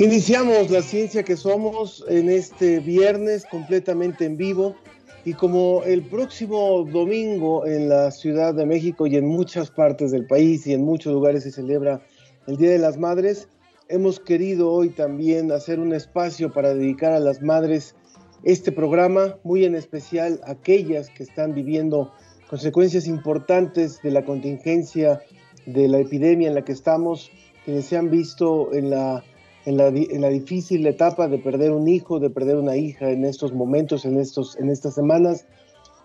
Iniciamos 0.00 0.70
la 0.70 0.80
ciencia 0.80 1.24
que 1.24 1.36
somos 1.36 2.04
en 2.08 2.28
este 2.30 2.78
viernes 2.78 3.44
completamente 3.44 4.26
en 4.26 4.36
vivo 4.36 4.76
y 5.24 5.32
como 5.32 5.82
el 5.82 6.04
próximo 6.04 6.84
domingo 6.84 7.66
en 7.66 7.88
la 7.88 8.12
Ciudad 8.12 8.54
de 8.54 8.64
México 8.64 9.08
y 9.08 9.16
en 9.16 9.26
muchas 9.26 9.72
partes 9.72 10.12
del 10.12 10.24
país 10.24 10.64
y 10.68 10.72
en 10.72 10.84
muchos 10.84 11.12
lugares 11.12 11.42
se 11.42 11.50
celebra 11.50 12.00
el 12.46 12.58
Día 12.58 12.70
de 12.70 12.78
las 12.78 12.96
Madres, 12.96 13.48
hemos 13.88 14.20
querido 14.20 14.70
hoy 14.70 14.90
también 14.90 15.50
hacer 15.50 15.80
un 15.80 15.92
espacio 15.92 16.52
para 16.52 16.74
dedicar 16.74 17.10
a 17.10 17.18
las 17.18 17.42
madres 17.42 17.96
este 18.44 18.70
programa, 18.70 19.36
muy 19.42 19.64
en 19.64 19.74
especial 19.74 20.40
aquellas 20.46 21.10
que 21.10 21.24
están 21.24 21.54
viviendo 21.54 22.12
consecuencias 22.48 23.08
importantes 23.08 24.00
de 24.02 24.12
la 24.12 24.24
contingencia 24.24 25.20
de 25.66 25.88
la 25.88 25.98
epidemia 25.98 26.46
en 26.46 26.54
la 26.54 26.64
que 26.64 26.70
estamos, 26.70 27.32
quienes 27.64 27.86
se 27.86 27.96
han 27.96 28.12
visto 28.12 28.72
en 28.72 28.90
la 28.90 29.24
en 29.68 29.76
la, 29.76 29.88
en 29.88 30.22
la 30.22 30.30
difícil 30.30 30.86
etapa 30.86 31.28
de 31.28 31.38
perder 31.38 31.72
un 31.72 31.88
hijo, 31.88 32.18
de 32.18 32.30
perder 32.30 32.56
una 32.56 32.76
hija 32.76 33.10
en 33.10 33.26
estos 33.26 33.52
momentos, 33.52 34.06
en, 34.06 34.18
estos, 34.18 34.56
en 34.58 34.70
estas 34.70 34.94
semanas, 34.94 35.44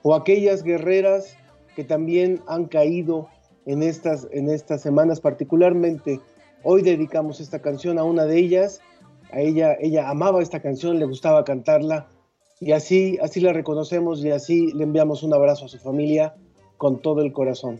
o 0.01 0.15
aquellas 0.15 0.63
guerreras 0.63 1.37
que 1.73 1.85
también 1.85 2.41
han 2.45 2.65
caído 2.65 3.29
en 3.65 3.81
estas, 3.81 4.27
en 4.33 4.49
estas 4.49 4.81
semanas, 4.81 5.21
particularmente 5.21 6.19
hoy 6.63 6.81
dedicamos 6.81 7.39
esta 7.39 7.59
canción 7.59 7.97
a 7.99 8.03
una 8.03 8.25
de 8.25 8.37
ellas, 8.37 8.81
a 9.31 9.39
ella, 9.39 9.77
ella 9.79 10.09
amaba 10.09 10.41
esta 10.41 10.61
canción, 10.61 10.99
le 10.99 11.05
gustaba 11.05 11.45
cantarla, 11.45 12.09
y 12.59 12.73
así, 12.73 13.17
así 13.21 13.39
la 13.39 13.53
reconocemos 13.53 14.23
y 14.25 14.31
así 14.31 14.73
le 14.73 14.83
enviamos 14.83 15.23
un 15.23 15.33
abrazo 15.33 15.65
a 15.65 15.69
su 15.69 15.79
familia 15.79 16.35
con 16.75 17.01
todo 17.01 17.21
el. 17.21 17.31
Corazón 17.31 17.79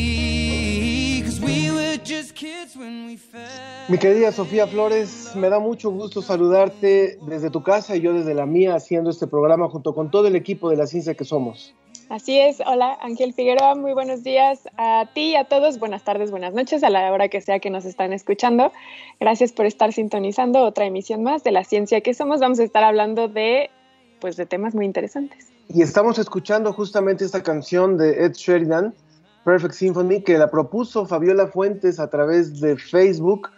Mi 3.87 3.97
querida 3.97 4.31
Sofía 4.31 4.67
Flores, 4.67 5.33
me 5.35 5.49
da 5.49 5.59
mucho 5.59 5.91
gusto 5.91 6.21
saludarte 6.21 7.19
desde 7.21 7.49
tu 7.49 7.63
casa 7.63 7.95
y 7.95 8.01
yo 8.01 8.13
desde 8.13 8.33
la 8.33 8.45
mía 8.45 8.75
haciendo 8.75 9.09
este 9.09 9.27
programa 9.27 9.69
junto 9.69 9.93
con 9.93 10.09
todo 10.09 10.27
el 10.27 10.35
equipo 10.35 10.69
de 10.69 10.77
la 10.77 10.87
ciencia 10.87 11.13
que 11.13 11.25
somos. 11.25 11.73
Así 12.09 12.39
es, 12.39 12.61
hola 12.65 12.97
Ángel 13.01 13.33
Figueroa, 13.33 13.75
muy 13.75 13.93
buenos 13.93 14.21
días 14.23 14.67
a 14.77 15.09
ti 15.13 15.31
y 15.31 15.35
a 15.35 15.45
todos, 15.45 15.79
buenas 15.79 16.03
tardes, 16.03 16.29
buenas 16.29 16.53
noches 16.53 16.83
a 16.83 16.89
la 16.89 17.09
hora 17.11 17.29
que 17.29 17.39
sea 17.39 17.59
que 17.59 17.69
nos 17.69 17.85
están 17.85 18.11
escuchando. 18.11 18.73
Gracias 19.19 19.53
por 19.53 19.65
estar 19.65 19.93
sintonizando 19.93 20.59
otra 20.65 20.85
emisión 20.85 21.23
más 21.23 21.43
de 21.43 21.51
la 21.51 21.63
ciencia 21.63 22.01
que 22.01 22.13
somos. 22.13 22.41
Vamos 22.41 22.59
a 22.59 22.63
estar 22.63 22.83
hablando 22.83 23.29
de 23.29 23.69
pues 24.19 24.35
de 24.35 24.45
temas 24.45 24.75
muy 24.75 24.85
interesantes. 24.85 25.47
Y 25.69 25.81
estamos 25.81 26.19
escuchando 26.19 26.73
justamente 26.73 27.23
esta 27.23 27.43
canción 27.43 27.97
de 27.97 28.25
Ed 28.25 28.33
Sheridan, 28.33 28.93
Perfect 29.43 29.73
Symphony, 29.73 30.21
que 30.23 30.37
la 30.37 30.49
propuso 30.49 31.05
Fabiola 31.05 31.47
Fuentes 31.47 31.99
a 31.99 32.09
través 32.09 32.59
de 32.59 32.77
Facebook. 32.77 33.49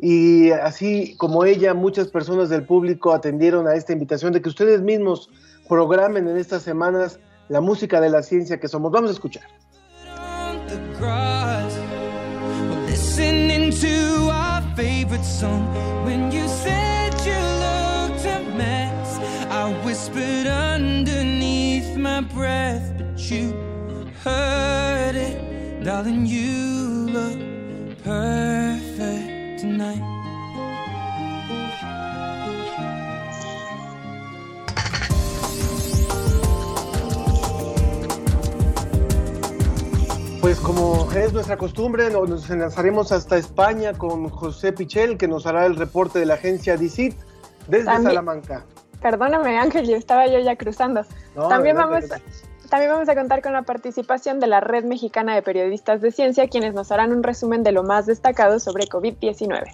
Y 0.00 0.50
así 0.50 1.16
como 1.16 1.44
ella, 1.44 1.74
muchas 1.74 2.08
personas 2.08 2.48
del 2.48 2.64
público 2.64 3.12
atendieron 3.12 3.66
a 3.66 3.74
esta 3.74 3.92
invitación 3.92 4.32
de 4.32 4.40
que 4.40 4.48
ustedes 4.48 4.80
mismos 4.80 5.30
programen 5.68 6.28
en 6.28 6.36
estas 6.36 6.62
semanas 6.62 7.18
la 7.48 7.60
música 7.60 8.00
de 8.00 8.10
la 8.10 8.22
ciencia 8.22 8.60
que 8.60 8.68
somos. 8.68 8.92
Vamos 8.92 9.10
a 9.10 9.14
escuchar. 9.14 9.44
Heard 24.32 25.16
it, 25.16 25.84
darling. 25.84 26.26
You 26.26 27.08
look 27.16 27.38
perfect 28.04 29.60
tonight. 29.60 30.02
Pues 40.40 40.60
como 40.60 41.10
es 41.12 41.32
nuestra 41.32 41.56
costumbre, 41.56 42.10
no- 42.10 42.24
nos 42.24 42.48
enlazaremos 42.48 43.10
hasta 43.12 43.36
España 43.36 43.92
con 43.92 44.28
José 44.28 44.72
Pichel, 44.72 45.18
que 45.18 45.26
nos 45.28 45.46
hará 45.46 45.66
el 45.66 45.76
reporte 45.76 46.18
de 46.20 46.26
la 46.26 46.34
agencia 46.34 46.76
DICIT 46.76 47.14
desde 47.66 47.84
También- 47.86 48.04
Salamanca. 48.04 48.64
Perdóname 49.02 49.58
Ángel, 49.58 49.86
yo 49.86 49.96
estaba 49.96 50.26
yo 50.26 50.38
ya 50.40 50.56
cruzando. 50.56 51.02
No, 51.36 51.48
También 51.48 51.76
adelante, 51.78 52.08
vamos. 52.10 52.44
También 52.68 52.92
vamos 52.92 53.08
a 53.08 53.14
contar 53.14 53.42
con 53.42 53.52
la 53.52 53.62
participación 53.62 54.40
de 54.40 54.46
la 54.46 54.60
Red 54.60 54.84
Mexicana 54.84 55.34
de 55.34 55.42
Periodistas 55.42 56.00
de 56.00 56.12
Ciencia, 56.12 56.48
quienes 56.48 56.74
nos 56.74 56.92
harán 56.92 57.12
un 57.12 57.22
resumen 57.22 57.62
de 57.62 57.72
lo 57.72 57.82
más 57.82 58.06
destacado 58.06 58.60
sobre 58.60 58.84
COVID-19. 58.86 59.72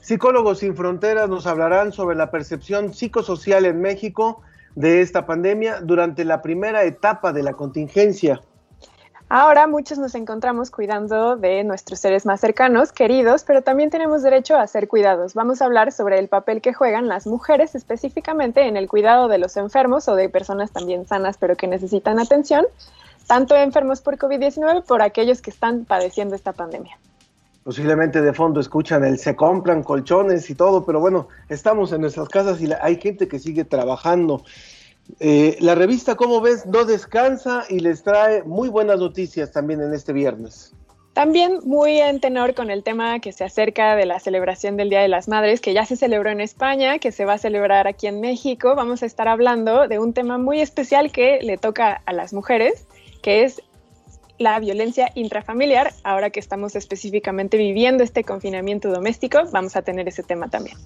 Psicólogos 0.00 0.58
sin 0.58 0.76
Fronteras 0.76 1.28
nos 1.28 1.46
hablarán 1.46 1.92
sobre 1.92 2.16
la 2.16 2.30
percepción 2.30 2.92
psicosocial 2.92 3.64
en 3.64 3.80
México 3.80 4.42
de 4.74 5.00
esta 5.00 5.26
pandemia 5.26 5.80
durante 5.80 6.24
la 6.24 6.42
primera 6.42 6.84
etapa 6.84 7.32
de 7.32 7.42
la 7.42 7.52
contingencia. 7.52 8.40
Ahora 9.34 9.66
muchos 9.66 9.96
nos 9.96 10.14
encontramos 10.14 10.70
cuidando 10.70 11.38
de 11.38 11.64
nuestros 11.64 12.00
seres 12.00 12.26
más 12.26 12.38
cercanos, 12.38 12.92
queridos, 12.92 13.44
pero 13.44 13.62
también 13.62 13.88
tenemos 13.88 14.22
derecho 14.22 14.58
a 14.58 14.66
ser 14.66 14.88
cuidados. 14.88 15.32
Vamos 15.32 15.62
a 15.62 15.64
hablar 15.64 15.90
sobre 15.90 16.18
el 16.18 16.28
papel 16.28 16.60
que 16.60 16.74
juegan 16.74 17.08
las 17.08 17.26
mujeres 17.26 17.74
específicamente 17.74 18.68
en 18.68 18.76
el 18.76 18.88
cuidado 18.88 19.28
de 19.28 19.38
los 19.38 19.56
enfermos 19.56 20.06
o 20.06 20.16
de 20.16 20.28
personas 20.28 20.70
también 20.70 21.06
sanas 21.06 21.38
pero 21.38 21.56
que 21.56 21.66
necesitan 21.66 22.20
atención, 22.20 22.66
tanto 23.26 23.56
enfermos 23.56 24.02
por 24.02 24.18
COVID-19 24.18 24.84
por 24.84 25.00
aquellos 25.00 25.40
que 25.40 25.48
están 25.48 25.86
padeciendo 25.86 26.34
esta 26.34 26.52
pandemia. 26.52 26.98
Posiblemente 27.64 28.20
de 28.20 28.34
fondo 28.34 28.60
escuchan 28.60 29.02
el 29.02 29.18
se 29.18 29.34
compran 29.34 29.82
colchones 29.82 30.50
y 30.50 30.54
todo, 30.54 30.84
pero 30.84 31.00
bueno, 31.00 31.28
estamos 31.48 31.90
en 31.92 32.02
nuestras 32.02 32.28
casas 32.28 32.60
y 32.60 32.70
hay 32.82 33.00
gente 33.00 33.28
que 33.28 33.38
sigue 33.38 33.64
trabajando. 33.64 34.44
Eh, 35.20 35.56
la 35.60 35.74
revista, 35.74 36.14
como 36.14 36.40
ves, 36.40 36.66
no 36.66 36.84
descansa 36.84 37.64
y 37.68 37.80
les 37.80 38.02
trae 38.02 38.42
muy 38.42 38.68
buenas 38.68 38.98
noticias 38.98 39.52
también 39.52 39.80
en 39.80 39.94
este 39.94 40.12
viernes. 40.12 40.74
También 41.12 41.58
muy 41.64 42.00
en 42.00 42.20
tenor 42.20 42.54
con 42.54 42.70
el 42.70 42.82
tema 42.82 43.20
que 43.20 43.32
se 43.32 43.44
acerca 43.44 43.96
de 43.96 44.06
la 44.06 44.18
celebración 44.18 44.78
del 44.78 44.88
Día 44.88 45.00
de 45.00 45.08
las 45.08 45.28
Madres, 45.28 45.60
que 45.60 45.74
ya 45.74 45.84
se 45.84 45.96
celebró 45.96 46.30
en 46.30 46.40
España, 46.40 46.98
que 46.98 47.12
se 47.12 47.26
va 47.26 47.34
a 47.34 47.38
celebrar 47.38 47.86
aquí 47.86 48.06
en 48.06 48.20
México. 48.20 48.74
Vamos 48.74 49.02
a 49.02 49.06
estar 49.06 49.28
hablando 49.28 49.88
de 49.88 49.98
un 49.98 50.14
tema 50.14 50.38
muy 50.38 50.60
especial 50.60 51.12
que 51.12 51.40
le 51.42 51.58
toca 51.58 52.02
a 52.06 52.12
las 52.14 52.32
mujeres, 52.32 52.86
que 53.20 53.44
es 53.44 53.60
la 54.38 54.58
violencia 54.60 55.10
intrafamiliar. 55.14 55.92
Ahora 56.04 56.30
que 56.30 56.40
estamos 56.40 56.76
específicamente 56.76 57.56
viviendo 57.56 58.02
este 58.04 58.24
confinamiento 58.24 58.90
doméstico, 58.90 59.40
vamos 59.52 59.76
a 59.76 59.82
tener 59.82 60.08
ese 60.08 60.22
tema 60.22 60.48
también. 60.48 60.76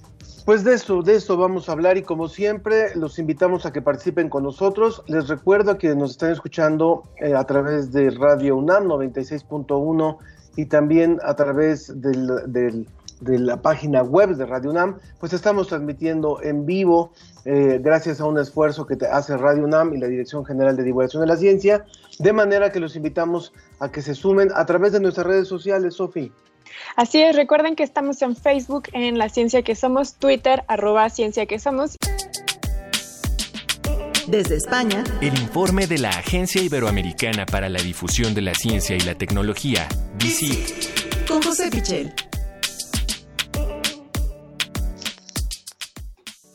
Pues 0.44 0.62
de 0.62 0.75
eso, 0.75 1.02
de 1.02 1.16
eso 1.16 1.37
vamos 1.37 1.69
a 1.69 1.72
hablar 1.72 1.96
y 1.96 2.02
como 2.02 2.28
siempre 2.28 2.94
los 2.94 3.19
invitamos 3.19 3.66
a 3.66 3.72
que 3.72 3.82
participen 3.82 4.28
con 4.28 4.44
nosotros. 4.44 5.02
Les 5.08 5.26
recuerdo 5.26 5.72
a 5.72 5.76
quienes 5.76 5.98
nos 5.98 6.10
están 6.12 6.31
escuchando 6.31 7.02
eh, 7.20 7.34
a 7.34 7.43
través 7.44 7.90
de 7.90 8.10
Radio 8.10 8.56
UNAM 8.56 8.84
96.1 8.84 10.19
y 10.54 10.66
también 10.66 11.19
a 11.25 11.34
través 11.34 12.00
de 12.00 12.84
la 13.20 13.60
página 13.60 14.02
web 14.02 14.37
de 14.37 14.46
Radio 14.46 14.70
UNAM, 14.70 14.99
pues 15.19 15.32
estamos 15.32 15.66
transmitiendo 15.66 16.40
en 16.40 16.64
vivo 16.64 17.12
eh, 17.46 17.78
gracias 17.81 18.20
a 18.20 18.25
un 18.25 18.38
esfuerzo 18.40 18.87
que 18.87 18.96
te 18.96 19.06
hace 19.06 19.37
Radio 19.37 19.62
UNAM 19.62 19.94
y 19.94 19.98
la 19.98 20.08
Dirección 20.08 20.44
General 20.44 20.76
de 20.76 20.82
Divulgación 20.82 21.20
de 21.20 21.28
la 21.28 21.37
Ciencia, 21.37 21.84
de 22.19 22.32
manera 22.32 22.72
que 22.72 22.81
los 22.81 22.96
invitamos 22.96 23.52
a 23.78 23.88
que 23.93 24.02
se 24.02 24.16
sumen 24.16 24.50
a 24.52 24.66
través 24.66 24.93
de 24.93 24.98
nuestras 24.98 25.28
redes 25.28 25.46
sociales, 25.46 25.94
Sofi. 25.94 26.32
Así 26.96 27.22
es, 27.22 27.37
recuerden 27.37 27.76
que 27.76 27.84
estamos 27.84 28.20
en 28.22 28.34
Facebook, 28.34 28.88
en 28.93 29.16
La 29.16 29.28
Ciencia 29.28 29.62
que 29.62 29.76
Somos, 29.76 30.14
Twitter, 30.14 30.64
arroba 30.66 31.08
Ciencia 31.08 31.46
que 31.46 31.60
Somos. 31.60 31.96
Desde 34.26 34.56
España, 34.56 35.04
El 35.20 35.38
informe 35.38 35.87
de 35.87 35.99
la 35.99 36.10
Agencia 36.10 36.60
Iberoamericana 36.60 37.46
para 37.46 37.69
la 37.69 37.81
Difusión 37.81 38.34
de 38.34 38.42
la 38.42 38.54
Ciencia 38.54 38.96
y 38.96 39.00
la 39.00 39.14
Tecnología, 39.14 39.87
DICIT, 40.19 41.28
con 41.28 41.40
José 41.40 41.70
Pichel. 41.70 42.12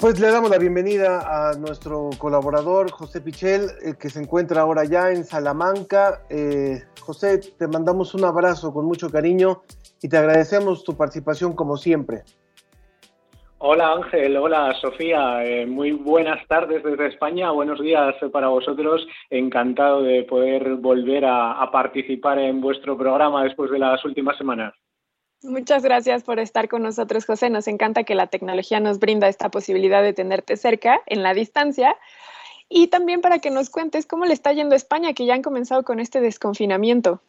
Pues 0.02 0.20
le 0.20 0.32
damos 0.32 0.50
la 0.50 0.58
bienvenida 0.58 1.52
a 1.52 1.54
nuestro 1.60 2.10
colaborador 2.18 2.90
José 2.90 3.22
Pichel, 3.22 3.70
eh, 3.86 3.94
que 4.00 4.10
se 4.10 4.20
encuentra 4.20 4.62
ahora 4.62 4.84
ya 4.84 5.12
en 5.12 5.24
Salamanca. 5.24 6.24
Eh, 6.28 6.82
José, 7.00 7.40
te 7.60 7.68
mandamos 7.68 8.16
un 8.16 8.26
abrazo 8.26 8.74
con 8.74 8.86
mucho 8.86 9.12
cariño 9.12 9.62
y 10.02 10.10
te 10.10 10.18
agradecemos 10.18 10.84
tu 10.84 10.98
participación 10.98 11.54
como 11.54 11.78
siempre. 11.78 12.24
Hola 13.60 13.94
Ángel, 13.94 14.38
hola 14.38 14.74
Sofía, 14.82 15.46
eh, 15.46 15.68
muy 15.68 15.92
buenas 15.92 16.48
tardes 16.48 16.84
desde 16.84 17.06
España, 17.06 17.52
buenos 17.52 17.80
días 17.80 18.16
para 18.34 18.48
vosotros, 18.48 19.06
encantado 19.30 20.02
de 20.02 20.24
poder 20.24 20.78
volver 20.78 21.26
a, 21.26 21.62
a 21.62 21.70
participar 21.70 22.40
en 22.40 22.60
vuestro 22.60 22.98
programa 22.98 23.44
después 23.44 23.70
de 23.70 23.78
las 23.78 24.04
últimas 24.04 24.36
semanas. 24.36 24.74
Muchas 25.44 25.84
gracias 25.84 26.24
por 26.24 26.40
estar 26.40 26.70
con 26.70 26.84
nosotros, 26.84 27.26
José. 27.26 27.50
Nos 27.50 27.68
encanta 27.68 28.04
que 28.04 28.14
la 28.14 28.28
tecnología 28.28 28.80
nos 28.80 29.00
brinda 29.00 29.28
esta 29.28 29.50
posibilidad 29.50 30.04
de 30.04 30.14
tenerte 30.14 30.56
cerca, 30.56 31.02
en 31.08 31.24
la 31.24 31.34
distancia. 31.34 31.98
Y 32.70 32.88
también 32.88 33.22
para 33.22 33.40
que 33.40 33.50
nos 33.50 33.70
cuentes 33.70 34.06
cómo 34.06 34.26
le 34.26 34.34
está 34.34 34.54
yendo 34.54 34.74
a 34.74 34.78
España, 34.78 35.14
que 35.14 35.26
ya 35.26 35.34
han 35.34 35.42
comenzado 35.42 35.84
con 35.84 36.00
este 36.00 36.22
desconfinamiento. 36.22 37.22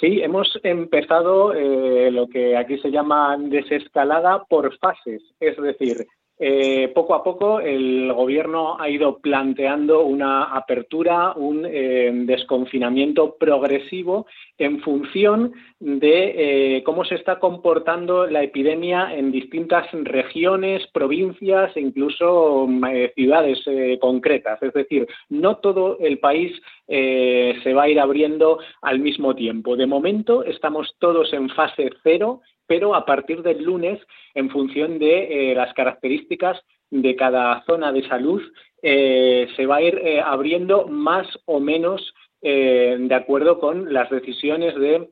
Sí, 0.00 0.20
hemos 0.22 0.48
empezado 0.62 1.54
eh, 1.54 2.10
lo 2.10 2.28
que 2.28 2.56
aquí 2.56 2.78
se 2.78 2.90
llama 2.90 3.36
desescalada 3.38 4.44
por 4.44 4.76
fases, 4.78 5.22
es 5.40 5.56
decir, 5.56 6.06
eh, 6.36 6.90
poco 6.92 7.14
a 7.14 7.22
poco 7.22 7.60
el 7.60 8.12
gobierno 8.12 8.76
ha 8.80 8.88
ido 8.88 9.18
planteando 9.18 10.04
una 10.04 10.44
apertura, 10.44 11.32
un 11.36 11.64
eh, 11.64 12.10
desconfinamiento 12.12 13.36
progresivo 13.36 14.26
en 14.58 14.80
función 14.80 15.52
de 15.78 16.76
eh, 16.76 16.82
cómo 16.82 17.04
se 17.04 17.14
está 17.14 17.38
comportando 17.38 18.26
la 18.26 18.42
epidemia 18.42 19.14
en 19.14 19.30
distintas 19.30 19.86
regiones, 19.92 20.84
provincias 20.92 21.76
e 21.76 21.80
incluso 21.80 22.66
ciudades 23.14 23.60
concretas. 24.00 24.60
Es 24.62 24.72
decir, 24.72 25.06
no 25.28 25.58
todo 25.58 25.98
el 26.00 26.18
país 26.18 26.52
se 26.86 27.72
va 27.74 27.84
a 27.84 27.88
ir 27.88 28.00
abriendo 28.00 28.58
al 28.82 28.98
mismo 28.98 29.34
tiempo. 29.34 29.76
De 29.76 29.86
momento 29.86 30.42
estamos 30.44 30.94
todos 30.98 31.32
en 31.32 31.48
fase 31.50 31.90
cero 32.02 32.40
pero 32.66 32.94
a 32.94 33.04
partir 33.04 33.42
del 33.42 33.62
lunes, 33.62 34.00
en 34.34 34.50
función 34.50 34.98
de 34.98 35.50
eh, 35.50 35.54
las 35.54 35.72
características 35.74 36.60
de 36.90 37.16
cada 37.16 37.62
zona 37.64 37.92
de 37.92 38.06
salud, 38.08 38.42
eh, 38.82 39.48
se 39.56 39.66
va 39.66 39.76
a 39.76 39.82
ir 39.82 39.98
eh, 39.98 40.20
abriendo 40.20 40.86
más 40.86 41.26
o 41.46 41.60
menos 41.60 42.14
de 42.46 43.14
acuerdo 43.14 43.58
con 43.58 43.90
las 43.90 44.10
decisiones 44.10 44.74
de 44.74 45.08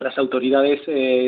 las 0.00 0.18
autoridades 0.18 0.82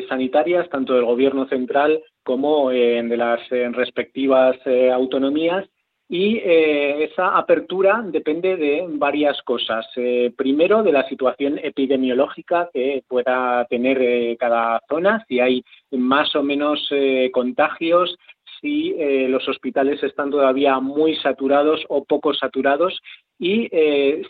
sanitarias, 0.06 0.68
tanto 0.68 0.92
del 0.92 1.06
Gobierno 1.06 1.48
central 1.48 2.02
como 2.22 2.68
de 2.68 3.16
las 3.16 3.40
respectivas 3.48 4.58
autonomías. 4.92 5.66
Y 6.08 6.36
eh, 6.36 7.04
esa 7.04 7.36
apertura 7.36 8.00
depende 8.06 8.56
de 8.56 8.84
varias 8.88 9.42
cosas. 9.42 9.86
Eh, 9.96 10.32
primero, 10.36 10.84
de 10.84 10.92
la 10.92 11.08
situación 11.08 11.58
epidemiológica 11.60 12.70
que 12.72 13.02
pueda 13.08 13.64
tener 13.64 14.00
eh, 14.00 14.36
cada 14.38 14.80
zona, 14.88 15.24
si 15.26 15.40
hay 15.40 15.64
más 15.90 16.34
o 16.36 16.42
menos 16.42 16.88
contagios, 17.32 18.16
si 18.60 18.94
los 19.28 19.46
hospitales 19.48 20.02
están 20.02 20.30
todavía 20.30 20.80
muy 20.80 21.14
saturados 21.16 21.84
o 21.88 22.04
poco 22.04 22.32
saturados 22.34 23.00
y 23.38 23.68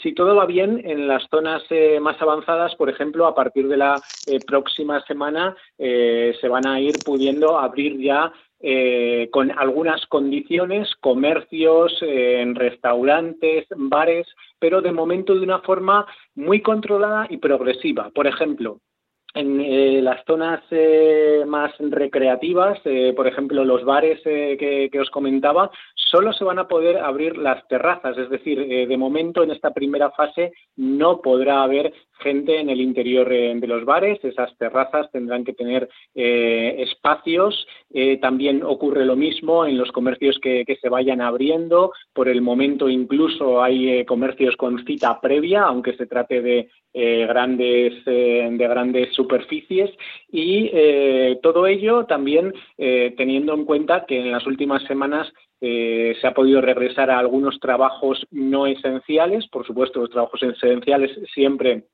si 0.02 0.12
todo 0.14 0.34
va 0.34 0.46
bien 0.46 0.82
en 0.84 1.06
las 1.06 1.26
zonas 1.30 1.62
más 2.00 2.20
avanzadas, 2.20 2.74
por 2.74 2.90
ejemplo, 2.90 3.26
a 3.26 3.34
partir 3.34 3.68
de 3.68 3.76
la 3.76 4.00
próxima 4.46 5.00
semana 5.02 5.56
se 5.78 6.48
van 6.48 6.66
a 6.66 6.80
ir 6.80 6.94
pudiendo 7.04 7.58
abrir 7.58 7.98
ya 8.00 8.32
eh, 8.60 9.28
con 9.32 9.50
algunas 9.50 10.06
condiciones, 10.06 10.94
comercios, 11.00 11.96
eh, 12.00 12.44
restaurantes, 12.54 13.66
bares, 13.76 14.26
pero 14.58 14.80
de 14.80 14.92
momento 14.92 15.34
de 15.34 15.42
una 15.42 15.60
forma 15.60 16.06
muy 16.34 16.62
controlada 16.62 17.26
y 17.28 17.36
progresiva. 17.36 18.10
Por 18.10 18.26
ejemplo, 18.26 18.80
en 19.36 19.60
eh, 19.60 20.00
las 20.00 20.24
zonas 20.24 20.62
eh, 20.70 21.44
más 21.46 21.72
recreativas, 21.78 22.78
eh, 22.86 23.12
por 23.14 23.26
ejemplo, 23.26 23.66
los 23.66 23.84
bares 23.84 24.18
eh, 24.24 24.56
que, 24.58 24.88
que, 24.90 24.98
os 24.98 25.10
comentaba, 25.10 25.70
solo 25.94 26.32
se 26.32 26.44
van 26.44 26.58
a 26.58 26.68
poder 26.68 26.96
abrir 26.98 27.36
las 27.36 27.66
terrazas, 27.68 28.16
es 28.16 28.30
decir, 28.30 28.66
de 28.66 28.96
momento 28.96 29.42
en 29.42 29.50
esta 29.50 29.74
primera 29.74 30.10
fase 30.12 30.52
no 30.76 31.20
podrá 31.20 31.62
haber 31.62 31.92
gente 32.20 32.60
en 32.60 32.70
el 32.70 32.80
interior 32.80 33.28
de 33.28 33.66
los 33.66 33.84
bares, 33.84 34.24
esas 34.24 34.56
terrazas 34.56 35.10
tendrán 35.10 35.44
que 35.44 35.52
tener 35.52 35.88
espacios, 36.14 37.66
también 38.22 38.62
ocurre 38.62 39.04
lo 39.04 39.16
mismo 39.16 39.66
en 39.66 39.76
los 39.76 39.92
comercios 39.92 40.38
que, 40.40 40.64
que, 40.64 40.76
se 40.76 40.88
vayan 40.88 41.20
abriendo, 41.20 41.92
por 42.14 42.28
el 42.28 42.40
momento 42.40 42.88
incluso 42.88 43.62
hay 43.62 44.04
comercios 44.06 44.56
con 44.56 44.82
cita 44.86 45.20
previa, 45.20 45.64
aunque 45.64 45.94
se 45.96 46.06
trate 46.06 46.40
de 46.40 46.68
grandes, 46.94 48.02
de 48.04 48.66
grandes 48.68 49.12
superficies 49.26 49.90
y 50.30 50.70
eh, 50.72 51.38
todo 51.42 51.66
ello 51.66 52.04
también 52.06 52.54
eh, 52.78 53.12
teniendo 53.16 53.54
en 53.54 53.64
cuenta 53.64 54.06
que 54.06 54.20
en 54.20 54.30
las 54.30 54.46
últimas 54.46 54.82
semanas 54.84 55.32
eh, 55.60 56.16
se 56.20 56.26
ha 56.26 56.34
podido 56.34 56.60
regresar 56.60 57.10
a 57.10 57.18
algunos 57.18 57.58
trabajos 57.58 58.24
no 58.30 58.66
esenciales, 58.66 59.48
por 59.48 59.66
supuesto 59.66 60.00
los 60.00 60.10
trabajos 60.10 60.42
esenciales 60.42 61.10
siempre 61.34 61.84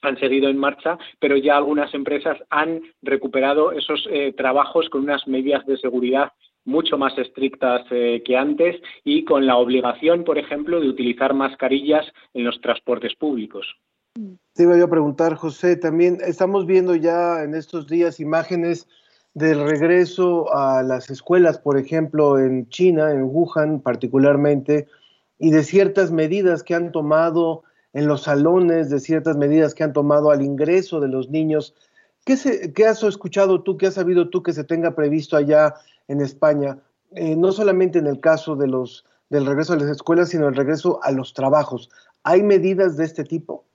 han 0.00 0.18
seguido 0.18 0.48
en 0.48 0.56
marcha, 0.56 0.96
pero 1.18 1.36
ya 1.36 1.56
algunas 1.56 1.92
empresas 1.92 2.38
han 2.50 2.80
recuperado 3.02 3.72
esos 3.72 4.08
trabajos 4.36 4.88
con 4.90 5.02
unas 5.02 5.26
medidas 5.26 5.66
de 5.66 5.76
seguridad 5.76 6.30
mucho 6.64 6.96
más 6.96 7.18
estrictas 7.18 7.84
que 7.88 8.36
antes 8.36 8.80
y 9.02 9.24
con 9.24 9.44
la 9.44 9.56
obligación, 9.56 10.22
por 10.22 10.38
ejemplo, 10.38 10.80
de 10.80 10.88
utilizar 10.88 11.34
mascarillas 11.34 12.06
en 12.32 12.44
los 12.44 12.60
transportes 12.60 13.16
públicos. 13.16 13.66
Te 14.54 14.64
iba 14.64 14.76
yo 14.76 14.86
a 14.86 14.90
preguntar, 14.90 15.34
José, 15.36 15.76
también 15.76 16.18
estamos 16.24 16.66
viendo 16.66 16.94
ya 16.94 17.42
en 17.42 17.54
estos 17.54 17.86
días 17.86 18.18
imágenes 18.18 18.88
del 19.34 19.68
regreso 19.68 20.52
a 20.52 20.82
las 20.82 21.10
escuelas, 21.10 21.58
por 21.58 21.78
ejemplo, 21.78 22.38
en 22.38 22.68
China, 22.68 23.12
en 23.12 23.22
Wuhan 23.22 23.80
particularmente, 23.80 24.88
y 25.38 25.50
de 25.50 25.62
ciertas 25.62 26.10
medidas 26.10 26.64
que 26.64 26.74
han 26.74 26.90
tomado 26.90 27.62
en 27.92 28.08
los 28.08 28.22
salones, 28.22 28.90
de 28.90 28.98
ciertas 28.98 29.36
medidas 29.36 29.74
que 29.74 29.84
han 29.84 29.92
tomado 29.92 30.30
al 30.30 30.42
ingreso 30.42 30.98
de 31.00 31.08
los 31.08 31.30
niños. 31.30 31.74
¿Qué, 32.24 32.36
se, 32.36 32.72
qué 32.72 32.86
has 32.86 33.02
escuchado 33.04 33.62
tú, 33.62 33.76
qué 33.76 33.86
has 33.86 33.94
sabido 33.94 34.28
tú 34.28 34.42
que 34.42 34.52
se 34.52 34.64
tenga 34.64 34.96
previsto 34.96 35.36
allá 35.36 35.74
en 36.08 36.20
España? 36.20 36.78
Eh, 37.12 37.36
no 37.36 37.52
solamente 37.52 38.00
en 38.00 38.08
el 38.08 38.18
caso 38.18 38.56
de 38.56 38.66
los, 38.66 39.04
del 39.30 39.46
regreso 39.46 39.74
a 39.74 39.76
las 39.76 39.88
escuelas, 39.88 40.30
sino 40.30 40.48
el 40.48 40.56
regreso 40.56 40.98
a 41.02 41.12
los 41.12 41.32
trabajos. 41.32 41.90
¿Hay 42.24 42.42
medidas 42.42 42.96
de 42.96 43.04
este 43.04 43.22
tipo? 43.24 43.67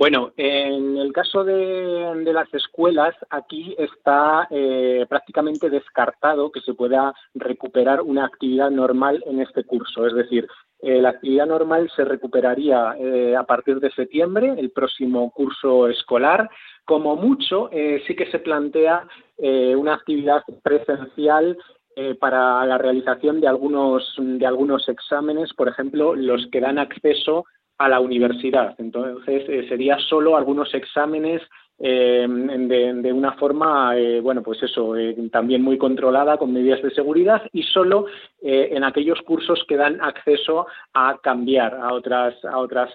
Bueno, 0.00 0.32
en 0.38 0.96
el 0.96 1.12
caso 1.12 1.44
de, 1.44 2.32
las 2.32 2.54
escuelas, 2.54 3.14
aquí 3.28 3.76
está 3.76 4.48
eh, 4.50 5.04
prácticamente 5.06 5.68
descartado 5.68 6.50
que 6.50 6.62
se 6.62 6.72
pueda 6.72 7.12
recuperar 7.34 8.00
una 8.00 8.24
actividad 8.24 8.70
normal 8.70 9.22
en 9.26 9.42
este 9.42 9.62
curso. 9.64 10.06
Es 10.06 10.14
decir, 10.14 10.48
eh, 10.80 11.02
la 11.02 11.10
actividad 11.10 11.44
normal 11.44 11.90
se 11.94 12.06
recuperaría 12.06 12.96
eh, 12.98 13.36
a 13.36 13.42
partir 13.42 13.78
de 13.78 13.90
septiembre, 13.90 14.54
el 14.56 14.70
próximo 14.70 15.30
curso 15.32 15.86
escolar. 15.86 16.48
Como 16.86 17.16
mucho, 17.16 17.68
eh, 17.70 18.02
sí 18.06 18.16
que 18.16 18.30
se 18.30 18.38
plantea 18.38 19.06
eh, 19.36 19.76
una 19.76 19.96
actividad 19.96 20.42
presencial 20.62 21.58
eh, 21.94 22.14
para 22.14 22.64
la 22.64 22.78
realización 22.78 23.42
de 23.42 23.48
algunos, 23.48 24.14
de 24.16 24.46
algunos 24.46 24.88
exámenes, 24.88 25.52
por 25.52 25.68
ejemplo, 25.68 26.14
los 26.14 26.46
que 26.50 26.60
dan 26.60 26.78
acceso 26.78 27.44
a 27.80 27.88
la 27.88 27.98
universidad. 27.98 28.74
Entonces, 28.78 29.42
eh, 29.48 29.66
sería 29.66 29.98
solo 29.98 30.36
algunos 30.36 30.72
exámenes 30.74 31.40
eh, 31.82 32.26
de, 32.28 33.10
una 33.10 33.32
forma, 33.32 33.96
eh, 33.96 34.20
bueno, 34.20 34.42
pues 34.42 34.62
eso, 34.62 34.94
eh, 34.96 35.16
también 35.32 35.62
muy 35.62 35.78
controlada 35.78 36.36
con 36.36 36.52
medidas 36.52 36.82
de 36.82 36.90
seguridad 36.90 37.42
y 37.54 37.62
solo 37.62 38.04
en 38.42 38.84
aquellos 38.84 39.20
cursos 39.22 39.64
que 39.66 39.76
dan 39.76 39.98
acceso 40.02 40.66
a 40.92 41.18
cambiar 41.22 41.74
a 41.74 41.94
otras, 41.94 42.34
a 42.44 42.58
otras 42.58 42.90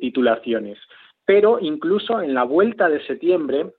titulaciones. 0.00 0.78
Pero 1.26 1.58
incluso 1.60 2.22
en 2.22 2.32
la 2.32 2.44
vuelta 2.44 2.88
de 2.88 3.04
septiembre, 3.06 3.74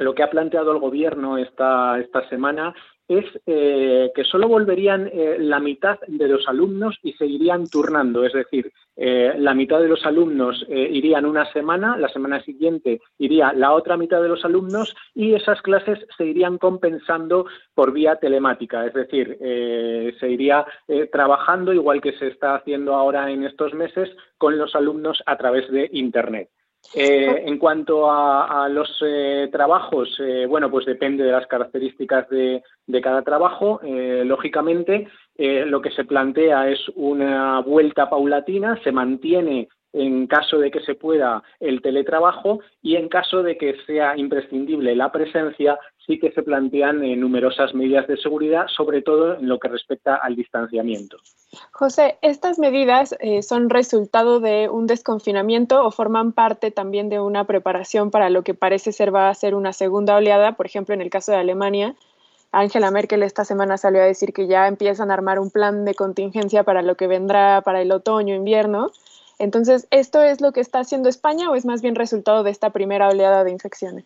lo 0.00 0.14
que 0.14 0.22
ha 0.24 0.30
planteado 0.30 0.72
el 0.72 0.78
gobierno 0.78 1.38
esta, 1.38 1.98
esta 2.00 2.28
semana 2.28 2.74
es 3.10 3.24
eh, 3.44 4.12
que 4.14 4.22
solo 4.22 4.46
volverían 4.46 5.10
eh, 5.12 5.36
la 5.40 5.58
mitad 5.58 5.98
de 6.06 6.28
los 6.28 6.46
alumnos 6.46 6.96
y 7.02 7.12
seguirían 7.14 7.68
turnando, 7.68 8.24
es 8.24 8.32
decir, 8.32 8.72
eh, 8.96 9.34
la 9.36 9.52
mitad 9.52 9.80
de 9.80 9.88
los 9.88 10.06
alumnos 10.06 10.64
irían 10.68 11.24
una 11.24 11.50
semana, 11.52 11.96
la 11.96 12.08
semana 12.08 12.40
siguiente 12.42 13.00
iría 13.18 13.52
la 13.52 13.72
otra 13.72 13.96
mitad 13.96 14.22
de 14.22 14.28
los 14.28 14.44
alumnos 14.44 14.94
y 15.12 15.34
esas 15.34 15.60
clases 15.60 15.98
se 16.16 16.24
irían 16.24 16.58
compensando 16.58 17.46
por 17.74 17.92
vía 17.92 18.16
telemática, 18.16 18.86
es 18.86 18.94
decir, 18.94 19.38
se 19.40 20.30
iría 20.30 20.64
trabajando 21.10 21.72
igual 21.72 22.00
que 22.00 22.12
se 22.12 22.28
está 22.28 22.54
haciendo 22.54 22.94
ahora 22.94 23.30
en 23.30 23.44
estos 23.44 23.74
meses 23.74 24.10
con 24.38 24.56
los 24.58 24.74
alumnos 24.76 25.20
a 25.26 25.36
través 25.36 25.68
de 25.70 25.88
Internet. 25.92 26.48
Eh, 26.92 27.44
en 27.46 27.58
cuanto 27.58 28.10
a, 28.10 28.68
los 28.68 29.00
eh, 29.06 29.48
trabajos, 29.52 30.08
eh, 30.18 30.46
bueno, 30.46 30.70
pues 30.70 30.86
depende 30.86 31.22
de 31.22 31.30
las 31.30 31.46
características 31.46 32.28
de, 32.28 32.62
de 32.86 33.00
cada 33.00 33.22
trabajo. 33.22 33.80
Eh, 33.84 34.22
lógicamente, 34.24 35.06
eh, 35.36 35.64
lo 35.66 35.80
que 35.80 35.90
se 35.92 36.04
plantea 36.04 36.68
es 36.68 36.80
una 36.96 37.60
vuelta 37.60 38.10
paulatina, 38.10 38.80
se 38.82 38.90
mantiene 38.90 39.68
en 39.92 40.26
caso 40.26 40.58
de 40.58 40.70
que 40.70 40.80
se 40.80 40.94
pueda 40.94 41.42
el 41.58 41.82
teletrabajo 41.82 42.60
y 42.82 42.96
en 42.96 43.08
caso 43.08 43.42
de 43.42 43.56
que 43.56 43.76
sea 43.86 44.16
imprescindible 44.16 44.94
la 44.94 45.10
presencia, 45.10 45.78
sí 46.06 46.18
que 46.18 46.32
se 46.32 46.42
plantean 46.42 47.02
eh, 47.04 47.16
numerosas 47.16 47.74
medidas 47.74 48.06
de 48.06 48.16
seguridad, 48.16 48.66
sobre 48.68 49.02
todo 49.02 49.36
en 49.36 49.48
lo 49.48 49.58
que 49.58 49.68
respecta 49.68 50.16
al 50.16 50.36
distanciamiento. 50.36 51.16
José, 51.72 52.18
¿estas 52.22 52.58
medidas 52.58 53.14
eh, 53.20 53.42
son 53.42 53.70
resultado 53.70 54.40
de 54.40 54.68
un 54.68 54.86
desconfinamiento 54.86 55.84
o 55.84 55.90
forman 55.90 56.32
parte 56.32 56.70
también 56.70 57.08
de 57.08 57.20
una 57.20 57.44
preparación 57.44 58.10
para 58.10 58.30
lo 58.30 58.42
que 58.42 58.54
parece 58.54 58.92
ser 58.92 59.14
va 59.14 59.28
a 59.28 59.34
ser 59.34 59.54
una 59.54 59.72
segunda 59.72 60.16
oleada? 60.16 60.52
Por 60.52 60.66
ejemplo, 60.66 60.94
en 60.94 61.00
el 61.00 61.10
caso 61.10 61.32
de 61.32 61.38
Alemania, 61.38 61.94
Angela 62.52 62.90
Merkel 62.90 63.22
esta 63.22 63.44
semana 63.44 63.76
salió 63.78 64.02
a 64.02 64.06
decir 64.06 64.32
que 64.32 64.48
ya 64.48 64.66
empiezan 64.66 65.10
a 65.10 65.14
armar 65.14 65.38
un 65.38 65.50
plan 65.50 65.84
de 65.84 65.94
contingencia 65.94 66.64
para 66.64 66.82
lo 66.82 66.96
que 66.96 67.06
vendrá 67.06 67.62
para 67.62 67.80
el 67.80 67.92
otoño, 67.92 68.34
invierno. 68.34 68.90
Entonces, 69.40 69.88
¿esto 69.90 70.22
es 70.22 70.42
lo 70.42 70.52
que 70.52 70.60
está 70.60 70.80
haciendo 70.80 71.08
España 71.08 71.50
o 71.50 71.54
es 71.54 71.64
más 71.64 71.80
bien 71.80 71.94
resultado 71.94 72.42
de 72.42 72.50
esta 72.50 72.70
primera 72.70 73.08
oleada 73.08 73.42
de 73.42 73.50
infecciones? 73.50 74.04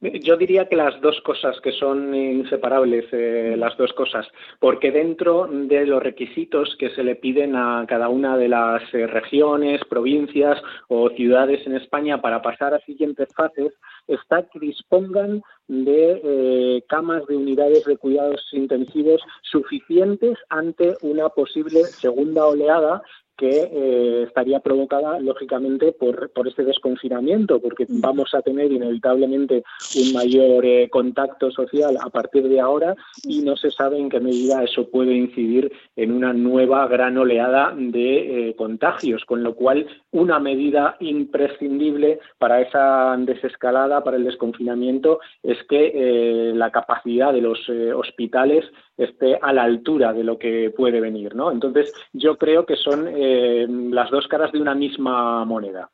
Yo 0.00 0.38
diría 0.38 0.66
que 0.66 0.76
las 0.76 0.98
dos 1.02 1.20
cosas, 1.22 1.60
que 1.60 1.72
son 1.72 2.14
inseparables, 2.14 3.04
eh, 3.12 3.54
las 3.58 3.76
dos 3.76 3.92
cosas, 3.92 4.26
porque 4.58 4.92
dentro 4.92 5.46
de 5.46 5.84
los 5.84 6.02
requisitos 6.02 6.74
que 6.78 6.88
se 6.90 7.02
le 7.02 7.16
piden 7.16 7.54
a 7.54 7.84
cada 7.86 8.08
una 8.08 8.38
de 8.38 8.48
las 8.48 8.82
eh, 8.94 9.06
regiones, 9.06 9.82
provincias 9.90 10.58
o 10.88 11.10
ciudades 11.10 11.66
en 11.66 11.74
España 11.74 12.22
para 12.22 12.40
pasar 12.40 12.72
a 12.72 12.80
siguientes 12.80 13.28
fases, 13.34 13.74
está 14.06 14.44
que 14.44 14.60
dispongan 14.60 15.42
de 15.70 16.20
eh, 16.24 16.84
camas 16.88 17.24
de 17.28 17.36
unidades 17.36 17.84
de 17.84 17.96
cuidados 17.96 18.44
intensivos 18.50 19.22
suficientes 19.42 20.36
ante 20.48 20.96
una 21.02 21.28
posible 21.28 21.84
segunda 21.84 22.44
oleada 22.44 23.02
que 23.40 23.70
eh, 23.72 24.24
estaría 24.24 24.60
provocada 24.60 25.18
lógicamente 25.18 25.92
por, 25.92 26.30
por 26.30 26.46
este 26.46 26.62
desconfinamiento, 26.62 27.58
porque 27.58 27.86
vamos 27.88 28.34
a 28.34 28.42
tener 28.42 28.70
inevitablemente 28.70 29.64
un 29.96 30.12
mayor 30.12 30.66
eh, 30.66 30.90
contacto 30.90 31.50
social 31.50 31.96
a 31.98 32.10
partir 32.10 32.46
de 32.46 32.60
ahora 32.60 32.94
y 33.24 33.40
no 33.40 33.56
se 33.56 33.70
sabe 33.70 33.98
en 33.98 34.10
qué 34.10 34.20
medida 34.20 34.62
eso 34.62 34.90
puede 34.90 35.14
incidir 35.14 35.72
en 35.96 36.12
una 36.12 36.34
nueva 36.34 36.86
gran 36.86 37.16
oleada 37.16 37.72
de 37.74 38.50
eh, 38.50 38.56
contagios, 38.56 39.24
con 39.24 39.42
lo 39.42 39.54
cual 39.54 39.86
una 40.10 40.38
medida 40.38 40.98
imprescindible 41.00 42.20
para 42.36 42.60
esa 42.60 43.16
desescalada, 43.20 44.04
para 44.04 44.18
el 44.18 44.24
desconfinamiento, 44.24 45.18
es 45.42 45.56
que 45.68 45.92
eh, 45.94 46.52
la 46.54 46.70
capacidad 46.70 47.32
de 47.32 47.40
los 47.40 47.58
eh, 47.68 47.92
hospitales 47.92 48.64
esté 48.96 49.38
a 49.40 49.52
la 49.52 49.62
altura 49.62 50.12
de 50.12 50.24
lo 50.24 50.38
que 50.38 50.72
puede 50.76 51.00
venir, 51.00 51.34
¿no? 51.34 51.50
Entonces, 51.50 51.92
yo 52.12 52.36
creo 52.38 52.66
que 52.66 52.76
son 52.76 53.08
eh, 53.08 53.66
las 53.68 54.10
dos 54.10 54.26
caras 54.28 54.52
de 54.52 54.60
una 54.60 54.74
misma 54.74 55.44
moneda. 55.44 55.90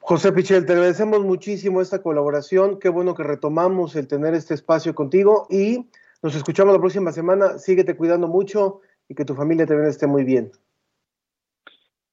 José 0.00 0.32
Pichel, 0.32 0.66
te 0.66 0.72
agradecemos 0.72 1.20
muchísimo 1.20 1.80
esta 1.80 2.02
colaboración. 2.02 2.78
Qué 2.78 2.88
bueno 2.88 3.14
que 3.14 3.22
retomamos 3.22 3.96
el 3.96 4.08
tener 4.08 4.34
este 4.34 4.54
espacio 4.54 4.94
contigo 4.94 5.46
y 5.50 5.86
nos 6.22 6.34
escuchamos 6.34 6.74
la 6.74 6.80
próxima 6.80 7.12
semana. 7.12 7.58
Síguete 7.58 7.96
cuidando 7.96 8.28
mucho 8.28 8.80
y 9.08 9.14
que 9.14 9.24
tu 9.24 9.34
familia 9.34 9.66
también 9.66 9.88
esté 9.88 10.06
muy 10.06 10.24
bien. 10.24 10.50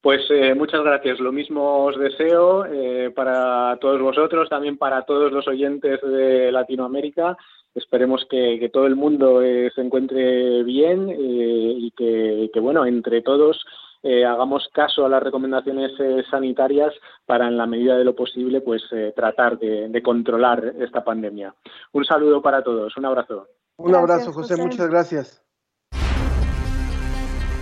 Pues 0.01 0.21
eh, 0.29 0.53
muchas 0.55 0.83
gracias. 0.83 1.19
Lo 1.19 1.31
mismo 1.31 1.85
os 1.85 1.97
deseo 1.97 2.65
eh, 2.65 3.11
para 3.15 3.77
todos 3.81 4.01
vosotros, 4.01 4.49
también 4.49 4.77
para 4.77 5.03
todos 5.03 5.31
los 5.31 5.47
oyentes 5.47 5.99
de 6.01 6.51
Latinoamérica. 6.51 7.37
Esperemos 7.73 8.25
que, 8.29 8.57
que 8.59 8.69
todo 8.69 8.87
el 8.87 8.95
mundo 8.95 9.41
eh, 9.41 9.71
se 9.75 9.81
encuentre 9.81 10.63
bien 10.63 11.09
eh, 11.09 11.15
y 11.17 11.91
que, 11.91 12.49
que, 12.53 12.59
bueno, 12.59 12.85
entre 12.85 13.21
todos 13.21 13.63
eh, 14.03 14.25
hagamos 14.25 14.69
caso 14.73 15.05
a 15.05 15.09
las 15.09 15.21
recomendaciones 15.23 15.91
eh, 15.99 16.23
sanitarias 16.29 16.93
para, 17.25 17.47
en 17.47 17.57
la 17.57 17.65
medida 17.65 17.97
de 17.97 18.03
lo 18.03 18.15
posible, 18.15 18.61
pues 18.61 18.83
eh, 18.91 19.13
tratar 19.15 19.57
de, 19.57 19.89
de, 19.89 20.03
controlar 20.03 20.75
esta 20.79 21.03
pandemia. 21.03 21.53
Un 21.93 22.05
saludo 22.05 22.41
para 22.41 22.63
todos. 22.63 22.95
Un 22.95 23.05
abrazo. 23.05 23.47
Un 23.77 23.91
gracias, 23.91 24.09
abrazo, 24.09 24.33
José. 24.33 24.53
José. 24.53 24.63
Muchas 24.63 24.89
gracias. 24.89 25.46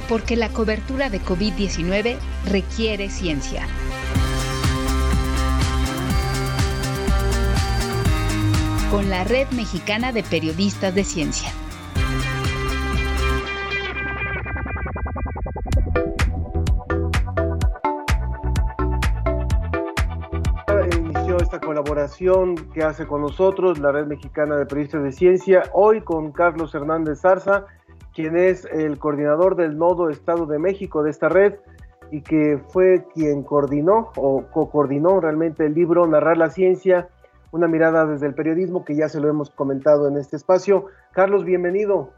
Porque 0.08 0.36
la 0.36 0.50
cobertura 0.50 1.10
de 1.10 1.20
COVID-19 1.22 2.18
requiere 2.46 3.10
ciencia. 3.10 3.68
Con 8.92 9.10
la 9.10 9.24
Red 9.24 9.50
Mexicana 9.52 10.12
de 10.12 10.24
Periodistas 10.24 10.94
de 10.94 11.04
Ciencia. 11.04 11.52
esta 21.46 21.60
colaboración 21.60 22.56
que 22.74 22.84
hace 22.84 23.06
con 23.06 23.22
nosotros 23.22 23.80
la 23.80 23.92
Red 23.92 24.08
Mexicana 24.08 24.56
de 24.56 24.66
Periodistas 24.66 25.04
de 25.04 25.12
Ciencia, 25.12 25.64
hoy 25.74 26.02
con 26.02 26.32
Carlos 26.32 26.74
Hernández 26.74 27.22
Zarza, 27.22 27.66
quien 28.16 28.38
es 28.38 28.66
el 28.66 28.98
coordinador 28.98 29.58
del 29.58 29.78
Nodo 29.78 30.10
Estado 30.10 30.46
de 30.46 30.58
México 30.58 31.04
de 31.04 31.12
esta 31.12 31.28
red 31.28 31.56
y 32.12 32.22
que 32.22 32.60
fue 32.70 33.06
quien 33.14 33.44
coordinó 33.44 34.14
o 34.16 34.46
co-coordinó 34.52 35.20
realmente 35.20 35.66
el 35.66 35.74
libro 35.74 36.08
Narrar 36.08 36.38
la 36.38 36.50
Ciencia, 36.50 37.10
una 37.52 37.68
mirada 37.68 38.06
desde 38.06 38.28
el 38.28 38.34
periodismo, 38.34 38.86
que 38.86 38.96
ya 38.96 39.10
se 39.10 39.20
lo 39.20 39.28
hemos 39.28 39.50
comentado 39.50 40.08
en 40.08 40.18
este 40.18 40.38
espacio. 40.38 40.86
Carlos, 41.12 41.44
bienvenido. 41.44 42.14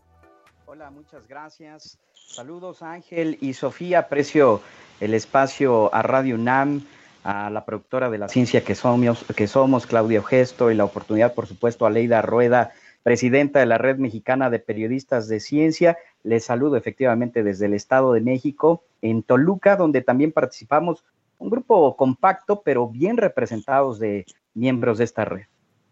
Hola, 0.67 0.91
muchas 0.91 1.27
gracias. 1.27 1.97
Saludos 2.13 2.83
Ángel 2.83 3.37
y 3.41 3.53
Sofía, 3.53 3.99
aprecio 3.99 4.61
el 4.99 5.15
espacio 5.15 5.93
a 5.95 6.03
Radio 6.03 6.35
UNAM 6.35 6.81
a 7.23 7.49
la 7.49 7.65
productora 7.65 8.09
de 8.09 8.19
la 8.19 8.27
ciencia 8.27 8.63
que 8.63 8.75
somos, 8.75 9.25
que 9.35 9.47
somos 9.47 9.87
Claudia 9.87 10.21
Gesto, 10.21 10.69
y 10.69 10.75
la 10.75 10.85
oportunidad, 10.85 11.33
por 11.33 11.47
supuesto, 11.47 11.85
a 11.85 11.89
Leida 11.89 12.21
Rueda, 12.21 12.71
presidenta 13.07 13.61
de 13.61 13.65
la 13.65 13.77
Red 13.77 13.99
Mexicana 13.99 14.49
de 14.49 14.59
Periodistas 14.59 15.29
de 15.29 15.39
Ciencia. 15.39 15.97
Les 16.23 16.43
saludo 16.43 16.75
efectivamente 16.75 17.41
desde 17.41 17.67
el 17.67 17.73
Estado 17.73 18.11
de 18.11 18.19
México, 18.19 18.83
en 19.01 19.23
Toluca, 19.23 19.77
donde 19.77 20.01
también 20.01 20.33
participamos 20.33 21.05
un 21.39 21.49
grupo 21.49 21.95
compacto, 21.95 22.63
pero 22.63 22.89
bien 22.89 23.15
representados 23.15 23.97
de 23.97 24.25
miembros 24.55 24.97
de 24.97 25.05
esta 25.05 25.23
red. 25.23 25.45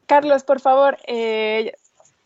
Carlos, 0.08 0.44
por 0.44 0.60
favor, 0.60 0.98
eh, 1.08 1.72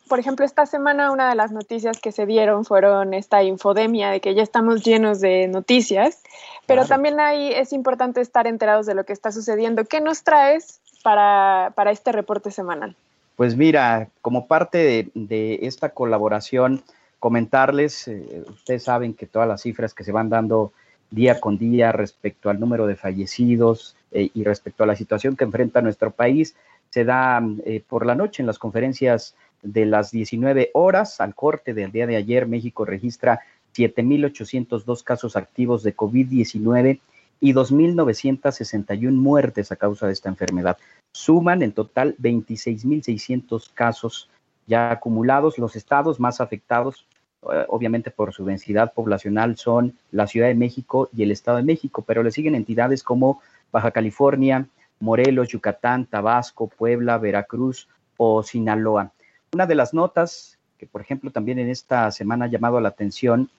por 0.07 0.17
ejemplo, 0.17 0.43
esta 0.43 0.65
semana 0.65 1.11
una 1.11 1.29
de 1.29 1.35
las 1.35 1.51
noticias 1.51 2.01
que 2.01 2.11
se 2.11 2.25
dieron 2.25 2.65
fueron 2.65 3.13
esta 3.13 3.43
infodemia 3.43 4.09
de 4.09 4.21
que 4.21 4.33
ya 4.33 4.41
estamos 4.41 4.83
llenos 4.83 5.21
de 5.21 5.47
noticias, 5.49 6.23
Pero 6.65 6.81
Claro. 6.81 6.89
también 6.89 7.19
ahí 7.19 7.53
es 7.53 7.73
importante 7.73 8.21
estar 8.21 8.47
enterados 8.47 8.87
de 8.87 8.95
lo 8.95 9.03
que 9.03 9.13
está 9.13 9.31
sucediendo. 9.31 9.85
¿Qué 9.85 10.01
nos 10.01 10.23
traes 10.23 10.81
para, 11.03 11.73
para 11.75 11.91
este 11.91 12.11
reporte 12.11 12.49
semanal? 12.49 12.95
Pues 13.39 13.55
mira, 13.55 14.09
como 14.21 14.47
parte 14.47 15.09
de, 15.15 15.59
esta 15.61 15.91
colaboración, 15.91 16.83
comentarles, 17.19 18.09
eh, 18.09 18.43
ustedes 18.49 18.83
saben 18.83 19.13
que 19.13 19.27
todas 19.27 19.47
las 19.47 19.61
cifras 19.61 19.93
que 19.93 20.03
se 20.03 20.11
van 20.11 20.27
dando 20.27 20.73
día 21.09 21.39
con 21.39 21.57
día 21.57 21.93
respecto 21.93 22.49
al 22.49 22.59
número 22.59 22.85
de 22.85 22.97
fallecidos 22.97 23.95
eh, 24.11 24.29
y 24.33 24.43
respecto 24.43 24.83
a 24.83 24.87
la 24.87 24.97
situación 24.97 25.37
que 25.37 25.45
enfrenta 25.45 25.81
nuestro 25.81 26.11
país, 26.11 26.57
se 26.89 27.05
da 27.05 27.41
eh, 27.63 27.81
por 27.87 28.05
la 28.05 28.13
noche 28.13 28.43
en 28.43 28.47
las 28.47 28.59
conferencias 28.59 29.35
de 29.63 29.85
las 29.85 30.11
19 30.11 30.71
horas. 30.73 31.21
Al 31.21 31.33
corte 31.33 31.73
del 31.73 31.93
día 31.93 32.07
de 32.07 32.17
ayer, 32.17 32.45
México 32.45 32.83
registra 32.83 33.39
7.802 33.73 35.01
casos 35.01 35.37
activos 35.37 35.81
de 35.83 35.95
COVID-19 35.95 36.99
y 37.39 37.53
2.961 37.53 39.11
muertes 39.11 39.71
a 39.71 39.75
causa 39.75 40.07
de 40.07 40.13
esta 40.13 40.29
enfermedad. 40.29 40.77
Suman 41.11 41.61
en 41.61 41.71
total 41.71 42.15
26.600 42.19 43.71
casos 43.73 44.29
ya 44.67 44.91
acumulados. 44.91 45.57
Los 45.57 45.75
estados 45.75 46.19
más 46.19 46.41
afectados, 46.41 47.05
eh, 47.51 47.65
obviamente 47.69 48.11
por 48.11 48.33
su 48.33 48.45
densidad 48.45 48.93
poblacional, 48.93 49.57
son 49.57 49.97
la 50.11 50.27
Ciudad 50.27 50.47
de 50.47 50.55
México 50.55 51.09
y 51.13 51.23
el 51.23 51.31
Estado 51.31 51.57
de 51.57 51.63
México, 51.63 52.03
pero 52.05 52.23
le 52.23 52.31
siguen 52.31 52.55
entidades 52.55 53.03
como 53.03 53.41
Baja 53.71 53.91
California, 53.91 54.67
Morelos, 54.99 55.49
Yucatán, 55.49 56.05
Tabasco, 56.05 56.67
Puebla, 56.67 57.17
Veracruz 57.17 57.87
o 58.17 58.43
Sinaloa. 58.43 59.11
Una 59.53 59.65
de 59.65 59.75
las 59.75 59.93
notas 59.93 60.59
que, 60.77 60.85
por 60.85 61.01
ejemplo, 61.01 61.31
también 61.31 61.59
en 61.59 61.69
esta 61.69 62.11
semana 62.11 62.45
ha 62.45 62.49
llamado 62.49 62.79
la 62.79 62.89
atención, 62.89 63.49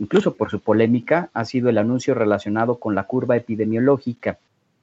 incluso 0.00 0.34
por 0.34 0.50
su 0.50 0.60
polémica, 0.60 1.30
ha 1.34 1.44
sido 1.44 1.68
el 1.68 1.78
anuncio 1.78 2.14
relacionado 2.14 2.80
con 2.80 2.94
la 2.94 3.04
curva 3.04 3.36
epidemiológica. 3.36 4.38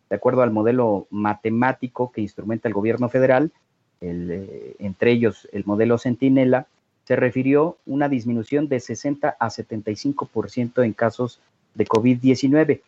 De 0.09 0.15
acuerdo 0.15 0.43
al 0.43 0.51
modelo 0.51 1.07
matemático 1.09 2.11
que 2.11 2.21
instrumenta 2.21 2.69
el 2.69 2.75
gobierno 2.75 3.09
federal, 3.09 3.51
eh, 3.99 4.75
entre 4.79 5.11
ellos 5.11 5.49
el 5.51 5.65
modelo 5.65 5.97
Centinela, 5.97 6.67
se 7.03 7.15
refirió 7.15 7.77
una 7.85 8.09
disminución 8.09 8.67
de 8.67 8.79
60 8.79 9.35
a 9.39 9.47
75% 9.49 10.85
en 10.85 10.93
casos 10.93 11.39
de 11.73 11.87
COVID-19. 11.87 12.81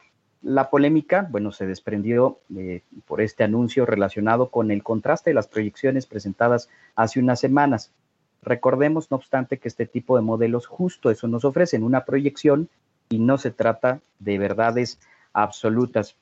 La 0.44 0.70
polémica, 0.70 1.28
bueno, 1.32 1.52
se 1.52 1.66
desprendió 1.66 2.38
eh, 2.56 2.82
por 3.08 3.22
este 3.22 3.44
anuncio 3.44 3.88
relacionado 3.88 4.50
con 4.50 4.70
el 4.70 4.84
contraste 4.84 5.32
de 5.32 5.34
las 5.34 5.48
proyecciones 5.48 6.06
presentadas 6.06 6.70
hace 6.96 7.20
unas 7.20 7.40
semanas. 7.40 7.92
Recordemos, 8.42 9.12
no 9.12 9.18
obstante, 9.18 9.58
que 9.58 9.68
este 9.68 9.86
tipo 9.86 10.16
de 10.16 10.22
modelos 10.22 10.68
justo 10.68 11.12
eso 11.12 11.28
nos 11.28 11.46
ofrecen, 11.46 11.84
una 11.84 12.06
proyección 12.06 12.70
y 13.10 13.20
no 13.20 13.38
se 13.38 13.52
trata 13.52 14.00
de 14.20 14.38
verdades 14.38 15.00
absolutas. 15.34 16.16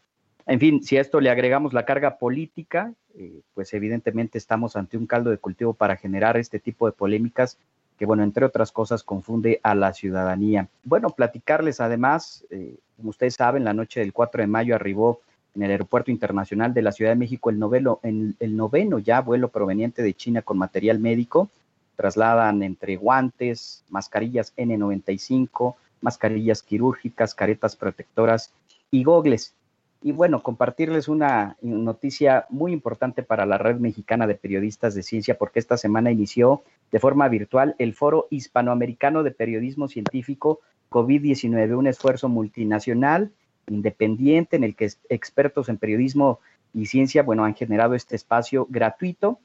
En 0.46 0.60
fin, 0.60 0.82
si 0.82 0.98
a 0.98 1.02
esto 1.02 1.20
le 1.20 1.30
agregamos 1.30 1.74
la 1.74 1.86
carga 1.86 2.18
política, 2.18 2.94
eh, 3.16 3.42
pues 3.54 3.74
evidentemente 3.74 4.38
estamos 4.38 4.76
ante 4.76 4.98
un 4.98 5.06
caldo 5.06 5.30
de 5.30 5.38
cultivo 5.38 5.74
para 5.74 5.98
generar 5.98 6.38
este 6.38 6.60
tipo 6.60 6.86
de 6.86 6.94
polémicas 6.94 7.58
que, 7.98 8.06
bueno, 8.06 8.24
entre 8.24 8.46
otras 8.46 8.72
cosas, 8.72 9.04
confunde 9.04 9.60
a 9.64 9.76
la 9.76 9.94
ciudadanía. 9.94 10.70
Bueno, 10.84 11.10
platicarles 11.10 11.82
además, 11.82 12.46
eh, 12.50 12.76
como 12.96 13.10
ustedes 13.10 13.36
saben, 13.36 13.64
la 13.64 13.74
noche 13.74 14.00
del 14.00 14.14
4 14.14 14.42
de 14.42 14.48
mayo 14.48 14.76
arribó 14.76 15.20
en 15.56 15.64
el 15.64 15.72
Aeropuerto 15.72 16.12
Internacional 16.12 16.74
de 16.74 16.84
la 16.84 16.92
Ciudad 16.92 17.12
de 17.12 17.16
México 17.16 17.50
el 17.50 18.36
el 18.40 18.56
noveno 18.56 19.00
ya 19.00 19.22
vuelo 19.22 19.50
proveniente 19.50 20.04
de 20.04 20.14
China 20.14 20.44
con 20.44 20.58
material 20.58 21.00
médico. 21.00 21.50
Trasladan 21.98 22.64
entre 22.64 22.96
guantes, 22.96 23.84
mascarillas 23.90 24.56
N95, 24.56 25.76
mascarillas 26.00 26.64
quirúrgicas, 26.64 27.36
caretas 27.36 27.76
protectoras 27.76 28.54
y 28.92 29.04
gogles. 29.04 29.54
Y 30.02 30.14
bueno, 30.14 30.44
compartirles 30.44 31.10
una 31.10 31.58
noticia 31.62 32.46
muy 32.50 32.72
importante 32.72 33.24
para 33.24 33.46
la 33.46 33.58
Red 33.58 33.78
Mexicana 33.78 34.28
de 34.28 34.36
Periodistas 34.36 34.94
de 34.94 35.04
Ciencia, 35.04 35.38
porque 35.38 35.60
esta 35.60 35.76
semana 35.76 36.12
inició 36.12 36.62
de 36.92 37.00
forma 37.00 37.28
virtual 37.28 37.76
el 37.80 37.94
Foro 37.94 38.28
Hispanoamericano 38.30 39.24
de 39.24 39.32
Periodismo 39.32 39.88
Científico 39.88 40.62
COVID-19, 40.90 41.78
un 41.78 41.88
esfuerzo 41.88 42.30
multinacional, 42.30 43.32
independiente, 43.68 44.56
en 44.56 44.64
el 44.64 44.76
que 44.76 44.90
expertos 45.10 45.68
en 45.68 45.78
periodismo 45.78 46.40
y 46.74 46.86
ciencia, 46.86 47.24
bueno, 47.24 47.44
han 47.44 47.56
generado 47.56 47.96
este 47.96 48.16
espacio 48.16 48.68
gratuito, 48.70 49.40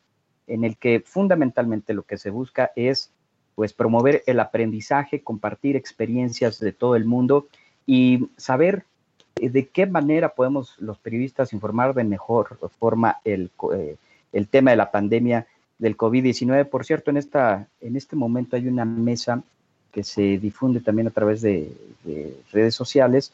en 0.47 0.65
el 0.65 0.77
que 0.77 1.01
fundamentalmente 1.05 1.95
lo 1.95 2.03
que 2.03 2.19
se 2.19 2.31
busca 2.31 2.73
es, 2.77 3.11
pues, 3.55 3.73
promover 3.73 4.23
el 4.27 4.41
aprendizaje, 4.41 5.23
compartir 5.23 5.77
experiencias 5.77 6.59
de 6.59 6.73
todo 6.73 6.97
el 6.97 7.05
mundo 7.05 7.47
y 7.87 8.29
saber 8.37 8.85
de 9.37 9.69
qué 9.69 9.87
manera 9.87 10.31
podemos 10.31 10.79
los 10.79 10.99
periodistas 10.99 11.53
informar 11.53 11.95
de 11.95 12.05
mejor 12.05 12.59
forma 12.79 13.19
el, 13.25 13.51
eh, 13.75 13.97
el 14.33 14.47
tema 14.49 14.71
de 14.71 14.77
la 14.77 14.91
pandemia 14.91 15.47
del 15.79 15.97
COVID-19. 15.97 16.69
Por 16.69 16.85
cierto, 16.85 17.11
en, 17.11 17.17
esta, 17.17 17.67
en 17.81 17.97
este 17.97 18.15
momento 18.15 18.57
hay 18.57 18.69
una 18.69 18.85
mesa 18.85 19.43
que 19.91 20.05
se 20.05 20.39
difunde 20.39 20.81
también 20.81 21.09
a 21.09 21.11
través 21.11 21.43
de, 21.43 21.73
de 22.05 22.37
redes 22.53 22.75
sociales 22.75 23.33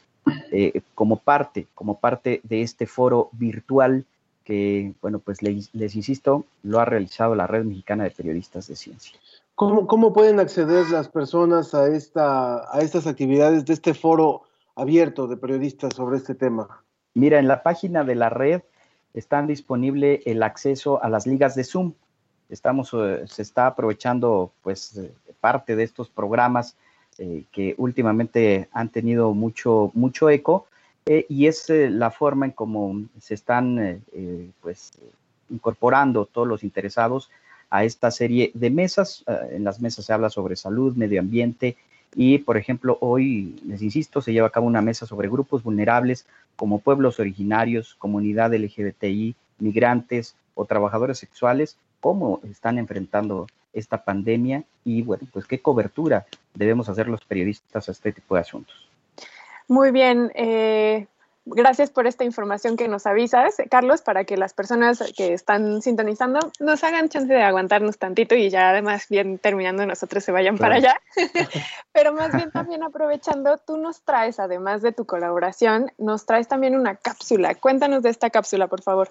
eh, 0.50 0.80
como 0.94 1.16
parte, 1.16 1.66
como 1.74 1.98
parte 1.98 2.40
de 2.42 2.62
este 2.62 2.86
foro 2.86 3.30
virtual 3.32 4.04
que, 4.48 4.94
bueno, 5.02 5.18
pues 5.18 5.42
les, 5.42 5.68
les, 5.74 5.94
insisto, 5.94 6.46
lo 6.62 6.80
ha 6.80 6.86
realizado 6.86 7.34
la 7.34 7.46
Red 7.46 7.66
Mexicana 7.66 8.04
de 8.04 8.12
Periodistas 8.12 8.66
de 8.66 8.76
Ciencia. 8.76 9.18
¿Cómo, 9.54 9.86
cómo 9.86 10.14
pueden 10.14 10.40
acceder 10.40 10.88
las 10.88 11.10
personas 11.10 11.74
a, 11.74 11.86
esta, 11.88 12.74
a 12.74 12.80
estas 12.80 13.06
actividades 13.06 13.66
de 13.66 13.74
este 13.74 13.92
foro 13.92 14.44
abierto 14.74 15.26
de 15.26 15.36
periodistas 15.36 15.94
sobre 15.94 16.16
este 16.16 16.34
tema? 16.34 16.82
Mira, 17.12 17.38
en 17.38 17.46
la 17.46 17.62
página 17.62 18.04
de 18.04 18.14
la 18.14 18.30
red 18.30 18.62
está 19.12 19.42
disponible 19.42 20.22
el 20.24 20.42
acceso 20.42 21.02
a 21.02 21.10
las 21.10 21.26
ligas 21.26 21.54
de 21.54 21.64
Zoom. 21.64 21.92
Estamos, 22.48 22.94
eh, 22.94 23.24
se 23.26 23.42
está 23.42 23.66
aprovechando 23.66 24.50
pues 24.62 24.96
eh, 24.96 25.12
parte 25.40 25.76
de 25.76 25.82
estos 25.82 26.08
programas 26.08 26.74
eh, 27.18 27.44
que 27.52 27.74
últimamente 27.76 28.70
han 28.72 28.88
tenido 28.88 29.34
mucho, 29.34 29.90
mucho 29.92 30.30
eco 30.30 30.64
eh, 31.08 31.26
y 31.28 31.46
es 31.46 31.68
eh, 31.70 31.90
la 31.90 32.10
forma 32.10 32.46
en 32.46 32.52
cómo 32.52 33.02
se 33.20 33.34
están 33.34 34.02
pues 34.60 34.92
incorporando 35.50 36.26
todos 36.26 36.46
los 36.46 36.62
interesados 36.62 37.30
a 37.70 37.84
esta 37.84 38.10
serie 38.10 38.50
de 38.54 38.70
mesas. 38.70 39.24
en 39.50 39.64
las 39.64 39.80
mesas 39.80 40.04
se 40.04 40.12
habla 40.12 40.30
sobre 40.30 40.56
salud, 40.56 40.94
medio 40.96 41.20
ambiente 41.20 41.76
y, 42.14 42.38
por 42.38 42.56
ejemplo, 42.56 42.98
hoy, 43.00 43.60
les 43.66 43.82
insisto, 43.82 44.20
se 44.20 44.32
lleva 44.32 44.48
a 44.48 44.50
cabo 44.50 44.66
una 44.66 44.82
mesa 44.82 45.06
sobre 45.06 45.28
grupos 45.28 45.62
vulnerables 45.62 46.26
como 46.56 46.80
pueblos 46.80 47.20
originarios, 47.20 47.94
comunidad 47.94 48.54
LGBTI, 48.54 49.34
migrantes 49.58 50.34
o 50.54 50.64
trabajadores 50.64 51.18
sexuales, 51.18 51.76
cómo 52.00 52.40
están 52.50 52.78
enfrentando 52.78 53.46
esta 53.72 54.04
pandemia 54.04 54.64
y, 54.84 55.02
bueno, 55.02 55.26
pues 55.32 55.46
qué 55.46 55.60
cobertura 55.60 56.26
debemos 56.54 56.88
hacer 56.88 57.08
los 57.08 57.24
periodistas 57.24 57.88
a 57.88 57.92
este 57.92 58.12
tipo 58.12 58.34
de 58.34 58.40
asuntos. 58.40 58.88
Muy 59.68 59.90
bien. 59.90 60.32
Eh, 60.34 61.06
gracias 61.44 61.90
por 61.90 62.06
esta 62.06 62.24
información 62.24 62.76
que 62.76 62.88
nos 62.88 63.06
avisas, 63.06 63.56
Carlos, 63.70 64.02
para 64.02 64.24
que 64.24 64.36
las 64.36 64.54
personas 64.54 65.02
que 65.16 65.34
están 65.34 65.82
sintonizando 65.82 66.40
nos 66.58 66.84
hagan 66.84 67.08
chance 67.08 67.32
de 67.32 67.42
aguantarnos 67.42 67.98
tantito 67.98 68.34
y 68.34 68.50
ya 68.50 68.70
además 68.70 69.06
bien 69.08 69.38
terminando 69.38 69.84
nosotros 69.86 70.24
se 70.24 70.32
vayan 70.32 70.56
claro. 70.56 70.74
para 70.74 70.76
allá. 70.76 71.00
Pero 71.92 72.12
más 72.12 72.34
bien 72.34 72.50
también 72.50 72.82
aprovechando, 72.82 73.58
tú 73.58 73.76
nos 73.76 74.00
traes, 74.02 74.40
además 74.40 74.82
de 74.82 74.92
tu 74.92 75.04
colaboración, 75.04 75.92
nos 75.98 76.26
traes 76.26 76.48
también 76.48 76.74
una 76.74 76.96
cápsula. 76.96 77.54
Cuéntanos 77.54 78.02
de 78.02 78.10
esta 78.10 78.30
cápsula, 78.30 78.66
por 78.66 78.82
favor. 78.82 79.10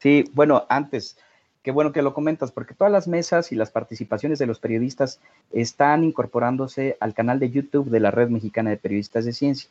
Sí, 0.00 0.30
bueno, 0.32 0.64
antes, 0.68 1.18
qué 1.62 1.70
bueno 1.70 1.92
que 1.92 2.02
lo 2.02 2.14
comentas, 2.14 2.52
porque 2.52 2.74
todas 2.74 2.92
las 2.92 3.08
mesas 3.08 3.52
y 3.52 3.56
las 3.56 3.70
participaciones 3.70 4.38
de 4.38 4.46
los 4.46 4.58
periodistas 4.58 5.20
están 5.52 6.04
incorporándose 6.04 6.96
al 7.00 7.14
canal 7.14 7.38
de 7.40 7.50
YouTube 7.50 7.90
de 7.90 8.00
la 8.00 8.10
Red 8.10 8.28
Mexicana 8.28 8.70
de 8.70 8.76
Periodistas 8.78 9.24
de 9.24 9.32
Ciencia 9.32 9.68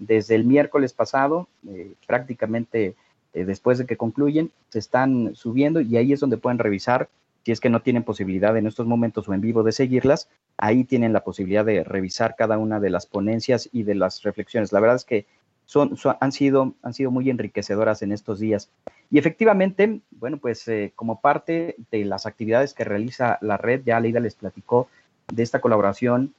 desde 0.00 0.34
el 0.34 0.44
miércoles 0.44 0.92
pasado, 0.92 1.46
eh, 1.68 1.92
prácticamente 2.06 2.96
eh, 3.34 3.44
después 3.44 3.78
de 3.78 3.86
que 3.86 3.96
concluyen, 3.96 4.50
se 4.70 4.80
están 4.80 5.36
subiendo 5.36 5.80
y 5.80 5.96
ahí 5.96 6.12
es 6.12 6.20
donde 6.20 6.38
pueden 6.38 6.58
revisar, 6.58 7.08
si 7.44 7.52
es 7.52 7.60
que 7.60 7.70
no 7.70 7.82
tienen 7.82 8.02
posibilidad 8.02 8.56
en 8.56 8.66
estos 8.66 8.86
momentos 8.86 9.28
o 9.28 9.34
en 9.34 9.40
vivo 9.40 9.62
de 9.62 9.72
seguirlas, 9.72 10.28
ahí 10.56 10.84
tienen 10.84 11.12
la 11.12 11.22
posibilidad 11.22 11.64
de 11.64 11.84
revisar 11.84 12.34
cada 12.36 12.58
una 12.58 12.80
de 12.80 12.90
las 12.90 13.06
ponencias 13.06 13.68
y 13.72 13.84
de 13.84 13.94
las 13.94 14.22
reflexiones. 14.22 14.72
La 14.72 14.80
verdad 14.80 14.96
es 14.96 15.04
que 15.04 15.26
son, 15.66 15.96
han, 16.18 16.32
sido, 16.32 16.74
han 16.82 16.94
sido 16.94 17.10
muy 17.10 17.30
enriquecedoras 17.30 18.02
en 18.02 18.12
estos 18.12 18.40
días. 18.40 18.70
Y 19.10 19.18
efectivamente, 19.18 20.00
bueno, 20.10 20.38
pues 20.38 20.66
eh, 20.66 20.92
como 20.96 21.20
parte 21.20 21.76
de 21.90 22.04
las 22.04 22.26
actividades 22.26 22.74
que 22.74 22.84
realiza 22.84 23.38
la 23.42 23.56
red, 23.56 23.82
ya 23.84 24.00
Leida 24.00 24.18
les 24.18 24.34
platicó 24.34 24.88
de 25.30 25.42
esta 25.42 25.60
colaboración 25.60 26.34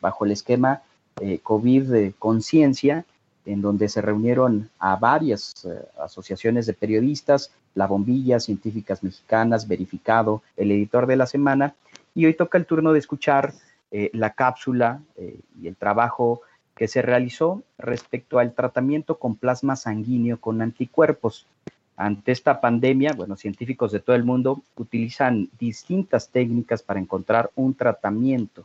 bajo 0.00 0.24
el 0.24 0.30
esquema 0.30 0.82
eh, 1.20 1.38
COVID 1.42 2.12
conciencia, 2.18 3.04
en 3.46 3.60
donde 3.60 3.88
se 3.88 4.00
reunieron 4.00 4.70
a 4.78 4.96
varias 4.96 5.52
eh, 5.64 5.86
asociaciones 5.98 6.66
de 6.66 6.72
periodistas, 6.72 7.52
La 7.74 7.86
Bombilla, 7.86 8.40
Científicas 8.40 9.02
Mexicanas, 9.02 9.68
Verificado, 9.68 10.42
el 10.56 10.70
editor 10.70 11.06
de 11.06 11.16
la 11.16 11.26
semana, 11.26 11.74
y 12.14 12.26
hoy 12.26 12.34
toca 12.34 12.58
el 12.58 12.66
turno 12.66 12.92
de 12.92 12.98
escuchar 13.00 13.52
eh, 13.90 14.10
la 14.12 14.30
cápsula 14.30 15.02
y 15.60 15.68
el 15.68 15.76
trabajo 15.76 16.42
que 16.74 16.88
se 16.88 17.02
realizó 17.02 17.62
respecto 17.78 18.38
al 18.38 18.52
tratamiento 18.52 19.18
con 19.18 19.36
plasma 19.36 19.76
sanguíneo 19.76 20.40
con 20.40 20.60
anticuerpos. 20.62 21.46
Ante 21.96 22.32
esta 22.32 22.60
pandemia, 22.60 23.12
bueno, 23.12 23.36
científicos 23.36 23.92
de 23.92 24.00
todo 24.00 24.16
el 24.16 24.24
mundo 24.24 24.62
utilizan 24.76 25.48
distintas 25.58 26.28
técnicas 26.28 26.82
para 26.82 26.98
encontrar 26.98 27.50
un 27.54 27.74
tratamiento 27.74 28.64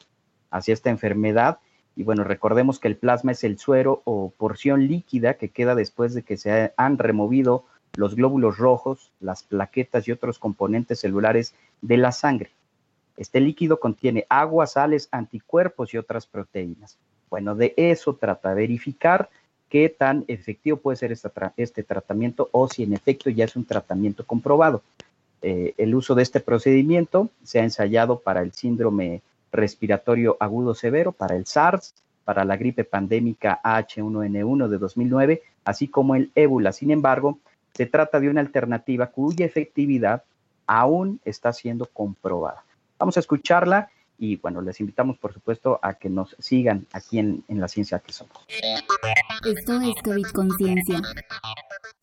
hacia 0.49 0.73
esta 0.73 0.89
enfermedad. 0.89 1.59
Y 1.99 2.03
bueno, 2.03 2.23
recordemos 2.23 2.79
que 2.79 2.87
el 2.87 2.95
plasma 2.95 3.33
es 3.33 3.43
el 3.43 3.59
suero 3.59 4.01
o 4.05 4.31
porción 4.37 4.87
líquida 4.87 5.33
que 5.33 5.49
queda 5.49 5.75
después 5.75 6.13
de 6.13 6.21
que 6.23 6.37
se 6.37 6.71
han 6.77 6.97
removido 6.97 7.65
los 7.97 8.15
glóbulos 8.15 8.57
rojos, 8.57 9.11
las 9.19 9.43
plaquetas 9.43 10.07
y 10.07 10.13
otros 10.13 10.39
componentes 10.39 11.01
celulares 11.01 11.53
de 11.81 11.97
la 11.97 12.13
sangre. 12.13 12.51
Este 13.17 13.41
líquido 13.41 13.81
contiene 13.81 14.25
agua, 14.29 14.65
sales, 14.65 15.09
anticuerpos 15.11 15.93
y 15.93 15.97
otras 15.97 16.25
proteínas. 16.25 16.95
Bueno, 17.29 17.53
de 17.53 17.73
eso 17.75 18.15
trata, 18.15 18.53
verificar 18.53 19.29
qué 19.67 19.89
tan 19.89 20.23
efectivo 20.29 20.77
puede 20.77 20.95
ser 20.95 21.11
tra- 21.11 21.51
este 21.57 21.83
tratamiento 21.83 22.47
o 22.53 22.69
si 22.69 22.83
en 22.83 22.93
efecto 22.93 23.29
ya 23.29 23.43
es 23.43 23.57
un 23.57 23.65
tratamiento 23.65 24.25
comprobado. 24.25 24.83
Eh, 25.41 25.73
el 25.77 25.93
uso 25.93 26.15
de 26.15 26.23
este 26.23 26.39
procedimiento 26.39 27.27
se 27.43 27.59
ha 27.59 27.63
ensayado 27.65 28.19
para 28.19 28.41
el 28.41 28.53
síndrome 28.53 29.21
respiratorio 29.51 30.37
agudo 30.39 30.75
severo, 30.75 31.11
para 31.11 31.35
el 31.35 31.45
SARS, 31.45 31.93
para 32.25 32.45
la 32.45 32.57
gripe 32.57 32.83
pandémica 32.83 33.59
H1N1 33.63 34.67
de 34.67 34.77
2009, 34.77 35.41
así 35.65 35.87
como 35.87 36.15
el 36.15 36.31
ébola. 36.35 36.71
Sin 36.71 36.91
embargo, 36.91 37.39
se 37.73 37.85
trata 37.85 38.19
de 38.19 38.29
una 38.29 38.41
alternativa 38.41 39.07
cuya 39.07 39.45
efectividad 39.45 40.23
aún 40.67 41.19
está 41.25 41.51
siendo 41.53 41.87
comprobada. 41.87 42.63
Vamos 42.99 43.17
a 43.17 43.21
escucharla 43.21 43.89
y 44.19 44.35
bueno, 44.35 44.61
les 44.61 44.79
invitamos 44.79 45.17
por 45.17 45.33
supuesto 45.33 45.79
a 45.81 45.93
que 45.93 46.09
nos 46.09 46.35
sigan 46.39 46.85
aquí 46.91 47.17
en, 47.19 47.43
en 47.47 47.59
la 47.59 47.67
ciencia 47.67 47.99
que 47.99 48.11
somos. 48.11 48.37
Esto 48.47 49.81
es 49.81 49.95
COVID 50.03 50.31
Conciencia. 50.33 51.01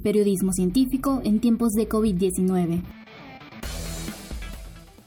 Periodismo 0.03 0.53
científico 0.53 1.21
en 1.25 1.41
tiempos 1.41 1.73
de 1.73 1.89
COVID-19. 1.89 3.06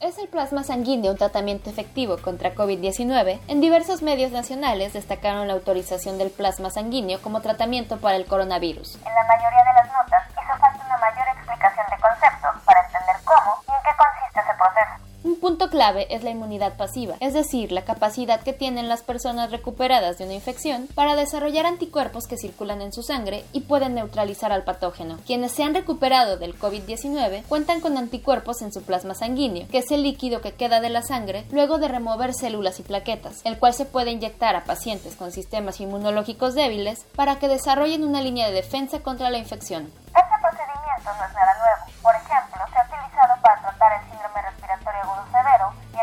¿Es 0.00 0.16
el 0.16 0.28
plasma 0.28 0.64
sanguíneo 0.64 1.12
un 1.12 1.18
tratamiento 1.18 1.68
efectivo 1.68 2.16
contra 2.16 2.54
COVID-19? 2.54 3.38
En 3.48 3.60
diversos 3.60 4.00
medios 4.00 4.30
nacionales 4.32 4.94
destacaron 4.94 5.46
la 5.46 5.52
autorización 5.52 6.16
del 6.16 6.30
plasma 6.30 6.70
sanguíneo 6.70 7.20
como 7.20 7.42
tratamiento 7.42 7.98
para 7.98 8.16
el 8.16 8.24
coronavirus. 8.24 8.94
En 8.94 9.14
la 9.14 9.24
mayoría 9.24 9.58
de 9.58 9.74
las 9.74 9.86
notas 9.88 10.22
hizo 10.30 10.58
falta 10.58 10.86
una 10.86 10.96
mayor 10.96 11.28
explicación 11.36 11.86
de 11.90 12.00
conceptos 12.00 12.62
para 12.64 12.80
entender 12.86 13.16
cómo 13.24 13.62
y 13.68 13.72
en 13.72 13.82
qué 13.84 13.90
consiste 13.98 14.40
ese 14.40 14.54
proceso. 14.56 15.09
Un 15.22 15.38
punto 15.38 15.68
clave 15.68 16.06
es 16.08 16.24
la 16.24 16.30
inmunidad 16.30 16.78
pasiva, 16.78 17.16
es 17.20 17.34
decir, 17.34 17.72
la 17.72 17.84
capacidad 17.84 18.40
que 18.40 18.54
tienen 18.54 18.88
las 18.88 19.02
personas 19.02 19.50
recuperadas 19.50 20.16
de 20.16 20.24
una 20.24 20.32
infección 20.32 20.88
para 20.94 21.14
desarrollar 21.14 21.66
anticuerpos 21.66 22.26
que 22.26 22.38
circulan 22.38 22.80
en 22.80 22.90
su 22.90 23.02
sangre 23.02 23.44
y 23.52 23.60
pueden 23.60 23.94
neutralizar 23.94 24.50
al 24.50 24.64
patógeno. 24.64 25.18
Quienes 25.26 25.52
se 25.52 25.62
han 25.62 25.74
recuperado 25.74 26.38
del 26.38 26.58
COVID-19 26.58 27.44
cuentan 27.48 27.82
con 27.82 27.98
anticuerpos 27.98 28.62
en 28.62 28.72
su 28.72 28.82
plasma 28.82 29.14
sanguíneo, 29.14 29.68
que 29.68 29.78
es 29.78 29.90
el 29.90 30.04
líquido 30.04 30.40
que 30.40 30.52
queda 30.52 30.80
de 30.80 30.88
la 30.88 31.02
sangre 31.02 31.44
luego 31.50 31.76
de 31.76 31.88
remover 31.88 32.32
células 32.32 32.80
y 32.80 32.82
plaquetas, 32.82 33.42
el 33.44 33.58
cual 33.58 33.74
se 33.74 33.84
puede 33.84 34.12
inyectar 34.12 34.56
a 34.56 34.64
pacientes 34.64 35.16
con 35.16 35.32
sistemas 35.32 35.82
inmunológicos 35.82 36.54
débiles 36.54 37.04
para 37.14 37.38
que 37.38 37.48
desarrollen 37.48 38.04
una 38.04 38.22
línea 38.22 38.46
de 38.46 38.54
defensa 38.54 39.00
contra 39.00 39.28
la 39.28 39.36
infección. 39.36 39.92
Este 40.06 40.36
procedimiento 40.40 41.10
no 41.18 41.26
es 41.26 41.34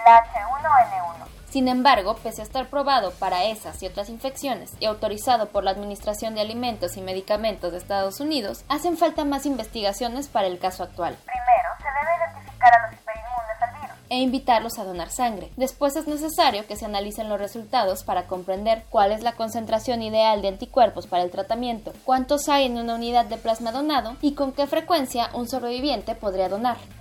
H1N1. 0.08 1.28
Sin 1.50 1.68
embargo, 1.70 2.16
pese 2.22 2.42
a 2.42 2.44
estar 2.44 2.68
probado 2.68 3.12
para 3.12 3.46
esas 3.46 3.82
y 3.82 3.88
otras 3.88 4.10
infecciones 4.10 4.74
y 4.80 4.86
autorizado 4.86 5.48
por 5.48 5.64
la 5.64 5.72
Administración 5.72 6.36
de 6.36 6.42
Alimentos 6.42 6.98
y 6.98 7.02
Medicamentos 7.02 7.72
de 7.72 7.78
Estados 7.78 8.20
Unidos, 8.20 8.64
hacen 8.68 8.98
falta 8.98 9.24
más 9.24 9.46
investigaciones 9.46 10.28
para 10.28 10.48
el 10.48 10.60
caso 10.60 10.84
actual. 10.84 11.18
Primero, 11.26 11.70
se 11.80 11.86
debe 11.86 12.18
identificar 12.18 12.74
a 12.74 12.82
los 12.88 13.00
hiperinmunes 13.00 13.62
al 13.62 13.82
virus. 13.82 13.98
e 14.10 14.18
invitarlos 14.20 14.78
a 14.78 14.84
donar 14.84 15.10
sangre. 15.10 15.52
Después 15.56 15.96
es 15.96 16.06
necesario 16.08 16.68
que 16.68 16.76
se 16.76 16.86
analicen 16.86 17.30
los 17.30 17.40
resultados 17.40 18.04
para 18.04 18.24
comprender 18.28 18.84
cuál 18.90 19.12
es 19.14 19.24
la 19.24 19.32
concentración 19.34 20.02
ideal 20.02 20.42
de 20.42 20.50
anticuerpos 20.50 21.08
para 21.08 21.24
el 21.24 21.32
tratamiento, 21.32 21.94
cuántos 22.04 22.50
hay 22.50 22.66
en 22.66 22.78
una 22.78 22.96
unidad 22.96 23.26
de 23.26 23.38
plasma 23.38 23.72
donado 23.72 24.18
y 24.22 24.34
con 24.36 24.52
qué 24.52 24.68
frecuencia 24.68 25.30
un 25.34 25.48
sobreviviente 25.48 26.14
podría 26.14 26.50
donar. 26.50 26.76
Este 26.78 26.98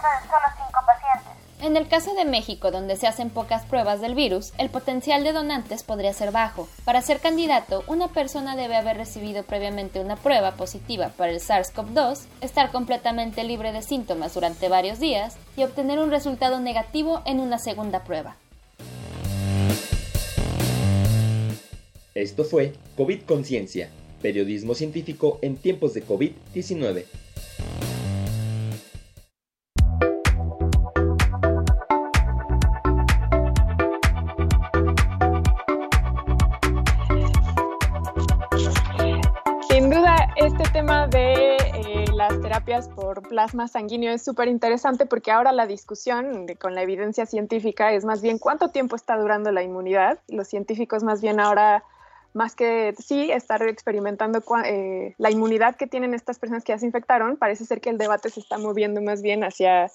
muestra 0.00 0.20
de 0.20 0.26
solo 0.26 0.66
5 0.66 0.80
pacientes. 0.86 1.32
En 1.62 1.76
el 1.76 1.88
caso 1.88 2.14
de 2.14 2.24
México, 2.24 2.70
donde 2.70 2.96
se 2.96 3.06
hacen 3.06 3.28
pocas 3.28 3.66
pruebas 3.66 4.00
del 4.00 4.14
virus, 4.14 4.52
el 4.56 4.70
potencial 4.70 5.22
de 5.24 5.32
donantes 5.32 5.82
podría 5.82 6.12
ser 6.14 6.32
bajo. 6.32 6.68
Para 6.86 7.02
ser 7.02 7.20
candidato, 7.20 7.84
una 7.86 8.08
persona 8.08 8.56
debe 8.56 8.76
haber 8.76 8.96
recibido 8.96 9.42
previamente 9.42 10.00
una 10.00 10.16
prueba 10.16 10.52
positiva 10.52 11.10
para 11.18 11.32
el 11.32 11.40
SARS-CoV-2, 11.40 12.24
estar 12.40 12.70
completamente 12.70 13.44
libre 13.44 13.72
de 13.72 13.82
síntomas 13.82 14.32
durante 14.32 14.70
varios 14.70 15.00
días 15.00 15.36
y 15.56 15.64
obtener 15.64 15.98
un 15.98 16.10
resultado 16.10 16.60
negativo 16.60 17.20
en 17.26 17.40
una 17.40 17.58
segunda 17.58 18.04
prueba. 18.04 18.36
Esto 22.14 22.44
fue 22.44 22.72
COVID 22.96 23.22
Conciencia, 23.22 23.90
periodismo 24.22 24.74
científico 24.74 25.38
en 25.42 25.56
tiempos 25.56 25.92
de 25.94 26.06
COVID-19. 26.06 27.04
Terapias 42.70 42.94
por 42.94 43.22
plasma 43.28 43.66
sanguíneo 43.66 44.12
es 44.12 44.22
súper 44.22 44.46
interesante 44.46 45.04
porque 45.04 45.32
ahora 45.32 45.50
la 45.50 45.66
discusión 45.66 46.46
con 46.60 46.76
la 46.76 46.82
evidencia 46.82 47.26
científica 47.26 47.92
es 47.92 48.04
más 48.04 48.22
bien 48.22 48.38
cuánto 48.38 48.68
tiempo 48.68 48.94
está 48.94 49.16
durando 49.16 49.50
la 49.50 49.64
inmunidad. 49.64 50.20
Los 50.28 50.46
científicos 50.46 51.02
más 51.02 51.20
bien 51.20 51.40
ahora, 51.40 51.82
más 52.32 52.54
que 52.54 52.94
sí, 52.98 53.32
estar 53.32 53.60
experimentando 53.64 54.40
eh, 54.64 55.14
la 55.18 55.30
inmunidad 55.32 55.74
que 55.74 55.88
tienen 55.88 56.14
estas 56.14 56.38
personas 56.38 56.62
que 56.62 56.72
ya 56.72 56.78
se 56.78 56.86
infectaron, 56.86 57.36
parece 57.36 57.64
ser 57.64 57.80
que 57.80 57.90
el 57.90 57.98
debate 57.98 58.30
se 58.30 58.38
está 58.38 58.56
moviendo 58.56 59.02
más 59.02 59.20
bien 59.20 59.42
hacia 59.42 59.90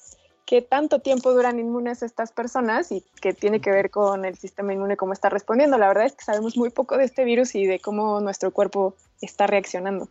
qué 0.46 0.62
tanto 0.62 1.00
tiempo 1.00 1.32
duran 1.32 1.60
inmunes 1.60 2.04
estas 2.04 2.34
personas 2.34 2.92
y 2.92 3.06
que 3.22 3.34
tiene 3.34 3.62
que 3.62 3.72
ver 3.72 3.90
con 3.90 4.26
el 4.26 4.38
sistema 4.38 4.74
inmune, 4.74 4.98
cómo 4.98 5.14
está 5.14 5.30
respondiendo. 5.30 5.78
La 5.78 5.88
verdad 5.88 6.08
es 6.08 6.14
que 6.14 6.26
sabemos 6.26 6.58
muy 6.58 6.72
poco 6.72 6.98
de 6.98 7.06
este 7.06 7.24
virus 7.24 7.56
y 7.56 7.66
de 7.66 7.80
cómo 7.80 8.20
nuestro 8.20 8.52
cuerpo 8.52 8.96
está 9.22 9.48
reaccionando. 9.48 10.10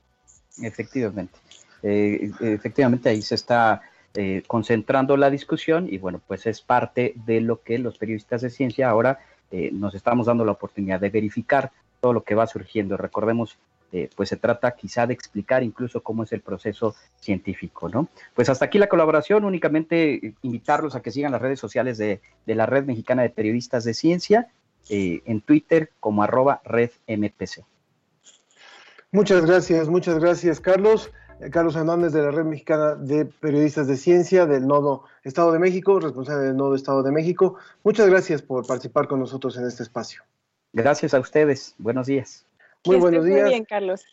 Efectivamente. 0.62 1.38
Eh, 1.84 2.32
efectivamente, 2.40 3.10
ahí 3.10 3.22
se 3.22 3.36
está 3.36 3.82
eh, 4.14 4.42
concentrando 4.46 5.16
la 5.16 5.30
discusión 5.30 5.86
y 5.88 5.98
bueno, 5.98 6.20
pues 6.26 6.46
es 6.46 6.60
parte 6.60 7.14
de 7.26 7.40
lo 7.40 7.62
que 7.62 7.78
los 7.78 7.98
periodistas 7.98 8.40
de 8.40 8.50
ciencia 8.50 8.88
ahora 8.88 9.20
eh, 9.52 9.70
nos 9.72 9.94
estamos 9.94 10.26
dando 10.26 10.44
la 10.44 10.52
oportunidad 10.52 10.98
de 10.98 11.10
verificar 11.10 11.70
todo 12.00 12.12
lo 12.12 12.24
que 12.24 12.34
va 12.34 12.46
surgiendo. 12.46 12.96
Recordemos, 12.96 13.56
eh, 13.92 14.10
pues 14.16 14.28
se 14.28 14.36
trata 14.36 14.74
quizá 14.74 15.06
de 15.06 15.14
explicar 15.14 15.62
incluso 15.62 16.02
cómo 16.02 16.24
es 16.24 16.32
el 16.32 16.40
proceso 16.40 16.96
científico, 17.20 17.88
¿no? 17.88 18.08
Pues 18.34 18.48
hasta 18.48 18.64
aquí 18.64 18.78
la 18.78 18.88
colaboración, 18.88 19.44
únicamente 19.44 20.14
eh, 20.14 20.34
invitarlos 20.42 20.96
a 20.96 21.02
que 21.02 21.12
sigan 21.12 21.30
las 21.30 21.40
redes 21.40 21.60
sociales 21.60 21.96
de, 21.96 22.20
de 22.46 22.54
la 22.56 22.66
Red 22.66 22.86
Mexicana 22.86 23.22
de 23.22 23.30
Periodistas 23.30 23.84
de 23.84 23.94
Ciencia, 23.94 24.48
eh, 24.90 25.22
en 25.24 25.40
Twitter 25.40 25.90
como 26.00 26.22
arroba 26.22 26.60
redmpc. 26.64 27.64
Muchas 29.12 29.46
gracias, 29.46 29.88
muchas 29.88 30.18
gracias, 30.18 30.60
Carlos. 30.60 31.10
Eh, 31.40 31.50
Carlos 31.50 31.76
Hernández 31.76 32.12
de 32.12 32.22
la 32.22 32.30
Red 32.30 32.44
Mexicana 32.44 32.94
de 32.94 33.26
Periodistas 33.26 33.86
de 33.86 33.96
Ciencia 33.96 34.46
del 34.46 34.66
Nodo 34.66 35.04
Estado 35.22 35.52
de 35.52 35.58
México, 35.58 35.98
responsable 36.00 36.46
del 36.46 36.56
Nodo 36.56 36.74
Estado 36.74 37.02
de 37.02 37.12
México. 37.12 37.56
Muchas 37.82 38.08
gracias 38.08 38.42
por 38.42 38.66
participar 38.66 39.08
con 39.08 39.20
nosotros 39.20 39.56
en 39.56 39.66
este 39.66 39.82
espacio. 39.82 40.22
Gracias 40.72 41.14
a 41.14 41.20
ustedes. 41.20 41.74
Buenos 41.78 42.06
días. 42.06 42.46
Muy 42.84 42.96
Que 42.96 43.02
buenos 43.02 43.24
días. 43.24 43.42
Muy 43.42 43.50
bien, 43.50 43.64
Carlos. 43.64 44.04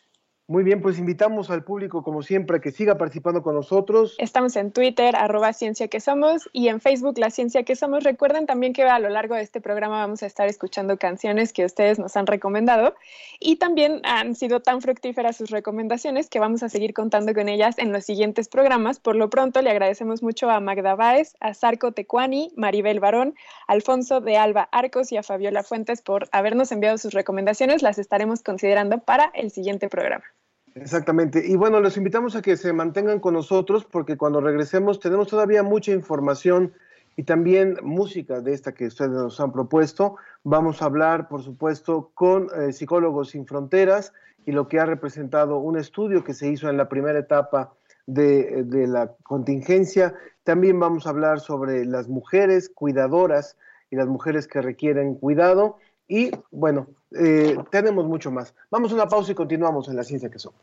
Muy 0.51 0.65
bien, 0.65 0.81
pues 0.81 0.99
invitamos 0.99 1.49
al 1.49 1.63
público, 1.63 2.03
como 2.03 2.21
siempre, 2.23 2.57
a 2.57 2.59
que 2.59 2.71
siga 2.71 2.97
participando 2.97 3.41
con 3.41 3.55
nosotros. 3.55 4.15
Estamos 4.17 4.57
en 4.57 4.73
Twitter, 4.73 5.15
arroba 5.15 5.53
Ciencia 5.53 5.87
que 5.87 6.01
Somos, 6.01 6.49
y 6.51 6.67
en 6.67 6.81
Facebook, 6.81 7.17
La 7.19 7.29
Ciencia 7.29 7.63
que 7.63 7.77
Somos. 7.77 8.03
Recuerden 8.03 8.47
también 8.47 8.73
que 8.73 8.83
a 8.83 8.99
lo 8.99 9.07
largo 9.07 9.35
de 9.35 9.43
este 9.43 9.61
programa 9.61 9.99
vamos 9.99 10.23
a 10.23 10.25
estar 10.25 10.49
escuchando 10.49 10.97
canciones 10.97 11.53
que 11.53 11.63
ustedes 11.63 11.99
nos 11.99 12.17
han 12.17 12.27
recomendado, 12.27 12.95
y 13.39 13.55
también 13.55 14.01
han 14.03 14.35
sido 14.35 14.59
tan 14.59 14.81
fructíferas 14.81 15.37
sus 15.37 15.51
recomendaciones 15.51 16.29
que 16.29 16.39
vamos 16.39 16.63
a 16.63 16.67
seguir 16.67 16.93
contando 16.93 17.33
con 17.33 17.47
ellas 17.47 17.77
en 17.77 17.93
los 17.93 18.03
siguientes 18.03 18.49
programas. 18.49 18.99
Por 18.99 19.15
lo 19.15 19.29
pronto, 19.29 19.61
le 19.61 19.69
agradecemos 19.69 20.21
mucho 20.21 20.49
a 20.49 20.59
Magda 20.59 20.95
Báez, 20.95 21.33
a 21.39 21.53
Sarco 21.53 21.93
Tecuani, 21.93 22.51
Maribel 22.57 22.99
Barón, 22.99 23.35
Alfonso 23.67 24.19
de 24.19 24.35
Alba 24.35 24.67
Arcos 24.73 25.13
y 25.13 25.17
a 25.17 25.23
Fabiola 25.23 25.63
Fuentes 25.63 26.01
por 26.01 26.27
habernos 26.33 26.73
enviado 26.73 26.97
sus 26.97 27.13
recomendaciones. 27.13 27.81
Las 27.81 27.97
estaremos 27.99 28.43
considerando 28.43 28.99
para 28.99 29.31
el 29.33 29.49
siguiente 29.49 29.87
programa. 29.87 30.25
Exactamente. 30.75 31.43
Y 31.45 31.55
bueno, 31.55 31.79
los 31.79 31.97
invitamos 31.97 32.35
a 32.35 32.41
que 32.41 32.55
se 32.55 32.71
mantengan 32.71 33.19
con 33.19 33.33
nosotros 33.33 33.85
porque 33.85 34.17
cuando 34.17 34.39
regresemos 34.39 34.99
tenemos 34.99 35.27
todavía 35.27 35.63
mucha 35.63 35.91
información 35.91 36.73
y 37.17 37.23
también 37.23 37.77
música 37.83 38.39
de 38.39 38.53
esta 38.53 38.73
que 38.73 38.87
ustedes 38.87 39.11
nos 39.11 39.39
han 39.39 39.51
propuesto. 39.51 40.15
Vamos 40.43 40.81
a 40.81 40.85
hablar, 40.85 41.27
por 41.27 41.43
supuesto, 41.43 42.11
con 42.13 42.47
eh, 42.55 42.71
Psicólogos 42.71 43.31
Sin 43.31 43.45
Fronteras 43.45 44.13
y 44.45 44.53
lo 44.53 44.69
que 44.69 44.79
ha 44.79 44.85
representado 44.85 45.57
un 45.57 45.77
estudio 45.77 46.23
que 46.23 46.33
se 46.33 46.47
hizo 46.47 46.69
en 46.69 46.77
la 46.77 46.87
primera 46.87 47.19
etapa 47.19 47.73
de, 48.07 48.63
de 48.63 48.87
la 48.87 49.13
contingencia. 49.23 50.15
También 50.43 50.79
vamos 50.79 51.05
a 51.05 51.09
hablar 51.09 51.41
sobre 51.41 51.85
las 51.85 52.07
mujeres 52.07 52.69
cuidadoras 52.69 53.57
y 53.91 53.97
las 53.97 54.07
mujeres 54.07 54.47
que 54.47 54.61
requieren 54.61 55.15
cuidado. 55.15 55.77
Y 56.11 56.29
bueno, 56.51 56.87
eh, 57.11 57.57
tenemos 57.69 58.05
mucho 58.05 58.31
más. 58.31 58.53
Vamos 58.69 58.91
a 58.91 58.95
una 58.95 59.07
pausa 59.07 59.31
y 59.31 59.35
continuamos 59.35 59.87
en 59.87 59.95
la 59.95 60.03
ciencia 60.03 60.29
que 60.29 60.39
somos. 60.39 60.59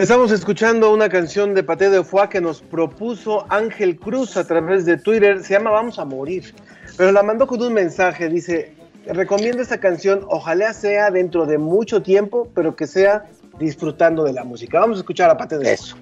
Estamos 0.00 0.30
escuchando 0.30 0.92
una 0.92 1.08
canción 1.08 1.54
de 1.54 1.62
Paté 1.62 1.88
de 1.88 2.04
Foix 2.04 2.28
que 2.28 2.40
nos 2.40 2.60
propuso 2.60 3.46
Ángel 3.48 3.96
Cruz 3.96 4.36
a 4.36 4.46
través 4.46 4.84
de 4.84 4.98
Twitter. 4.98 5.42
Se 5.42 5.54
llama 5.54 5.70
Vamos 5.70 5.98
a 5.98 6.04
morir. 6.04 6.54
Pero 6.98 7.12
la 7.12 7.22
mandó 7.22 7.46
con 7.46 7.62
un 7.62 7.72
mensaje. 7.72 8.28
Dice, 8.28 8.74
recomiendo 9.06 9.62
esta 9.62 9.78
canción. 9.78 10.26
Ojalá 10.28 10.74
sea 10.74 11.10
dentro 11.10 11.46
de 11.46 11.56
mucho 11.56 12.02
tiempo, 12.02 12.48
pero 12.54 12.76
que 12.76 12.86
sea 12.86 13.24
disfrutando 13.58 14.24
de 14.24 14.34
la 14.34 14.44
música. 14.44 14.80
Vamos 14.80 14.98
a 14.98 15.00
escuchar 15.00 15.30
a 15.30 15.36
Paté 15.36 15.58
de 15.58 15.72
Eso. 15.72 15.96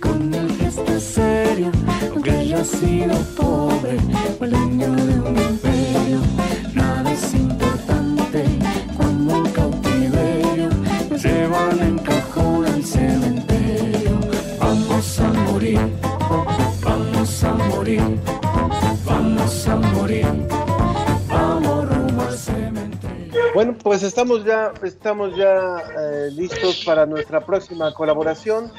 Con 0.00 0.32
gesto 0.58 1.00
serio, 1.00 1.72
aunque 2.12 2.30
haya 2.30 2.64
sido 2.64 3.14
pobre, 3.34 3.96
o 4.38 4.44
el 4.44 4.50
dueño 4.50 4.90
de 4.94 5.20
un 5.20 5.36
imperio. 5.38 6.47
Bueno, 23.58 23.74
pues 23.82 24.04
estamos 24.04 24.44
ya, 24.44 24.72
estamos 24.84 25.36
ya 25.36 25.78
eh, 26.00 26.30
listos 26.30 26.84
para 26.86 27.06
nuestra 27.06 27.44
próxima 27.44 27.92
colaboración. 27.92 28.70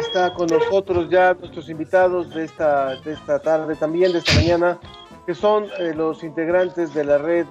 Está 0.00 0.32
con 0.32 0.46
nosotros 0.46 1.10
ya 1.10 1.34
nuestros 1.34 1.68
invitados 1.68 2.30
de 2.30 2.44
esta, 2.44 2.98
de 3.02 3.12
esta 3.12 3.38
tarde 3.40 3.76
también, 3.76 4.12
de 4.12 4.20
esta 4.20 4.32
mañana, 4.36 4.80
que 5.26 5.34
son 5.34 5.66
eh, 5.78 5.92
los 5.94 6.24
integrantes 6.24 6.94
de 6.94 7.04
la 7.04 7.18
red 7.18 7.44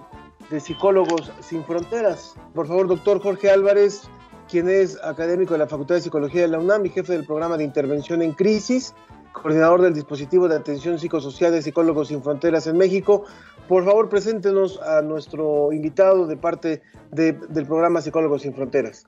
de 0.50 0.60
psicólogos 0.60 1.32
sin 1.40 1.64
fronteras. 1.66 2.34
Por 2.56 2.66
favor, 2.66 2.88
doctor 2.88 3.22
Jorge 3.22 3.52
Álvarez, 3.52 4.10
quien 4.50 4.68
es 4.68 4.98
académico 5.04 5.54
de 5.54 5.60
la 5.60 5.68
Facultad 5.68 5.94
de 5.94 6.02
Psicología 6.02 6.42
de 6.42 6.48
la 6.48 6.58
UNAM 6.58 6.84
y 6.88 6.90
jefe 6.90 7.14
del 7.14 7.28
programa 7.28 7.58
de 7.58 7.64
intervención 7.64 8.24
en 8.24 8.32
crisis, 8.32 8.96
coordinador 9.42 9.82
del 9.82 9.94
dispositivo 9.94 10.48
de 10.48 10.56
atención 10.56 10.98
psicosocial 10.98 11.52
de 11.52 11.62
Psicólogos 11.62 12.08
sin 12.08 12.24
Fronteras 12.24 12.68
en 12.68 12.78
México. 12.78 13.26
Por 13.68 13.84
favor, 13.86 14.10
preséntenos 14.10 14.82
a 14.82 15.02
nuestro 15.02 15.72
invitado 15.74 16.26
de 16.26 16.38
parte 16.38 16.82
de- 17.12 17.34
del 17.34 17.66
programa 17.66 18.02
Psicólogos 18.02 18.44
sin 18.44 18.54
Fronteras. 18.54 19.06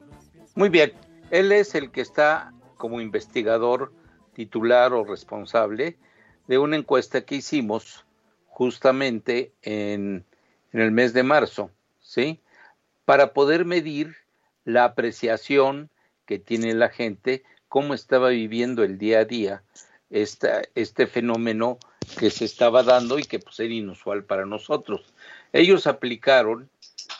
Muy 0.55 0.69
bien, 0.69 0.93
él 1.31 1.51
es 1.51 1.75
el 1.75 1.91
que 1.91 2.01
está 2.01 2.53
como 2.77 2.99
investigador 3.01 3.91
titular 4.33 4.93
o 4.93 5.03
responsable 5.05 5.97
de 6.47 6.57
una 6.57 6.75
encuesta 6.75 7.21
que 7.21 7.35
hicimos 7.35 8.05
justamente 8.47 9.53
en, 9.61 10.25
en 10.73 10.81
el 10.81 10.91
mes 10.91 11.13
de 11.13 11.23
marzo, 11.23 11.71
¿sí? 12.01 12.39
Para 13.05 13.33
poder 13.33 13.65
medir 13.65 14.15
la 14.65 14.83
apreciación 14.83 15.89
que 16.25 16.37
tiene 16.39 16.73
la 16.73 16.89
gente, 16.89 17.43
cómo 17.69 17.93
estaba 17.93 18.29
viviendo 18.29 18.83
el 18.83 18.97
día 18.97 19.19
a 19.19 19.25
día 19.25 19.63
esta, 20.09 20.61
este 20.75 21.07
fenómeno 21.07 21.77
que 22.19 22.29
se 22.29 22.45
estaba 22.45 22.83
dando 22.83 23.19
y 23.19 23.23
que 23.23 23.39
pues, 23.39 23.59
era 23.59 23.73
inusual 23.73 24.23
para 24.23 24.45
nosotros. 24.45 25.13
Ellos 25.53 25.87
aplicaron 25.87 26.69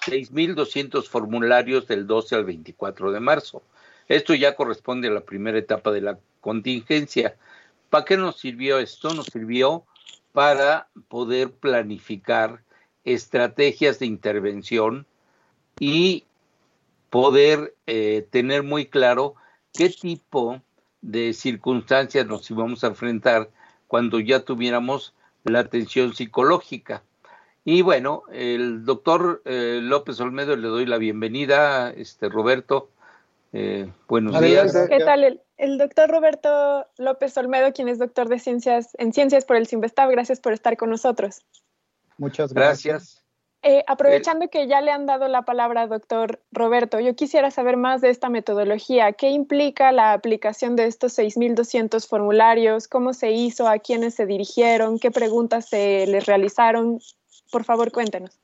6.200 0.06 1.08
formularios 1.08 1.88
del 1.88 2.08
12 2.08 2.36
al 2.36 2.45
24 2.45 3.12
de 3.12 3.19
marzo. 3.19 3.63
Esto 4.08 4.34
ya 4.34 4.56
corresponde 4.56 5.10
a 5.10 5.12
la 5.12 5.21
primera 5.21 5.58
etapa 5.58 5.91
de 5.91 6.02
la 6.02 6.19
contingencia. 6.39 7.36
¿Para 7.89 8.06
qué 8.06 8.17
nos 8.17 8.39
sirvió 8.39 8.80
esto? 8.80 9.13
Nos 9.13 9.26
sirvió 9.26 9.86
para 10.32 10.88
poder 11.10 11.52
planificar 11.52 12.63
estrategias 13.04 14.00
de 14.00 14.06
intervención 14.06 15.06
y 15.80 16.26
poder 17.10 17.76
eh, 17.86 18.28
tener 18.30 18.63
muy 18.63 18.86
claro 18.86 19.36
qué 19.73 19.89
tipo 19.89 20.62
de 21.07 21.33
circunstancias 21.33 22.27
nos 22.27 22.51
íbamos 22.51 22.83
a 22.83 22.87
enfrentar 22.87 23.49
cuando 23.87 24.19
ya 24.19 24.41
tuviéramos 24.41 25.13
la 25.45 25.59
atención 25.59 26.13
psicológica. 26.13 27.01
Y 27.63 27.81
bueno, 27.81 28.23
el 28.31 28.83
doctor 28.83 29.41
eh, 29.45 29.79
López 29.81 30.19
Olmedo 30.19 30.57
le 30.57 30.67
doy 30.67 30.85
la 30.85 30.97
bienvenida, 30.97 31.91
este 31.91 32.27
Roberto. 32.27 32.89
Eh, 33.53 33.89
buenos 34.09 34.39
días. 34.41 34.75
¿Qué 34.89 34.99
tal? 34.99 35.23
El, 35.23 35.41
el 35.57 35.77
doctor 35.77 36.09
Roberto 36.09 36.85
López 36.97 37.37
Olmedo, 37.37 37.71
quien 37.71 37.87
es 37.87 37.99
doctor 37.99 38.27
de 38.27 38.39
ciencias 38.39 38.89
en 38.97 39.13
ciencias 39.13 39.45
por 39.45 39.55
el 39.55 39.65
CIMBESTAB, 39.65 40.11
gracias 40.11 40.41
por 40.41 40.51
estar 40.51 40.75
con 40.75 40.89
nosotros. 40.89 41.45
Muchas 42.17 42.53
gracias. 42.53 43.23
Eh, 43.63 43.83
aprovechando 43.87 44.49
que 44.49 44.67
ya 44.67 44.81
le 44.81 44.91
han 44.91 45.07
dado 45.07 45.27
la 45.27 45.41
palabra, 45.41 45.87
doctor 45.87 46.39
Roberto, 46.51 46.99
yo 46.99 47.15
quisiera 47.15 47.49
saber 47.49 47.75
más 47.75 48.01
de 48.01 48.09
esta 48.09 48.29
metodología. 48.29 49.13
¿Qué 49.13 49.31
implica 49.31 49.91
la 49.91 50.13
aplicación 50.13 50.75
de 50.75 50.85
estos 50.85 51.17
6.200 51.17 52.07
formularios? 52.07 52.87
¿Cómo 52.87 53.13
se 53.13 53.31
hizo? 53.31 53.67
¿A 53.67 53.79
quiénes 53.79 54.13
se 54.13 54.25
dirigieron? 54.25 54.99
¿Qué 54.99 55.11
preguntas 55.11 55.69
se 55.69 56.05
les 56.07 56.25
realizaron? 56.27 56.99
Por 57.51 57.63
favor, 57.63 57.91
cuéntenos. 57.91 58.39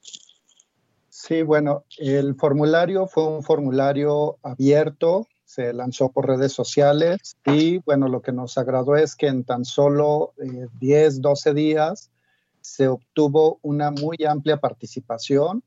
Sí, 1.10 1.43
bueno, 1.43 1.86
el 1.99 2.36
formulario 2.36 3.08
fue 3.08 3.28
un 3.28 3.43
formulario 3.43 4.39
abierto, 4.41 5.28
se 5.45 5.71
lanzó 5.71 6.12
por 6.12 6.28
redes 6.28 6.52
sociales 6.52 7.38
y 7.45 7.78
bueno, 7.86 8.08
lo 8.08 8.21
que 8.21 8.32
nos 8.32 8.58
agradó 8.58 8.97
es 8.97 9.15
que 9.15 9.28
en 9.28 9.43
tan 9.43 9.63
solo 9.63 10.34
eh, 10.43 10.67
10, 10.80 11.21
12 11.21 11.54
días 11.54 12.10
se 12.63 12.88
obtuvo 12.88 13.60
una 13.62 13.91
muy 13.91 14.17
amplia 14.28 14.58
participación. 14.58 15.63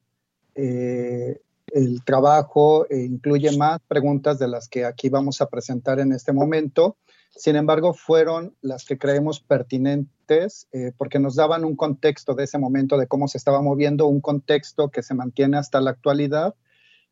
Eh, 0.54 1.40
el 1.68 2.02
trabajo 2.04 2.86
eh, 2.88 3.04
incluye 3.04 3.56
más 3.56 3.80
preguntas 3.86 4.38
de 4.38 4.48
las 4.48 4.68
que 4.68 4.84
aquí 4.84 5.10
vamos 5.10 5.40
a 5.40 5.46
presentar 5.46 6.00
en 6.00 6.12
este 6.12 6.32
momento. 6.32 6.96
Sin 7.30 7.54
embargo, 7.54 7.92
fueron 7.92 8.54
las 8.62 8.86
que 8.86 8.96
creemos 8.96 9.40
pertinentes 9.40 10.68
eh, 10.72 10.92
porque 10.96 11.18
nos 11.18 11.36
daban 11.36 11.66
un 11.66 11.76
contexto 11.76 12.34
de 12.34 12.44
ese 12.44 12.58
momento 12.58 12.96
de 12.96 13.06
cómo 13.06 13.28
se 13.28 13.36
estaba 13.36 13.60
moviendo, 13.60 14.06
un 14.06 14.22
contexto 14.22 14.90
que 14.90 15.02
se 15.02 15.14
mantiene 15.14 15.58
hasta 15.58 15.82
la 15.82 15.90
actualidad 15.90 16.54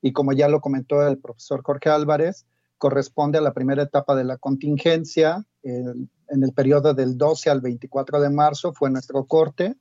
y 0.00 0.12
como 0.12 0.32
ya 0.32 0.48
lo 0.48 0.62
comentó 0.62 1.06
el 1.06 1.18
profesor 1.18 1.62
Jorge 1.62 1.90
Álvarez, 1.90 2.46
corresponde 2.78 3.36
a 3.38 3.42
la 3.42 3.52
primera 3.52 3.82
etapa 3.82 4.14
de 4.14 4.24
la 4.24 4.38
contingencia. 4.38 5.44
En 5.64 6.42
el 6.42 6.52
periodo 6.52 6.92
del 6.94 7.16
12 7.16 7.50
al 7.50 7.60
24 7.60 8.20
de 8.20 8.30
marzo 8.30 8.72
fue 8.72 8.90
nuestro 8.90 9.24
corte 9.24 9.76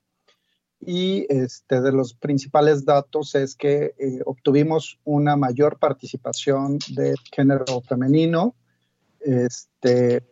y 0.85 1.25
este, 1.29 1.81
de 1.81 1.91
los 1.91 2.13
principales 2.13 2.85
datos 2.85 3.35
es 3.35 3.55
que 3.55 3.93
eh, 3.97 4.19
obtuvimos 4.25 4.99
una 5.03 5.35
mayor 5.35 5.79
participación 5.79 6.79
de 6.89 7.15
género 7.31 7.81
femenino, 7.87 8.55
este, 9.21 10.23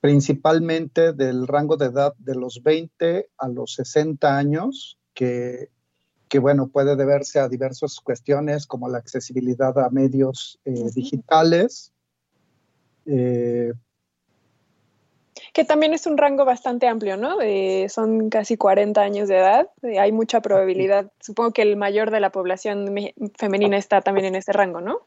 principalmente 0.00 1.12
del 1.12 1.46
rango 1.46 1.76
de 1.76 1.86
edad 1.86 2.14
de 2.18 2.34
los 2.34 2.62
20 2.62 3.28
a 3.36 3.48
los 3.48 3.74
60 3.74 4.36
años, 4.36 4.98
que, 5.12 5.70
que 6.28 6.38
bueno, 6.38 6.68
puede 6.68 6.96
deberse 6.96 7.38
a 7.38 7.48
diversas 7.48 8.00
cuestiones 8.00 8.66
como 8.66 8.88
la 8.88 8.98
accesibilidad 8.98 9.78
a 9.78 9.90
medios 9.90 10.58
eh, 10.64 10.90
digitales. 10.94 11.92
eh, 13.04 13.72
Que 15.56 15.64
también 15.64 15.94
es 15.94 16.06
un 16.06 16.18
rango 16.18 16.44
bastante 16.44 16.86
amplio, 16.86 17.16
¿no? 17.16 17.38
Son 17.88 18.28
casi 18.28 18.58
40 18.58 19.00
años 19.00 19.26
de 19.26 19.38
edad. 19.38 19.70
hay 19.98 20.12
mucha 20.12 20.42
probabilidad. 20.42 21.10
Supongo 21.18 21.52
que 21.52 21.62
el 21.62 21.78
mayor 21.78 22.10
de 22.10 22.20
la 22.20 22.28
población 22.28 22.92
me- 22.92 23.14
femenina 23.38 23.78
está 23.78 24.02
también 24.02 24.26
en 24.26 24.34
ese 24.34 24.52
rango, 24.52 24.82
¿no? 24.82 24.98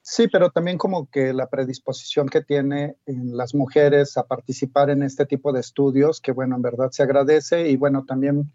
Sí, 0.00 0.28
pero 0.28 0.50
también 0.50 0.78
como 0.78 1.10
que 1.10 1.32
la 1.32 1.48
predisposición 1.48 2.28
que 2.28 2.40
tiene 2.40 2.94
en 3.04 3.36
las 3.36 3.52
mujeres 3.52 4.16
a 4.16 4.28
participar 4.28 4.90
en 4.90 5.02
este 5.02 5.26
tipo 5.26 5.52
de 5.52 5.58
estudios, 5.58 6.20
que 6.20 6.30
bueno, 6.30 6.54
en 6.54 6.62
verdad 6.62 6.92
se 6.92 7.02
agradece 7.02 7.68
y 7.68 7.74
bueno, 7.74 8.04
también 8.06 8.52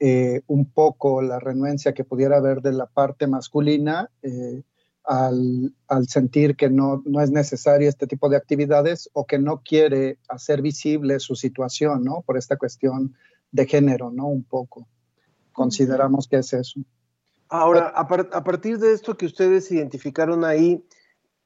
eh, 0.00 0.40
un 0.48 0.68
poco 0.68 1.22
la 1.22 1.38
renuencia 1.38 1.94
que 1.94 2.02
pudiera 2.02 2.38
haber 2.38 2.60
de 2.60 2.72
la 2.72 2.86
parte 2.86 3.28
masculina 3.28 4.10
eh, 4.22 4.64
al, 5.10 5.74
al 5.88 6.06
sentir 6.06 6.54
que 6.54 6.70
no, 6.70 7.02
no 7.04 7.20
es 7.20 7.32
necesario 7.32 7.88
este 7.88 8.06
tipo 8.06 8.28
de 8.28 8.36
actividades 8.36 9.10
o 9.12 9.26
que 9.26 9.40
no 9.40 9.60
quiere 9.64 10.18
hacer 10.28 10.62
visible 10.62 11.18
su 11.18 11.34
situación, 11.34 12.04
¿no? 12.04 12.22
Por 12.22 12.38
esta 12.38 12.56
cuestión 12.56 13.16
de 13.50 13.66
género, 13.66 14.12
¿no? 14.12 14.28
Un 14.28 14.44
poco. 14.44 14.86
Consideramos 15.52 16.28
que 16.28 16.36
es 16.36 16.52
eso. 16.52 16.78
Ahora, 17.48 17.88
a, 17.88 18.06
par- 18.06 18.30
a 18.32 18.44
partir 18.44 18.78
de 18.78 18.92
esto 18.92 19.16
que 19.16 19.26
ustedes 19.26 19.72
identificaron 19.72 20.44
ahí, 20.44 20.84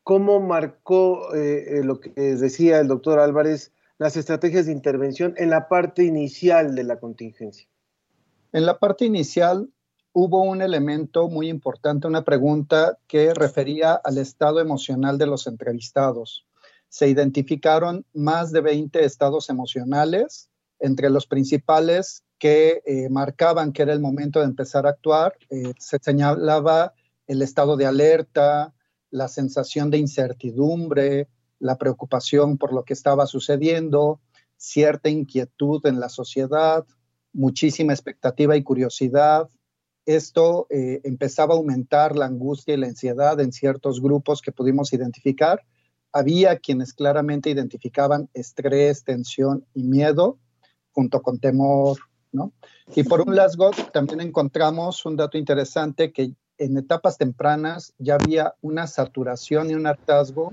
¿cómo 0.02 0.40
marcó 0.40 1.34
eh, 1.34 1.78
eh, 1.78 1.84
lo 1.84 2.00
que 2.00 2.10
decía 2.10 2.80
el 2.80 2.88
doctor 2.88 3.18
Álvarez, 3.18 3.72
las 3.96 4.18
estrategias 4.18 4.66
de 4.66 4.72
intervención 4.72 5.32
en 5.38 5.48
la 5.48 5.68
parte 5.68 6.04
inicial 6.04 6.74
de 6.74 6.84
la 6.84 7.00
contingencia? 7.00 7.66
En 8.52 8.66
la 8.66 8.78
parte 8.78 9.06
inicial 9.06 9.70
hubo 10.14 10.42
un 10.42 10.62
elemento 10.62 11.28
muy 11.28 11.48
importante, 11.48 12.06
una 12.06 12.24
pregunta 12.24 12.98
que 13.08 13.34
refería 13.34 13.94
al 13.94 14.16
estado 14.18 14.60
emocional 14.60 15.18
de 15.18 15.26
los 15.26 15.46
entrevistados. 15.48 16.46
Se 16.88 17.08
identificaron 17.08 18.06
más 18.14 18.52
de 18.52 18.60
20 18.60 19.04
estados 19.04 19.50
emocionales, 19.50 20.48
entre 20.78 21.10
los 21.10 21.26
principales 21.26 22.22
que 22.38 22.80
eh, 22.86 23.08
marcaban 23.10 23.72
que 23.72 23.82
era 23.82 23.92
el 23.92 24.00
momento 24.00 24.38
de 24.38 24.46
empezar 24.46 24.86
a 24.86 24.90
actuar. 24.90 25.34
Eh, 25.50 25.72
se 25.78 25.98
señalaba 26.00 26.94
el 27.26 27.42
estado 27.42 27.76
de 27.76 27.86
alerta, 27.86 28.72
la 29.10 29.26
sensación 29.26 29.90
de 29.90 29.98
incertidumbre, 29.98 31.28
la 31.58 31.76
preocupación 31.76 32.56
por 32.56 32.72
lo 32.72 32.84
que 32.84 32.92
estaba 32.92 33.26
sucediendo, 33.26 34.20
cierta 34.56 35.08
inquietud 35.08 35.84
en 35.86 35.98
la 35.98 36.08
sociedad, 36.08 36.84
muchísima 37.32 37.92
expectativa 37.92 38.56
y 38.56 38.62
curiosidad. 38.62 39.48
Esto 40.06 40.66
eh, 40.70 41.00
empezaba 41.04 41.54
a 41.54 41.56
aumentar 41.56 42.16
la 42.16 42.26
angustia 42.26 42.74
y 42.74 42.76
la 42.76 42.88
ansiedad 42.88 43.40
en 43.40 43.52
ciertos 43.52 44.00
grupos 44.02 44.42
que 44.42 44.52
pudimos 44.52 44.92
identificar. 44.92 45.64
Había 46.12 46.58
quienes 46.58 46.92
claramente 46.92 47.50
identificaban 47.50 48.28
estrés, 48.34 49.04
tensión 49.04 49.64
y 49.74 49.82
miedo, 49.82 50.38
junto 50.92 51.22
con 51.22 51.38
temor, 51.38 51.98
¿no? 52.32 52.52
Y 52.94 53.02
por 53.04 53.22
un 53.22 53.34
lado, 53.34 53.70
también 53.92 54.20
encontramos 54.20 55.04
un 55.06 55.16
dato 55.16 55.38
interesante 55.38 56.12
que 56.12 56.34
en 56.58 56.76
etapas 56.76 57.18
tempranas 57.18 57.94
ya 57.98 58.14
había 58.14 58.54
una 58.60 58.86
saturación 58.86 59.70
y 59.70 59.74
un 59.74 59.86
hartazgo 59.86 60.52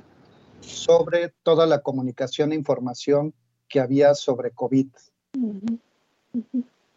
sobre 0.61 1.33
toda 1.43 1.65
la 1.65 1.81
comunicación 1.81 2.51
e 2.51 2.55
información 2.55 3.33
que 3.67 3.79
había 3.79 4.15
sobre 4.15 4.51
COVID, 4.51 4.87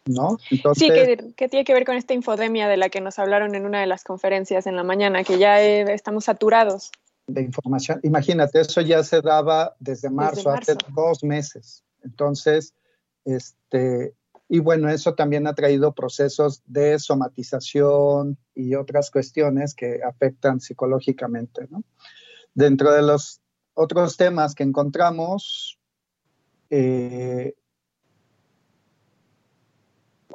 ¿no? 0.05 0.37
Entonces, 0.51 0.87
Sí, 0.87 0.93
que, 0.93 1.33
que 1.35 1.49
tiene 1.49 1.65
que 1.65 1.73
ver 1.73 1.85
con 1.85 1.95
esta 1.95 2.13
infodemia 2.13 2.67
de 2.67 2.77
la 2.77 2.89
que 2.89 3.01
nos 3.01 3.19
hablaron 3.19 3.55
en 3.55 3.65
una 3.65 3.81
de 3.81 3.87
las 3.87 4.03
conferencias 4.03 4.67
en 4.67 4.75
la 4.75 4.83
mañana, 4.83 5.23
que 5.23 5.37
ya 5.37 5.61
eh, 5.61 5.93
estamos 5.93 6.25
saturados. 6.25 6.91
de 7.27 7.41
información. 7.41 7.99
Imagínate, 8.03 8.61
eso 8.61 8.81
ya 8.81 9.03
se 9.03 9.21
daba 9.21 9.75
desde 9.79 10.09
marzo, 10.09 10.49
marzo. 10.49 10.73
hace 10.73 10.77
dos 10.93 11.23
meses. 11.23 11.83
Entonces, 12.03 12.73
este, 13.25 14.13
y 14.47 14.59
bueno, 14.59 14.89
eso 14.89 15.15
también 15.15 15.47
ha 15.47 15.55
traído 15.55 15.93
procesos 15.93 16.61
de 16.67 16.99
somatización 16.99 18.37
y 18.53 18.75
otras 18.75 19.09
cuestiones 19.09 19.73
que 19.73 20.01
afectan 20.03 20.59
psicológicamente, 20.59 21.67
¿no? 21.71 21.83
Dentro 22.53 22.91
de 22.91 23.01
los 23.01 23.41
otros 23.73 24.17
temas 24.17 24.53
que 24.53 24.63
encontramos, 24.63 25.79
eh, 26.69 27.55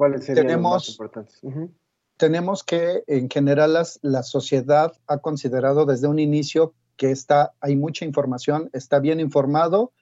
¿Cuáles 0.00 0.24
serían 0.24 0.46
los 0.46 0.50
Tenemos- 0.52 0.72
más 0.72 0.88
importantes? 0.88 1.38
Ujú. 1.42 1.70
tenemos 2.16 2.64
que 2.64 3.04
en 3.06 3.28
general 3.28 3.74
las- 3.74 3.98
la 4.00 4.22
sociedad 4.22 4.92
ha 5.06 5.18
considerado 5.18 5.84
desde 5.84 6.06
un 6.08 6.18
inicio 6.18 6.72
que 6.96 7.10
está, 7.10 7.52
hay 7.60 7.76
mucha 7.76 8.06
información, 8.06 8.70
está 8.72 8.98
bien 8.98 9.20
informado. 9.20 9.92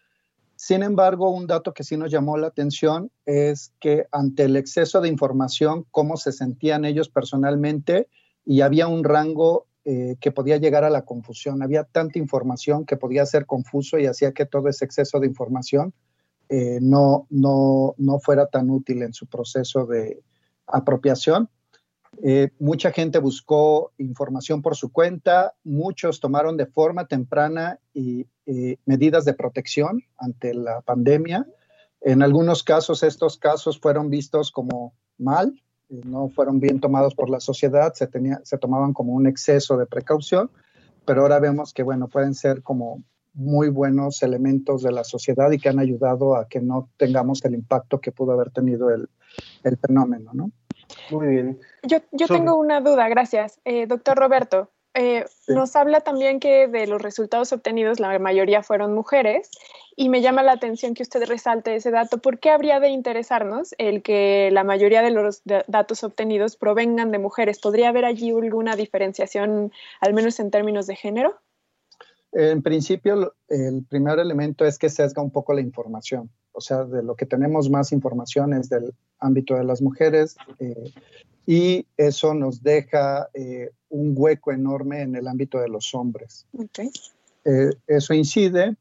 Sin 0.55 0.85
embargo, 0.85 1.31
un 1.31 1.49
dato 1.49 1.73
que 1.75 1.83
sí 1.83 1.97
nos 1.97 2.13
llamó 2.13 2.37
la 2.39 2.47
atención 2.47 3.11
es 3.27 3.73
que 3.81 4.07
ante 4.13 4.45
el 4.45 4.57
exceso 4.57 5.01
de 5.01 5.09
información, 5.09 5.85
cómo 5.91 6.17
se 6.17 6.31
sentían 6.31 6.85
ellos 6.85 7.09
personalmente 7.09 8.07
y 8.45 8.61
había 8.61 8.87
un 8.87 9.03
rango 9.03 9.67
eh, 9.85 10.17
que 10.21 10.31
podía 10.33 10.59
llegar 10.59 10.85
a 10.85 10.91
la 10.91 11.05
confusión. 11.07 11.63
Había 11.63 11.83
tanta 11.85 12.19
información 12.21 12.85
que 12.85 12.97
podía 12.97 13.25
ser 13.27 13.47
confuso 13.47 13.99
y 13.99 14.07
hacía 14.07 14.33
que 14.33 14.45
todo 14.47 14.69
ese 14.69 14.85
exceso 14.85 15.19
de 15.19 15.27
información 15.27 15.93
eh, 16.49 16.79
no, 16.81 17.27
no, 17.31 17.95
no 17.99 18.19
fuera 18.21 18.47
tan 18.47 18.71
útil 18.71 19.03
en 19.03 19.13
su 19.13 19.27
proceso 19.27 19.87
de 19.87 20.23
apropiación. 20.67 21.49
Eh, 22.23 22.51
mucha 22.59 22.91
gente 22.91 23.19
buscó 23.19 23.93
información 23.99 24.63
por 24.63 24.75
su 24.75 24.91
cuenta, 24.91 25.55
muchos 25.63 26.21
tomaron 26.21 26.57
de 26.57 26.67
forma 26.67 27.07
temprana 27.07 27.79
y, 27.95 28.27
medidas 28.87 29.27
de 29.27 29.35
protección 29.35 30.01
ante 30.17 30.55
la 30.55 30.81
pandemia. 30.81 31.47
En 32.01 32.23
algunos 32.23 32.63
casos, 32.63 33.03
estos 33.03 33.37
casos 33.37 33.79
fueron 33.79 34.09
vistos 34.09 34.51
como 34.51 34.95
mal, 35.19 35.53
eh, 35.91 36.01
no 36.07 36.31
fueron 36.31 36.59
bien 36.59 36.81
tomados 36.81 37.15
por 37.15 37.29
la 37.29 37.41
sociedad, 37.41 37.93
se, 37.93 38.07
tenía, 38.07 38.41
se 38.45 38.57
tomaban 38.57 38.95
como 38.95 39.13
un 39.13 39.27
exceso 39.27 39.77
de 39.77 39.85
precaución, 39.85 40.51
pero 41.05 41.21
ahora 41.21 41.41
vemos 41.41 41.75
que, 41.75 41.83
bueno, 41.83 42.09
pueden 42.09 42.35
ser 42.35 42.63
como 42.63 43.05
muy 43.39 43.69
buenos 43.69 44.23
elementos 44.25 44.83
de 44.83 44.91
la 44.91 45.05
sociedad 45.05 45.49
y 45.53 45.59
que 45.59 45.69
han 45.69 45.79
ayudado 45.79 46.35
a 46.35 46.49
que 46.49 46.61
no 46.61 46.91
tengamos 46.97 47.45
el 47.45 47.55
impacto 47.55 48.01
que 48.01 48.11
pudo 48.11 48.33
haber 48.33 48.51
tenido 48.51 48.91
el, 48.91 49.09
el 49.63 49.77
fenómeno, 49.79 50.33
¿no? 50.35 50.51
Muy 51.11 51.29
bien. 51.29 51.61
Yo, 51.85 51.99
yo 52.11 52.27
tengo 52.27 52.57
una 52.57 52.81
duda, 52.81 53.09
gracias. 53.09 53.61
Eh, 53.65 53.87
doctor 53.87 54.19
Roberto, 54.19 54.71
eh, 54.95 55.25
nos 55.47 55.77
habla 55.77 56.01
también 56.01 56.41
que 56.41 56.67
de 56.67 56.89
los 56.89 57.01
resultados 57.01 57.53
obtenidos 57.53 58.01
la 58.01 58.19
mayoría 58.19 58.65
fueron 58.65 58.93
mujeres 58.93 59.51
y 59.95 60.09
me 60.09 60.21
llama 60.21 60.43
la 60.43 60.53
atención 60.53 60.95
que 60.95 61.05
usted 61.05 61.25
resalte 61.29 61.77
ese 61.77 61.93
dato. 61.93 62.19
¿Por 62.19 62.41
qué 62.41 62.51
habría 62.51 62.81
de 62.81 62.89
interesarnos 62.89 63.75
el 63.79 64.03
que 64.03 64.49
la 64.51 64.65
mayoría 64.65 65.03
de 65.03 65.11
los 65.13 65.43
da- 65.45 65.65
datos 65.69 66.03
obtenidos 66.03 66.57
provengan 66.57 67.13
de 67.13 67.19
mujeres? 67.21 67.61
¿Podría 67.61 67.91
haber 67.91 68.05
allí 68.05 68.31
alguna 68.31 68.75
diferenciación, 68.75 69.71
al 70.01 70.15
menos 70.15 70.41
en 70.41 70.51
términos 70.51 70.89
de 70.89 70.97
género? 70.97 71.37
En 72.33 72.63
principio, 72.63 73.35
el 73.49 73.85
primer 73.89 74.19
elemento 74.19 74.65
es 74.65 74.79
que 74.79 74.91
sesga 74.91 75.23
un 75.23 75.31
poco 75.31 75.55
la 75.55 75.61
información. 75.61 76.31
O 76.53 76.61
sea, 76.61 76.85
de 76.85 77.03
lo 77.03 77.15
que 77.15 77.27
tenemos 77.27 77.71
más 77.71 77.93
información 77.93 78.53
es 78.53 78.69
del 78.69 78.93
ámbito 79.19 79.55
de 79.55 79.65
las 79.65 79.81
mujeres 79.81 80.37
eh, 80.59 80.93
y 81.47 81.87
eso 81.97 82.35
nos 82.35 82.63
deja 82.63 83.29
eh, 83.33 83.71
un 83.89 84.13
hueco 84.17 84.53
enorme 84.53 85.03
en 85.03 85.15
el 85.17 85.27
ámbito 85.27 85.59
de 85.59 85.69
los 85.69 85.95
hombres. 85.95 86.47
Eh, 87.45 87.71
eso 87.87 88.13
incide. 88.15 88.77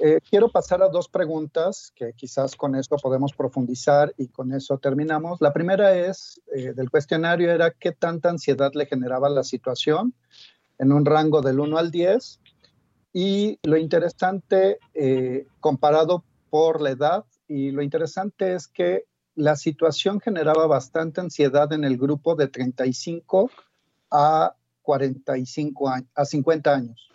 Eh, 0.00 0.18
quiero 0.28 0.48
pasar 0.48 0.82
a 0.82 0.88
dos 0.88 1.08
preguntas 1.08 1.92
que 1.94 2.12
quizás 2.14 2.56
con 2.56 2.74
esto 2.74 2.96
podemos 2.96 3.32
profundizar 3.32 4.12
y 4.16 4.28
con 4.28 4.52
eso 4.52 4.78
terminamos. 4.78 5.40
La 5.40 5.52
primera 5.52 5.96
es, 5.96 6.40
eh, 6.54 6.72
del 6.72 6.90
cuestionario 6.90 7.52
era 7.52 7.70
qué 7.70 7.92
tanta 7.92 8.30
ansiedad 8.30 8.72
le 8.74 8.86
generaba 8.86 9.28
la 9.28 9.44
situación 9.44 10.14
en 10.78 10.92
un 10.92 11.04
rango 11.04 11.40
del 11.40 11.60
1 11.60 11.78
al 11.78 11.90
10 11.90 12.40
y 13.18 13.58
lo 13.62 13.78
interesante 13.78 14.78
eh, 14.92 15.46
comparado 15.60 16.22
por 16.50 16.82
la 16.82 16.90
edad 16.90 17.24
y 17.48 17.70
lo 17.70 17.80
interesante 17.80 18.52
es 18.54 18.68
que 18.68 19.04
la 19.34 19.56
situación 19.56 20.20
generaba 20.20 20.66
bastante 20.66 21.22
ansiedad 21.22 21.72
en 21.72 21.84
el 21.84 21.96
grupo 21.96 22.34
de 22.34 22.48
35 22.48 23.50
a 24.10 24.54
45 24.82 25.88
años, 25.88 26.10
a 26.14 26.26
50 26.26 26.74
años 26.74 27.10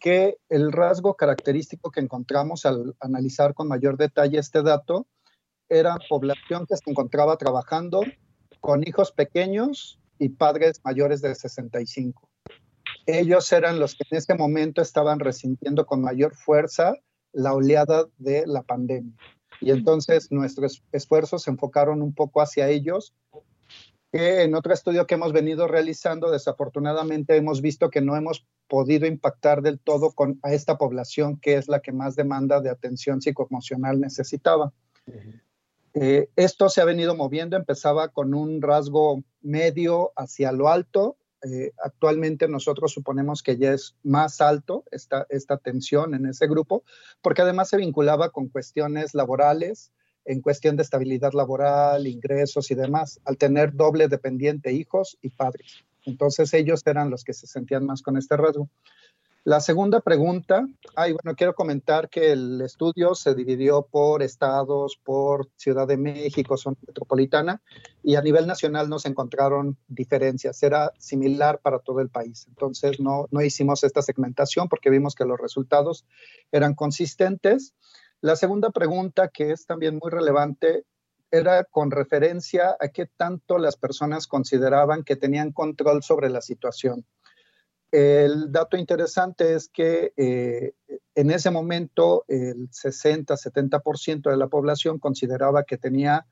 que 0.00 0.38
el 0.48 0.72
rasgo 0.72 1.14
característico 1.14 1.92
que 1.92 2.00
encontramos 2.00 2.66
al 2.66 2.96
analizar 2.98 3.54
con 3.54 3.68
mayor 3.68 3.98
detalle 3.98 4.40
este 4.40 4.64
dato 4.64 5.06
era 5.68 5.96
población 6.08 6.66
que 6.66 6.76
se 6.76 6.90
encontraba 6.90 7.36
trabajando 7.36 8.02
con 8.60 8.82
hijos 8.84 9.12
pequeños 9.12 10.00
y 10.18 10.30
padres 10.30 10.80
mayores 10.82 11.22
de 11.22 11.36
65. 11.36 12.27
Ellos 13.10 13.50
eran 13.52 13.80
los 13.80 13.94
que 13.94 14.04
en 14.10 14.18
ese 14.18 14.34
momento 14.34 14.82
estaban 14.82 15.18
resintiendo 15.18 15.86
con 15.86 16.02
mayor 16.02 16.34
fuerza 16.34 16.94
la 17.32 17.54
oleada 17.54 18.04
de 18.18 18.46
la 18.46 18.62
pandemia. 18.62 19.16
Y 19.62 19.70
entonces 19.70 20.30
nuestros 20.30 20.82
esfuerzos 20.92 21.44
se 21.44 21.50
enfocaron 21.50 22.02
un 22.02 22.14
poco 22.14 22.42
hacia 22.42 22.68
ellos 22.68 23.14
que 24.12 24.42
en 24.42 24.54
otro 24.54 24.74
estudio 24.74 25.06
que 25.06 25.14
hemos 25.14 25.32
venido 25.32 25.66
realizando, 25.66 26.30
desafortunadamente 26.30 27.34
hemos 27.34 27.62
visto 27.62 27.88
que 27.88 28.02
no 28.02 28.14
hemos 28.14 28.46
podido 28.66 29.06
impactar 29.06 29.62
del 29.62 29.80
todo 29.80 30.12
con, 30.12 30.38
a 30.42 30.52
esta 30.52 30.76
población 30.76 31.38
que 31.40 31.54
es 31.54 31.66
la 31.66 31.80
que 31.80 31.92
más 31.92 32.14
demanda 32.14 32.60
de 32.60 32.68
atención 32.68 33.22
psicoemocional 33.22 34.00
necesitaba. 34.00 34.74
Eh, 35.94 36.28
esto 36.36 36.68
se 36.68 36.82
ha 36.82 36.84
venido 36.84 37.16
moviendo, 37.16 37.56
empezaba 37.56 38.08
con 38.08 38.34
un 38.34 38.60
rasgo 38.60 39.22
medio 39.40 40.12
hacia 40.14 40.52
lo 40.52 40.68
alto. 40.68 41.16
Eh, 41.42 41.72
actualmente 41.82 42.48
nosotros 42.48 42.92
suponemos 42.92 43.42
que 43.42 43.56
ya 43.56 43.72
es 43.72 43.94
más 44.02 44.40
alto 44.40 44.84
esta, 44.90 45.26
esta 45.28 45.56
tensión 45.58 46.14
en 46.14 46.26
ese 46.26 46.46
grupo, 46.46 46.82
porque 47.22 47.42
además 47.42 47.68
se 47.68 47.76
vinculaba 47.76 48.30
con 48.30 48.48
cuestiones 48.48 49.14
laborales, 49.14 49.92
en 50.24 50.42
cuestión 50.42 50.76
de 50.76 50.82
estabilidad 50.82 51.32
laboral, 51.32 52.06
ingresos 52.06 52.70
y 52.70 52.74
demás, 52.74 53.20
al 53.24 53.38
tener 53.38 53.74
doble 53.74 54.08
dependiente, 54.08 54.72
hijos 54.72 55.16
y 55.22 55.30
padres. 55.30 55.84
Entonces 56.04 56.52
ellos 56.54 56.82
eran 56.86 57.10
los 57.10 57.24
que 57.24 57.32
se 57.32 57.46
sentían 57.46 57.86
más 57.86 58.02
con 58.02 58.16
este 58.16 58.36
rasgo. 58.36 58.68
La 59.44 59.60
segunda 59.60 60.00
pregunta, 60.00 60.66
ay, 60.94 61.12
bueno, 61.12 61.34
quiero 61.36 61.54
comentar 61.54 62.10
que 62.10 62.32
el 62.32 62.60
estudio 62.60 63.14
se 63.14 63.34
dividió 63.34 63.82
por 63.82 64.22
estados, 64.22 64.98
por 65.02 65.48
Ciudad 65.56 65.86
de 65.86 65.96
México, 65.96 66.56
zona 66.56 66.76
metropolitana, 66.86 67.62
y 68.02 68.16
a 68.16 68.22
nivel 68.22 68.46
nacional 68.46 68.88
no 68.88 68.98
se 68.98 69.08
encontraron 69.08 69.78
diferencias, 69.86 70.62
era 70.62 70.92
similar 70.98 71.60
para 71.60 71.78
todo 71.78 72.00
el 72.00 72.10
país. 72.10 72.46
Entonces 72.48 73.00
no, 73.00 73.26
no 73.30 73.40
hicimos 73.40 73.84
esta 73.84 74.02
segmentación 74.02 74.68
porque 74.68 74.90
vimos 74.90 75.14
que 75.14 75.24
los 75.24 75.38
resultados 75.38 76.04
eran 76.52 76.74
consistentes. 76.74 77.74
La 78.20 78.36
segunda 78.36 78.70
pregunta, 78.70 79.28
que 79.28 79.52
es 79.52 79.64
también 79.66 79.98
muy 80.02 80.10
relevante, 80.10 80.84
era 81.30 81.64
con 81.64 81.90
referencia 81.90 82.76
a 82.80 82.88
qué 82.88 83.06
tanto 83.06 83.58
las 83.58 83.76
personas 83.76 84.26
consideraban 84.26 85.04
que 85.04 85.16
tenían 85.16 85.52
control 85.52 86.02
sobre 86.02 86.30
la 86.30 86.40
situación. 86.40 87.06
El 87.90 88.52
dato 88.52 88.76
interesante 88.76 89.54
es 89.54 89.68
que 89.68 90.12
eh, 90.16 90.74
en 91.14 91.30
ese 91.30 91.50
momento 91.50 92.24
el 92.28 92.68
60-70% 92.70 94.30
de 94.30 94.36
la 94.36 94.48
población 94.48 94.98
consideraba 94.98 95.64
que 95.64 95.78
tenía 95.78 96.26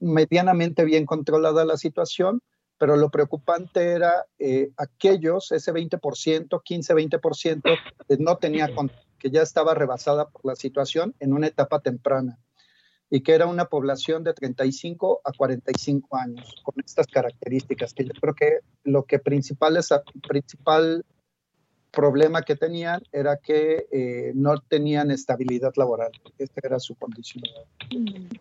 medianamente 0.00 0.84
bien 0.84 1.06
controlada 1.06 1.64
la 1.64 1.76
situación, 1.76 2.42
pero 2.78 2.96
lo 2.96 3.10
preocupante 3.10 3.92
era 3.92 4.26
eh, 4.38 4.70
aquellos, 4.76 5.52
ese 5.52 5.72
20%, 5.72 6.00
15-20%, 6.00 7.78
que 8.08 8.16
no 8.18 8.38
que 9.18 9.30
ya 9.30 9.42
estaba 9.42 9.74
rebasada 9.74 10.28
por 10.28 10.44
la 10.44 10.56
situación 10.56 11.14
en 11.20 11.32
una 11.32 11.46
etapa 11.46 11.80
temprana 11.80 12.38
y 13.10 13.20
que 13.22 13.32
era 13.34 13.46
una 13.46 13.66
población 13.66 14.24
de 14.24 14.34
35 14.34 15.20
a 15.24 15.32
45 15.32 16.16
años 16.16 16.54
con 16.64 16.74
estas 16.84 17.06
características, 17.06 17.94
que 17.94 18.04
yo 18.04 18.12
creo 18.20 18.34
que 18.34 18.58
lo 18.84 19.04
que 19.04 19.18
principal, 19.18 19.76
es, 19.76 19.90
principal 20.28 21.04
problema 21.92 22.42
que 22.42 22.56
tenían 22.56 23.02
era 23.10 23.38
que 23.38 23.86
eh, 23.90 24.32
no 24.34 24.58
tenían 24.60 25.10
estabilidad 25.10 25.72
laboral. 25.76 26.10
Esta 26.36 26.60
era 26.62 26.78
su 26.78 26.94
condición. 26.94 27.44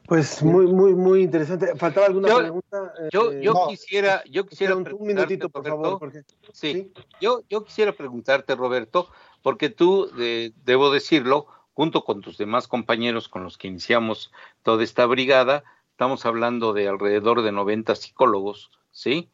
Pues 0.07 0.43
muy, 0.43 0.67
muy, 0.67 0.93
muy 0.93 1.21
interesante. 1.23 1.73
¿Faltaba 1.77 2.07
alguna 2.07 2.27
Yo- 2.27 2.37
pregunta? 2.39 2.93
Yo, 3.13 3.31
Eh, 3.31 3.41
yo 3.41 3.53
no. 3.53 3.67
quisiera, 3.67 4.23
yo 4.29 4.45
quisiera 4.45 4.75
Un, 4.75 4.83
minutito, 4.99 5.47
por 5.49 5.63
Roberto. 5.65 5.99
favor. 5.99 6.23
Sí, 6.51 6.91
Yo, 7.21 7.43
yo 7.49 7.63
quisiera 7.63 7.93
preguntarte, 7.93 8.55
Roberto, 8.55 9.07
porque 9.41 9.69
tú, 9.69 10.09
eh, 10.19 10.51
debo 10.65 10.91
decirlo, 10.91 11.47
junto 11.75 12.05
con 12.05 12.21
tus 12.21 12.37
demás 12.37 12.67
compañeros 12.67 13.27
con 13.27 13.43
los 13.43 13.57
que 13.57 13.67
iniciamos 13.67 14.31
toda 14.63 14.83
esta 14.83 15.05
brigada, 15.05 15.65
estamos 15.91 16.25
hablando 16.25 16.73
de 16.73 16.87
alrededor 16.87 17.41
de 17.41 17.51
90 17.51 17.95
psicólogos, 17.95 18.71
¿sí? 18.91 19.29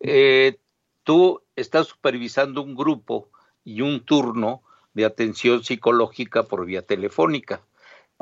Eh, 0.00 0.58
tú 1.04 1.42
estás 1.56 1.88
supervisando 1.88 2.62
un 2.62 2.76
grupo 2.76 3.30
y 3.64 3.80
un 3.80 4.04
turno 4.04 4.62
de 4.92 5.06
atención 5.06 5.64
psicológica 5.64 6.42
por 6.42 6.66
vía 6.66 6.82
telefónica. 6.82 7.62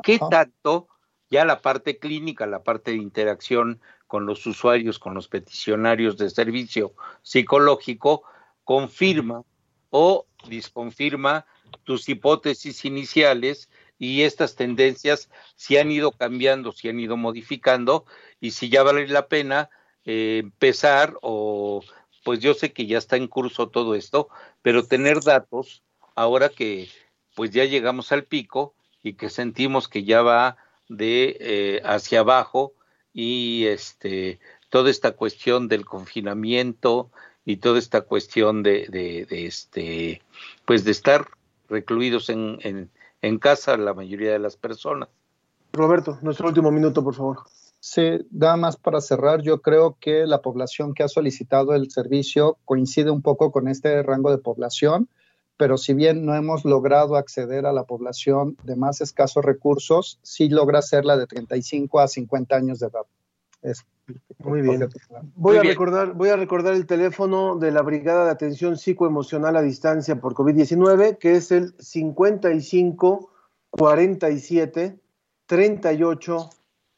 ¿Qué 0.01 0.19
tanto 0.19 0.87
ya 1.29 1.43
la 1.43 1.61
parte 1.61 1.99
clínica, 1.99 2.45
la 2.45 2.63
parte 2.63 2.91
de 2.91 2.97
interacción 2.97 3.81
con 4.07 4.25
los 4.25 4.45
usuarios, 4.45 4.99
con 4.99 5.13
los 5.13 5.27
peticionarios 5.27 6.17
de 6.17 6.29
servicio 6.29 6.93
psicológico, 7.23 8.23
confirma 8.63 9.43
o 9.89 10.27
desconfirma 10.47 11.45
tus 11.83 12.09
hipótesis 12.09 12.85
iniciales 12.85 13.69
y 13.97 14.23
estas 14.23 14.55
tendencias 14.55 15.29
si 15.55 15.77
han 15.77 15.91
ido 15.91 16.11
cambiando, 16.11 16.71
si 16.71 16.89
han 16.89 16.99
ido 16.99 17.17
modificando 17.17 18.05
y 18.39 18.51
si 18.51 18.69
ya 18.69 18.83
vale 18.83 19.07
la 19.07 19.27
pena 19.27 19.69
eh, 20.05 20.39
empezar 20.43 21.17
o 21.21 21.81
pues 22.23 22.39
yo 22.39 22.53
sé 22.53 22.73
que 22.73 22.87
ya 22.87 22.97
está 22.97 23.17
en 23.17 23.27
curso 23.27 23.69
todo 23.69 23.95
esto, 23.95 24.29
pero 24.61 24.87
tener 24.87 25.21
datos 25.21 25.83
ahora 26.15 26.49
que 26.49 26.89
pues 27.35 27.51
ya 27.51 27.65
llegamos 27.65 28.11
al 28.11 28.23
pico 28.23 28.73
y 29.03 29.13
que 29.13 29.29
sentimos 29.29 29.87
que 29.87 30.03
ya 30.03 30.21
va 30.21 30.57
de 30.89 31.37
eh, 31.39 31.81
hacia 31.83 32.21
abajo 32.21 32.73
y 33.13 33.65
este 33.67 34.39
toda 34.69 34.89
esta 34.89 35.11
cuestión 35.11 35.67
del 35.67 35.85
confinamiento 35.85 37.11
y 37.45 37.57
toda 37.57 37.79
esta 37.79 38.01
cuestión 38.01 38.63
de, 38.63 38.87
de, 38.89 39.25
de 39.25 39.45
este 39.45 40.21
pues 40.65 40.83
de 40.83 40.91
estar 40.91 41.27
recluidos 41.69 42.29
en, 42.29 42.57
en, 42.61 42.89
en 43.21 43.39
casa 43.39 43.77
la 43.77 43.93
mayoría 43.93 44.31
de 44.31 44.39
las 44.39 44.57
personas. 44.57 45.09
Roberto, 45.73 46.17
nuestro 46.21 46.47
último 46.47 46.71
minuto, 46.71 47.03
por 47.03 47.15
favor. 47.15 47.39
Sí, 47.79 48.25
nada 48.31 48.57
más 48.57 48.77
para 48.77 48.99
cerrar, 49.01 49.41
yo 49.41 49.61
creo 49.61 49.97
que 49.99 50.25
la 50.25 50.41
población 50.41 50.93
que 50.93 51.03
ha 51.03 51.07
solicitado 51.07 51.75
el 51.75 51.91
servicio 51.91 52.57
coincide 52.65 53.11
un 53.11 53.21
poco 53.21 53.51
con 53.51 53.67
este 53.67 54.01
rango 54.01 54.31
de 54.31 54.39
población, 54.39 55.07
pero 55.57 55.77
si 55.77 55.93
bien 55.93 56.25
no 56.25 56.33
hemos 56.35 56.65
logrado 56.65 57.15
acceder 57.15 57.65
a 57.65 57.73
la 57.73 57.83
población 57.83 58.57
de 58.63 58.75
más 58.75 59.01
escasos 59.01 59.45
recursos, 59.45 60.19
sí 60.23 60.49
logra 60.49 60.81
ser 60.81 61.05
la 61.05 61.15
de 61.15 61.27
35 61.27 61.99
a 61.99 62.07
50 62.07 62.55
años 62.55 62.79
de 62.79 62.87
edad. 62.87 63.05
Es- 63.61 63.85
Muy 64.39 64.61
bien. 64.61 64.79
Voy 64.79 64.89
Muy 65.35 65.57
a 65.57 65.61
bien. 65.61 65.73
recordar, 65.73 66.13
voy 66.13 66.29
a 66.29 66.35
recordar 66.35 66.73
el 66.73 66.85
teléfono 66.85 67.57
de 67.57 67.71
la 67.71 67.81
Brigada 67.81 68.25
de 68.25 68.31
Atención 68.31 68.77
Psicoemocional 68.77 69.55
a 69.55 69.61
Distancia 69.61 70.19
por 70.19 70.35
COVID-19, 70.35 71.17
que 71.17 71.35
es 71.35 71.51
el 71.51 71.73
55 71.79 73.31
47 73.71 74.99
38 75.47 76.49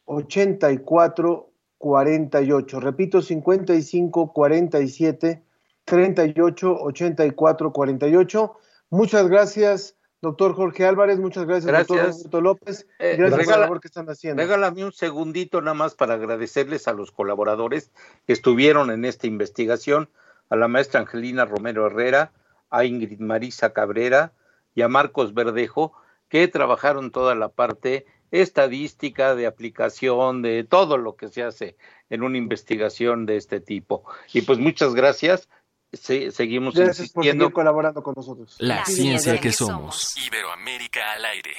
84 0.05 1.49
48. 1.77 2.79
Repito, 2.79 3.21
55 3.21 4.33
47 4.33 5.43
38 5.85 6.77
84 6.81 7.71
48. 7.71 8.55
Muchas 8.89 9.27
gracias, 9.27 9.95
doctor 10.21 10.53
Jorge 10.53 10.85
Álvarez. 10.85 11.19
Muchas 11.19 11.45
gracias, 11.45 11.65
doctor 11.65 11.97
Gracias. 11.97 12.17
Roberto 12.17 12.41
López. 12.41 12.87
Eh, 12.99 13.15
gracias 13.17 13.45
por 13.45 13.53
la 13.53 13.61
labor 13.61 13.79
que 13.79 13.87
están 13.87 14.09
haciendo. 14.09 14.41
Regálame 14.41 14.85
un 14.85 14.91
segundito 14.91 15.61
nada 15.61 15.73
más 15.73 15.95
para 15.95 16.15
agradecerles 16.15 16.87
a 16.87 16.93
los 16.93 17.11
colaboradores 17.11 17.91
que 18.25 18.33
estuvieron 18.33 18.91
en 18.91 19.05
esta 19.05 19.27
investigación, 19.27 20.09
a 20.49 20.55
la 20.55 20.67
maestra 20.67 21.01
Angelina 21.01 21.45
Romero 21.45 21.87
Herrera, 21.87 22.31
a 22.69 22.85
Ingrid 22.85 23.19
Marisa 23.19 23.73
Cabrera 23.73 24.33
y 24.75 24.81
a 24.81 24.87
Marcos 24.87 25.33
Verdejo, 25.33 25.93
que 26.29 26.47
trabajaron 26.47 27.11
toda 27.11 27.35
la 27.35 27.49
parte 27.49 28.05
estadística, 28.31 29.35
de 29.35 29.47
aplicación, 29.47 30.41
de 30.41 30.65
todo 30.65 30.97
lo 30.97 31.15
que 31.15 31.29
se 31.29 31.43
hace 31.43 31.77
en 32.09 32.23
una 32.23 32.37
investigación 32.37 33.25
de 33.25 33.37
este 33.37 33.59
tipo. 33.59 34.03
Y 34.33 34.41
pues 34.41 34.59
muchas 34.59 34.93
gracias. 34.93 35.49
Se- 35.93 36.31
seguimos 36.31 36.75
Gracias 36.75 36.97
por 37.11 37.23
insistiendo. 37.23 37.45
seguir 37.45 37.53
colaborando 37.53 38.03
con 38.03 38.13
nosotros. 38.15 38.55
La 38.59 38.83
ciencia 38.85 39.39
que 39.39 39.51
somos. 39.51 40.15
Iberoamérica 40.27 41.13
al 41.13 41.25
aire. 41.25 41.55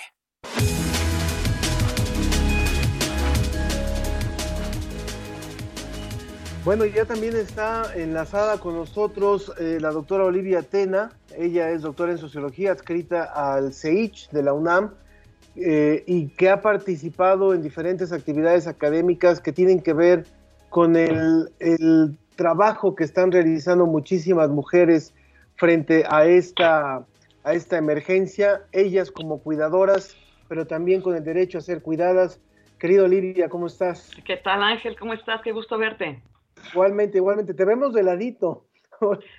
Bueno, 6.64 6.84
y 6.84 6.92
ya 6.92 7.06
también 7.06 7.34
está 7.36 7.94
enlazada 7.94 8.58
con 8.58 8.74
nosotros 8.74 9.52
eh, 9.58 9.78
la 9.80 9.90
doctora 9.90 10.24
Olivia 10.24 10.62
Tena. 10.62 11.12
Ella 11.36 11.70
es 11.70 11.82
doctora 11.82 12.12
en 12.12 12.18
sociología 12.18 12.72
adscrita 12.72 13.24
al 13.24 13.72
CEICH 13.72 14.30
de 14.30 14.42
la 14.42 14.52
UNAM 14.52 14.90
eh, 15.56 16.02
y 16.06 16.28
que 16.28 16.50
ha 16.50 16.60
participado 16.60 17.54
en 17.54 17.62
diferentes 17.62 18.12
actividades 18.12 18.66
académicas 18.66 19.40
que 19.40 19.52
tienen 19.52 19.80
que 19.80 19.94
ver 19.94 20.26
con 20.68 20.96
el, 20.96 21.50
el 21.58 22.18
trabajo 22.38 22.94
que 22.94 23.02
están 23.04 23.32
realizando 23.32 23.84
muchísimas 23.84 24.48
mujeres 24.48 25.12
frente 25.56 26.04
a 26.08 26.24
esta, 26.24 27.04
a 27.42 27.52
esta 27.52 27.76
emergencia, 27.76 28.62
ellas 28.72 29.10
como 29.10 29.42
cuidadoras, 29.42 30.16
pero 30.48 30.64
también 30.64 31.02
con 31.02 31.16
el 31.16 31.24
derecho 31.24 31.58
a 31.58 31.60
ser 31.60 31.82
cuidadas. 31.82 32.40
Querido 32.78 33.06
Olivia, 33.06 33.48
¿cómo 33.48 33.66
estás? 33.66 34.14
¿Qué 34.24 34.36
tal, 34.36 34.62
Ángel? 34.62 34.96
¿Cómo 34.96 35.14
estás? 35.14 35.42
Qué 35.42 35.50
gusto 35.50 35.76
verte. 35.76 36.22
Igualmente, 36.72 37.18
igualmente, 37.18 37.54
te 37.54 37.64
vemos 37.64 37.92
de 37.92 38.04
ladito. 38.04 38.66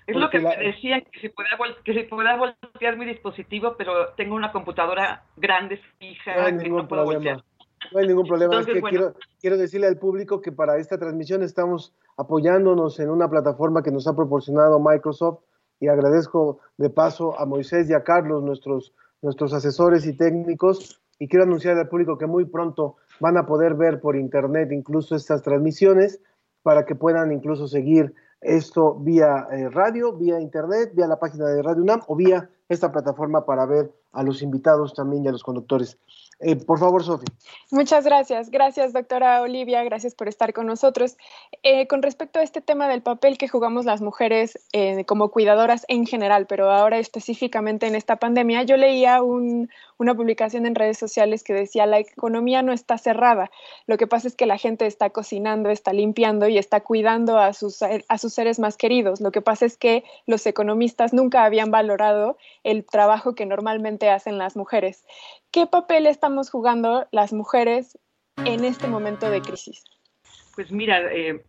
Es 0.05 0.17
lo 0.17 0.29
que 0.31 0.39
la- 0.39 0.57
me 0.57 0.65
decía, 0.65 0.99
que 0.99 1.19
si 1.21 1.27
vol- 1.29 1.81
que 1.85 1.93
si 1.93 2.03
podía 2.03 2.35
voltear 2.35 2.97
mi 2.97 3.05
dispositivo, 3.05 3.75
pero 3.77 4.09
tengo 4.17 4.35
una 4.35 4.51
computadora 4.51 5.23
grande, 5.37 5.79
fija, 5.99 6.51
No 6.51 6.59
que 6.59 6.69
no 6.69 6.87
puedo 6.87 7.05
problema. 7.05 7.13
voltear. 7.13 7.43
No 7.91 7.99
hay 7.99 8.07
ningún 8.07 8.27
problema. 8.27 8.53
Entonces, 8.53 8.75
es 8.75 8.75
que 8.75 8.81
bueno. 8.81 8.97
quiero, 8.97 9.15
quiero 9.39 9.57
decirle 9.57 9.87
al 9.87 9.97
público 9.97 10.41
que 10.41 10.51
para 10.51 10.77
esta 10.77 10.97
transmisión 10.97 11.43
estamos 11.43 11.93
apoyándonos 12.17 12.99
en 12.99 13.09
una 13.09 13.29
plataforma 13.29 13.81
que 13.81 13.91
nos 13.91 14.07
ha 14.07 14.15
proporcionado 14.15 14.79
Microsoft 14.79 15.39
y 15.79 15.87
agradezco 15.87 16.59
de 16.77 16.89
paso 16.89 17.39
a 17.39 17.45
Moisés 17.45 17.89
y 17.89 17.93
a 17.93 18.03
Carlos, 18.03 18.43
nuestros, 18.43 18.93
nuestros 19.21 19.53
asesores 19.53 20.05
y 20.05 20.15
técnicos, 20.15 21.01
y 21.17 21.27
quiero 21.27 21.43
anunciar 21.43 21.77
al 21.77 21.89
público 21.89 22.17
que 22.17 22.27
muy 22.27 22.45
pronto 22.45 22.95
van 23.19 23.37
a 23.37 23.45
poder 23.45 23.75
ver 23.75 23.99
por 23.99 24.15
internet 24.15 24.71
incluso 24.71 25.15
estas 25.15 25.41
transmisiones 25.41 26.21
para 26.63 26.85
que 26.85 26.95
puedan 26.95 27.31
incluso 27.31 27.67
seguir 27.67 28.13
esto 28.41 28.95
vía 28.95 29.47
eh, 29.51 29.69
radio, 29.69 30.13
vía 30.13 30.39
internet, 30.39 30.91
vía 30.93 31.07
la 31.07 31.19
página 31.19 31.47
de 31.47 31.61
Radio 31.61 31.83
UNAM 31.83 32.01
o 32.07 32.15
vía 32.15 32.49
esta 32.69 32.91
plataforma 32.91 33.45
para 33.45 33.65
ver 33.65 33.91
a 34.13 34.23
los 34.23 34.41
invitados 34.41 34.93
también 34.93 35.25
y 35.25 35.27
a 35.27 35.31
los 35.31 35.43
conductores. 35.43 35.97
Eh, 36.41 36.55
por 36.55 36.79
favor, 36.79 37.03
Sofi. 37.03 37.25
Muchas 37.69 38.05
gracias. 38.05 38.49
Gracias, 38.49 38.93
doctora 38.93 39.41
Olivia. 39.41 39.83
Gracias 39.83 40.15
por 40.15 40.29
estar 40.29 40.53
con 40.53 40.67
nosotros. 40.67 41.17
Eh, 41.63 41.85
con 41.87 42.01
respecto 42.01 42.39
a 42.39 42.43
este 42.43 42.61
tema 42.61 42.87
del 42.87 43.01
papel 43.01 43.37
que 43.37 43.49
jugamos 43.49 43.83
las 43.85 44.01
mujeres 44.01 44.57
eh, 44.71 45.03
como 45.03 45.31
cuidadoras 45.31 45.83
en 45.89 46.05
general, 46.05 46.45
pero 46.47 46.71
ahora 46.71 46.97
específicamente 46.97 47.87
en 47.87 47.95
esta 47.95 48.15
pandemia, 48.15 48.63
yo 48.63 48.77
leía 48.77 49.21
un- 49.21 49.69
una 49.97 50.15
publicación 50.15 50.65
en 50.65 50.75
redes 50.75 50.97
sociales 50.97 51.43
que 51.43 51.53
decía 51.53 51.85
la 51.85 51.99
economía 51.99 52.61
no 52.61 52.71
está 52.71 52.97
cerrada. 52.97 53.51
Lo 53.85 53.97
que 53.97 54.07
pasa 54.07 54.29
es 54.29 54.35
que 54.35 54.45
la 54.45 54.57
gente 54.57 54.85
está 54.85 55.09
cocinando, 55.09 55.69
está 55.69 55.91
limpiando 55.91 56.47
y 56.47 56.57
está 56.57 56.79
cuidando 56.79 57.37
a 57.37 57.51
sus, 57.51 57.81
a 57.83 58.17
sus 58.17 58.33
seres 58.33 58.59
más 58.59 58.77
queridos. 58.77 59.19
Lo 59.19 59.31
que 59.31 59.41
pasa 59.41 59.65
es 59.65 59.75
que 59.77 60.05
los 60.25 60.45
economistas 60.45 61.11
nunca 61.13 61.43
habían 61.43 61.69
valorado 61.69 62.37
el 62.63 62.85
trabajo 62.85 63.35
que 63.35 63.45
normalmente 63.45 64.09
hacen 64.09 64.37
las 64.37 64.55
mujeres. 64.55 65.05
¿Qué 65.51 65.67
papel 65.67 66.05
estamos 66.05 66.49
jugando 66.49 67.07
las 67.11 67.33
mujeres 67.33 67.97
en 68.45 68.65
este 68.65 68.87
momento 68.87 69.29
de 69.29 69.41
crisis? 69.41 69.83
Pues 70.55 70.71
mira, 70.71 71.01
eh, 71.11 71.43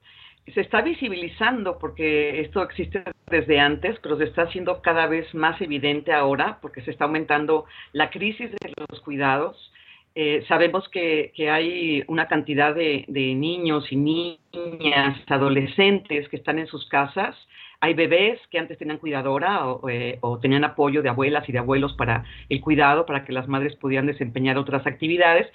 se 0.54 0.60
está 0.60 0.80
visibilizando 0.82 1.78
porque 1.78 2.40
esto 2.40 2.62
existe 2.62 3.04
desde 3.26 3.60
antes, 3.60 3.98
pero 4.02 4.16
se 4.16 4.24
está 4.24 4.42
haciendo 4.42 4.82
cada 4.82 5.06
vez 5.06 5.32
más 5.34 5.60
evidente 5.60 6.12
ahora 6.12 6.58
porque 6.60 6.82
se 6.82 6.90
está 6.90 7.04
aumentando 7.04 7.66
la 7.92 8.10
crisis 8.10 8.50
de 8.50 8.72
los 8.76 9.00
cuidados. 9.00 9.72
Eh, 10.14 10.44
sabemos 10.48 10.88
que, 10.88 11.32
que 11.36 11.50
hay 11.50 12.02
una 12.08 12.26
cantidad 12.26 12.74
de, 12.74 13.04
de 13.06 13.34
niños 13.34 13.92
y 13.92 13.96
niñas, 13.96 15.20
adolescentes 15.28 16.28
que 16.28 16.36
están 16.36 16.58
en 16.58 16.66
sus 16.66 16.88
casas. 16.88 17.36
Hay 17.80 17.94
bebés 17.94 18.38
que 18.50 18.58
antes 18.58 18.78
tenían 18.78 18.98
cuidadora 18.98 19.66
o, 19.66 19.88
eh, 19.88 20.18
o 20.20 20.38
tenían 20.38 20.64
apoyo 20.64 21.02
de 21.02 21.08
abuelas 21.08 21.48
y 21.48 21.52
de 21.52 21.58
abuelos 21.58 21.94
para 21.94 22.24
el 22.48 22.60
cuidado, 22.60 23.06
para 23.06 23.24
que 23.24 23.32
las 23.32 23.48
madres 23.48 23.76
pudieran 23.76 24.06
desempeñar 24.06 24.58
otras 24.58 24.86
actividades. 24.86 25.50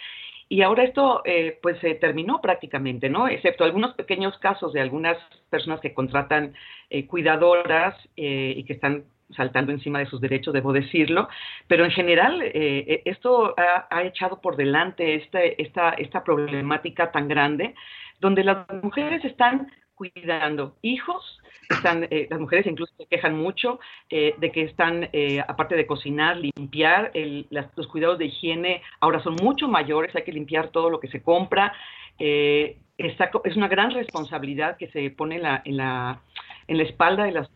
Y 0.47 0.61
ahora 0.61 0.84
esto 0.84 1.21
eh, 1.26 1.57
pues 1.61 1.80
se 1.80 1.95
terminó 1.95 2.39
prácticamente, 2.41 3.09
¿no? 3.09 3.28
Excepto 3.28 3.63
algunos 3.63 3.95
pequeños 3.95 4.38
casos 4.39 4.73
de 4.73 4.82
algunas 4.82 5.17
personas 5.49 5.80
que 5.80 5.93
contratan 5.93 6.53
eh, 6.89 7.07
cuidadoras 7.07 7.95
eh, 8.15 8.53
y 8.55 8.63
que 8.63 8.73
están 8.73 9.05
saltando 9.32 9.71
encima 9.71 9.99
de 9.99 10.05
sus 10.05 10.21
derechos, 10.21 10.53
debo 10.53 10.73
decirlo, 10.73 11.28
pero 11.67 11.84
en 11.84 11.91
general 11.91 12.41
eh, 12.41 12.51
eh, 12.53 13.01
esto 13.05 13.55
ha, 13.57 13.88
ha 13.89 14.03
echado 14.03 14.39
por 14.39 14.55
delante 14.55 15.15
esta, 15.15 15.41
esta, 15.43 15.89
esta 15.91 16.23
problemática 16.23 17.11
tan 17.11 17.28
grande, 17.28 17.73
donde 18.19 18.43
las 18.43 18.67
mujeres 18.84 19.23
están 19.26 19.67
cuidando 19.95 20.75
hijos, 20.81 21.39
están, 21.69 22.07
eh, 22.11 22.27
las 22.29 22.39
mujeres 22.39 22.67
incluso 22.67 22.93
se 22.97 23.05
quejan 23.07 23.35
mucho 23.35 23.79
eh, 24.09 24.35
de 24.37 24.51
que 24.51 24.61
están, 24.63 25.09
eh, 25.13 25.41
aparte 25.47 25.75
de 25.75 25.87
cocinar, 25.87 26.37
limpiar, 26.37 27.11
el- 27.13 27.47
las- 27.49 27.75
los 27.75 27.87
cuidados 27.87 28.19
de 28.19 28.25
higiene 28.25 28.81
ahora 28.99 29.19
son 29.23 29.35
mucho 29.35 29.67
mayores, 29.67 30.15
hay 30.15 30.23
que 30.23 30.31
limpiar 30.31 30.69
todo 30.69 30.89
lo 30.89 30.99
que 30.99 31.07
se 31.07 31.21
compra. 31.21 31.73
eh, 32.17 32.77
está 32.97 33.29
es 33.43 33.57
una 33.57 33.67
gran 33.67 33.91
responsabilidad 33.91 34.77
que 34.77 34.87
se 34.87 35.09
pone 35.09 35.35
en 35.35 35.41
la, 35.43 35.61
en 35.65 35.75
la, 35.75 36.21
en 36.67 36.77
la 36.77 36.83
espalda 36.83 37.25
de 37.25 37.33
las 37.33 37.49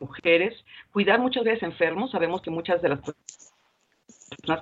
mujeres. 0.00 0.64
Cuidar 0.92 1.20
muchas 1.20 1.44
veces 1.44 1.62
enfermos, 1.62 2.10
sabemos 2.10 2.42
que 2.42 2.50
muchas 2.50 2.82
de 2.82 2.88
las 2.88 2.98
personas 2.98 3.49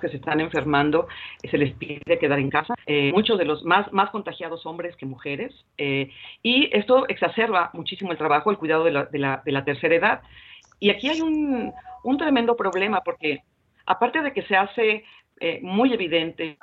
que 0.01 0.09
se 0.09 0.17
están 0.17 0.39
enfermando 0.39 1.07
eh, 1.41 1.49
se 1.49 1.57
les 1.57 1.73
pide 1.73 2.19
quedar 2.19 2.39
en 2.39 2.49
casa, 2.49 2.75
eh, 2.85 3.11
muchos 3.13 3.37
de 3.37 3.45
los 3.45 3.63
más, 3.63 3.91
más 3.93 4.09
contagiados 4.09 4.65
hombres 4.65 4.95
que 4.95 5.05
mujeres, 5.05 5.53
eh, 5.77 6.11
y 6.43 6.69
esto 6.73 7.07
exacerba 7.07 7.69
muchísimo 7.73 8.11
el 8.11 8.17
trabajo, 8.17 8.51
el 8.51 8.57
cuidado 8.57 8.83
de 8.83 8.91
la, 8.91 9.05
de 9.05 9.19
la, 9.19 9.41
de 9.45 9.51
la 9.51 9.63
tercera 9.63 9.95
edad. 9.95 10.21
Y 10.79 10.89
aquí 10.89 11.09
hay 11.09 11.21
un, 11.21 11.73
un 12.03 12.17
tremendo 12.17 12.55
problema 12.55 13.01
porque 13.01 13.41
aparte 13.85 14.21
de 14.21 14.31
que 14.31 14.43
se 14.43 14.55
hace 14.55 15.03
eh, 15.41 15.59
muy 15.61 15.93
evidente 15.93 16.57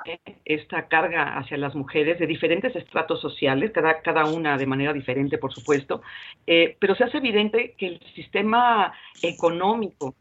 esta 0.45 0.87
carga 0.87 1.37
hacia 1.37 1.57
las 1.57 1.75
mujeres 1.75 2.19
de 2.19 2.27
diferentes 2.27 2.75
estratos 2.75 3.21
sociales, 3.21 3.71
cada, 3.73 4.01
cada 4.01 4.25
una 4.25 4.57
de 4.57 4.65
manera 4.65 4.93
diferente, 4.93 5.37
por 5.37 5.53
supuesto, 5.53 6.01
pero 6.45 6.95
se 6.95 7.03
hace 7.03 7.17
evidente 7.17 7.75
que 7.77 7.87
el 7.87 7.99
sistema 8.15 8.93
económico, 9.21 10.15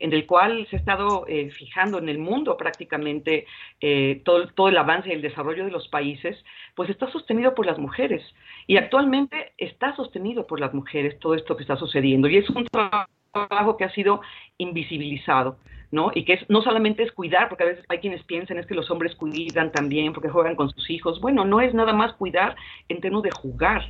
en 0.00 0.12
el 0.12 0.26
cual 0.26 0.66
se 0.68 0.76
ha 0.76 0.78
estado 0.78 1.26
eh, 1.28 1.50
fijando 1.50 1.98
en 1.98 2.08
el 2.08 2.18
mundo 2.18 2.56
prácticamente 2.56 3.46
eh, 3.80 4.22
todo, 4.24 4.68
el 4.68 4.76
avance 4.76 5.08
y 5.08 5.12
el 5.12 5.22
desarrollo 5.22 5.64
de 5.64 5.70
los 5.70 5.88
países, 5.88 6.36
pues 6.74 6.90
está 6.90 7.10
sostenido 7.10 7.54
por 7.54 7.66
las 7.66 7.78
mujeres. 7.78 8.22
Y 8.66 8.76
actualmente 8.76 9.52
está 9.58 9.94
sostenido 9.96 10.46
por 10.46 10.60
las 10.60 10.72
mujeres 10.74 11.18
todo 11.18 11.34
esto 11.34 11.56
que 11.56 11.62
está 11.62 11.76
sucediendo. 11.76 12.28
Y 12.28 12.38
es 12.38 12.50
un 12.50 12.66
trabajo 12.66 13.76
que 13.76 13.84
ha 13.84 13.92
sido 13.92 14.20
invisibilizado. 14.58 15.56
¿no? 15.90 16.10
Y 16.12 16.24
que 16.24 16.32
es, 16.32 16.50
no 16.50 16.60
solamente 16.60 17.04
es 17.04 17.12
cuidar, 17.12 17.48
porque 17.48 17.62
a 17.62 17.68
veces 17.68 17.84
hay 17.88 17.98
quienes 17.98 18.24
piensan 18.24 18.58
es 18.58 18.66
que 18.66 18.74
los 18.74 18.90
hombres 18.90 19.14
cuidan 19.14 19.70
también 19.70 20.12
porque 20.12 20.28
juegan 20.28 20.56
con 20.56 20.68
sus 20.70 20.90
hijos. 20.90 21.20
Bueno, 21.20 21.44
no 21.44 21.60
es 21.60 21.72
nada 21.72 21.92
más 21.92 22.14
cuidar 22.14 22.56
en 22.88 23.00
términos 23.00 23.22
de 23.22 23.30
jugar, 23.30 23.88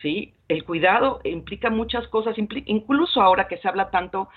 ¿sí? 0.00 0.32
El 0.48 0.64
cuidado 0.64 1.20
implica 1.24 1.70
muchas 1.70 2.06
cosas, 2.08 2.36
incluso 2.38 3.22
ahora 3.22 3.48
que 3.48 3.58
se 3.58 3.68
habla 3.68 3.90
tanto 3.90 4.28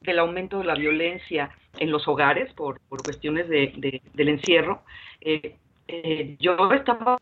del 0.00 0.18
aumento 0.18 0.58
de 0.58 0.64
la 0.64 0.74
violencia 0.74 1.50
en 1.76 1.90
los 1.90 2.06
hogares 2.08 2.52
por, 2.54 2.80
por 2.88 3.04
cuestiones 3.04 3.48
de, 3.48 3.72
de- 3.76 4.02
del 4.14 4.28
encierro. 4.28 4.82
eh, 5.20 5.56
eh, 5.90 6.36
yo 6.38 6.70
estaba 6.72 7.18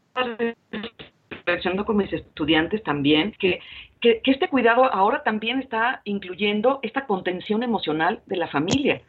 reflexionando 1.31 1.85
con 1.85 1.97
mis 1.97 2.13
estudiantes 2.13 2.83
también 2.83 3.33
que, 3.39 3.61
que, 4.01 4.21
que 4.23 4.31
este 4.31 4.49
cuidado 4.49 4.85
ahora 4.93 5.23
también 5.23 5.61
está 5.61 6.01
incluyendo 6.05 6.81
esta 6.83 7.07
contención 7.07 7.63
emocional 7.63 8.23
de 8.27 8.37
la 8.37 8.49
familia. 8.49 9.03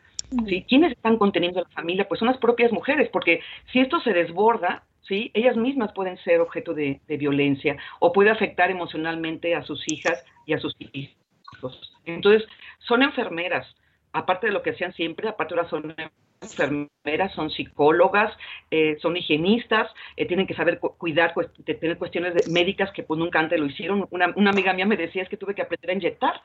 ¿sí? 0.46 0.66
¿Quiénes 0.68 0.92
están 0.92 1.18
conteniendo 1.18 1.60
a 1.60 1.64
la 1.64 1.70
familia? 1.70 2.08
Pues 2.08 2.20
son 2.20 2.28
las 2.28 2.38
propias 2.38 2.72
mujeres, 2.72 3.10
porque 3.12 3.42
si 3.72 3.80
esto 3.80 4.00
se 4.02 4.14
desborda, 4.14 4.84
¿sí? 5.02 5.32
ellas 5.34 5.58
mismas 5.58 5.92
pueden 5.94 6.18
ser 6.18 6.40
objeto 6.42 6.74
de, 6.74 7.02
de 7.08 7.18
violencia 7.18 7.78
o 8.00 8.12
puede 8.12 8.30
afectar 8.30 8.70
emocionalmente 8.72 9.56
a 9.56 9.64
sus 9.64 9.88
hijas 9.88 10.20
y 10.46 10.54
a 10.54 10.60
sus 10.60 10.76
hijos. 10.94 11.97
Entonces, 12.08 12.48
son 12.80 13.04
enfermeras, 13.04 13.68
aparte 14.14 14.48
de 14.48 14.54
lo 14.54 14.62
que 14.64 14.72
hacían 14.72 14.94
siempre, 14.94 15.28
aparte 15.30 15.54
ahora 15.54 15.70
son 15.70 15.96
enfermeras, 16.42 17.34
son 17.34 17.50
psicólogas, 17.52 18.36
eh, 18.72 18.98
son 19.02 19.18
higienistas, 19.18 19.92
eh, 20.16 20.26
tienen 20.26 20.48
que 20.48 20.54
saber 20.56 20.80
cu- 20.80 20.96
cuidar, 20.98 21.34
tener 21.66 21.98
cuestiones 21.98 22.34
de- 22.34 22.50
médicas 22.52 22.92
que 22.94 23.04
pues 23.04 23.20
nunca 23.20 23.40
antes 23.40 23.60
lo 23.60 23.66
hicieron. 23.66 24.08
Una, 24.12 24.32
una 24.36 24.52
amiga 24.52 24.74
mía 24.74 24.86
me 24.86 24.98
decía 24.98 25.24
es 25.24 25.30
que 25.30 25.38
tuve 25.38 25.54
que 25.56 25.62
aprender 25.64 25.90
a 25.92 25.94
inyectar, 25.94 26.42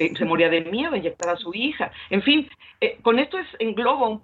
Eh, 0.00 0.14
se 0.16 0.24
moría 0.24 0.48
de 0.48 0.60
miedo 0.60 0.92
a 0.92 0.96
inyectar 0.96 1.28
a 1.28 1.36
su 1.36 1.52
hija. 1.54 1.90
En 2.08 2.22
fin, 2.22 2.48
eh, 2.80 2.98
con 3.02 3.18
esto 3.18 3.36
es 3.36 3.48
englobo 3.58 4.08
un 4.10 4.22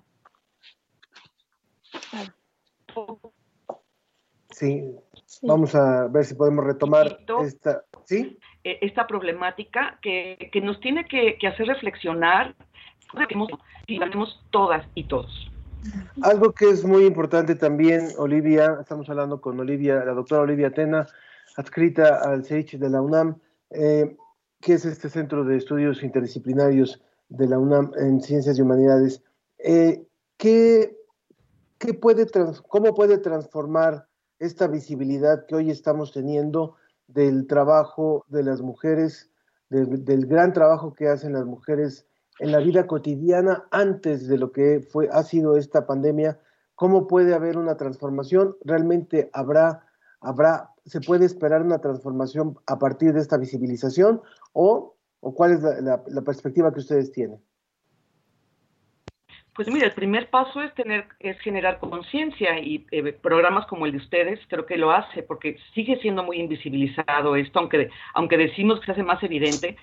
Sí, 4.50 4.84
vamos 5.42 5.74
a 5.74 6.06
ver 6.06 6.24
si 6.24 6.34
podemos 6.36 6.64
retomar 6.64 7.18
esta. 7.40 7.82
¿Sí? 8.04 8.38
Eh, 8.64 8.78
esta 8.80 9.06
problemática 9.06 9.98
que, 10.00 10.50
nos 10.62 10.80
tiene 10.80 11.04
que, 11.04 11.36
hacer 11.46 11.66
reflexionar, 11.66 12.54
y 13.86 13.98
sabemos 13.98 14.42
todas 14.50 14.86
y 14.94 15.04
todos. 15.04 15.50
Algo 16.22 16.52
que 16.52 16.70
es 16.70 16.84
muy 16.84 17.04
importante 17.04 17.54
también, 17.54 18.08
Olivia, 18.16 18.78
estamos 18.80 19.08
hablando 19.10 19.40
con 19.40 19.60
Olivia, 19.60 20.02
la 20.04 20.12
doctora 20.12 20.42
Olivia 20.42 20.70
Tena, 20.70 21.06
adscrita 21.56 22.20
al 22.24 22.44
CEICH 22.44 22.78
de 22.78 22.88
la 22.88 23.02
UNAM, 23.02 23.36
eh, 23.70 24.16
que 24.60 24.72
es 24.72 24.86
este 24.86 25.10
centro 25.10 25.44
de 25.44 25.58
estudios 25.58 26.02
interdisciplinarios 26.02 27.02
de 27.28 27.46
la 27.46 27.58
UNAM 27.58 27.92
en 27.98 28.22
ciencias 28.22 28.58
y 28.58 28.62
humanidades. 28.62 29.22
Eh, 29.58 30.06
¿qué, 30.38 30.96
qué 31.78 31.92
puede 31.92 32.26
¿Cómo 32.68 32.94
puede 32.94 33.18
transformar 33.18 34.06
esta 34.38 34.66
visibilidad 34.68 35.46
que 35.46 35.54
hoy 35.54 35.70
estamos 35.70 36.12
teniendo 36.12 36.76
del 37.14 37.46
trabajo 37.46 38.24
de 38.28 38.42
las 38.42 38.60
mujeres, 38.60 39.30
del, 39.70 40.26
gran 40.26 40.52
trabajo 40.52 40.92
que 40.94 41.08
hacen 41.08 41.32
las 41.32 41.46
mujeres 41.46 42.06
en 42.40 42.52
la 42.52 42.58
vida 42.58 42.86
cotidiana 42.86 43.64
antes 43.70 44.26
de 44.26 44.36
lo 44.38 44.50
que 44.52 44.80
fue, 44.80 45.08
ha 45.12 45.22
sido 45.22 45.56
esta 45.56 45.86
pandemia? 45.86 46.38
¿Cómo 46.74 47.06
puede 47.06 47.34
haber 47.34 47.56
una 47.56 47.76
transformación? 47.76 48.56
¿Realmente 48.64 49.30
habrá, 49.32 49.86
habrá, 50.20 50.70
se 50.84 51.00
puede 51.00 51.24
esperar 51.24 51.62
una 51.62 51.78
transformación 51.78 52.56
a 52.66 52.78
partir 52.78 53.12
de 53.12 53.20
esta 53.20 53.36
visibilización? 53.38 54.20
¿O, 54.52 54.96
o 55.20 55.34
cuál 55.34 55.52
es 55.52 55.62
la, 55.62 55.80
la- 55.80 56.02
la 56.08 56.22
perspectiva 56.22 56.72
que 56.72 56.80
ustedes 56.80 57.12
tienen? 57.12 57.40
Pues 59.54 59.68
mira, 59.68 59.86
el 59.86 59.92
primer 59.92 60.30
paso 60.30 60.62
es 60.62 60.74
tener, 60.74 61.06
es 61.20 61.38
generar 61.38 61.78
conciencia 61.78 62.58
y 62.58 62.84
eh, 62.90 63.12
programas 63.12 63.66
como 63.66 63.86
el 63.86 63.92
de 63.92 63.98
ustedes 63.98 64.40
creo 64.48 64.66
que 64.66 64.76
lo 64.76 64.90
hace 64.90 65.22
porque 65.22 65.58
sigue 65.74 65.96
siendo 66.00 66.24
muy 66.24 66.38
invisibilizado 66.38 67.36
esto, 67.36 67.60
aunque 67.60 67.88
aunque 68.14 68.36
decimos 68.36 68.80
que 68.80 68.86
se 68.86 68.92
hace 68.92 69.04
más 69.04 69.22
evidente. 69.22 69.76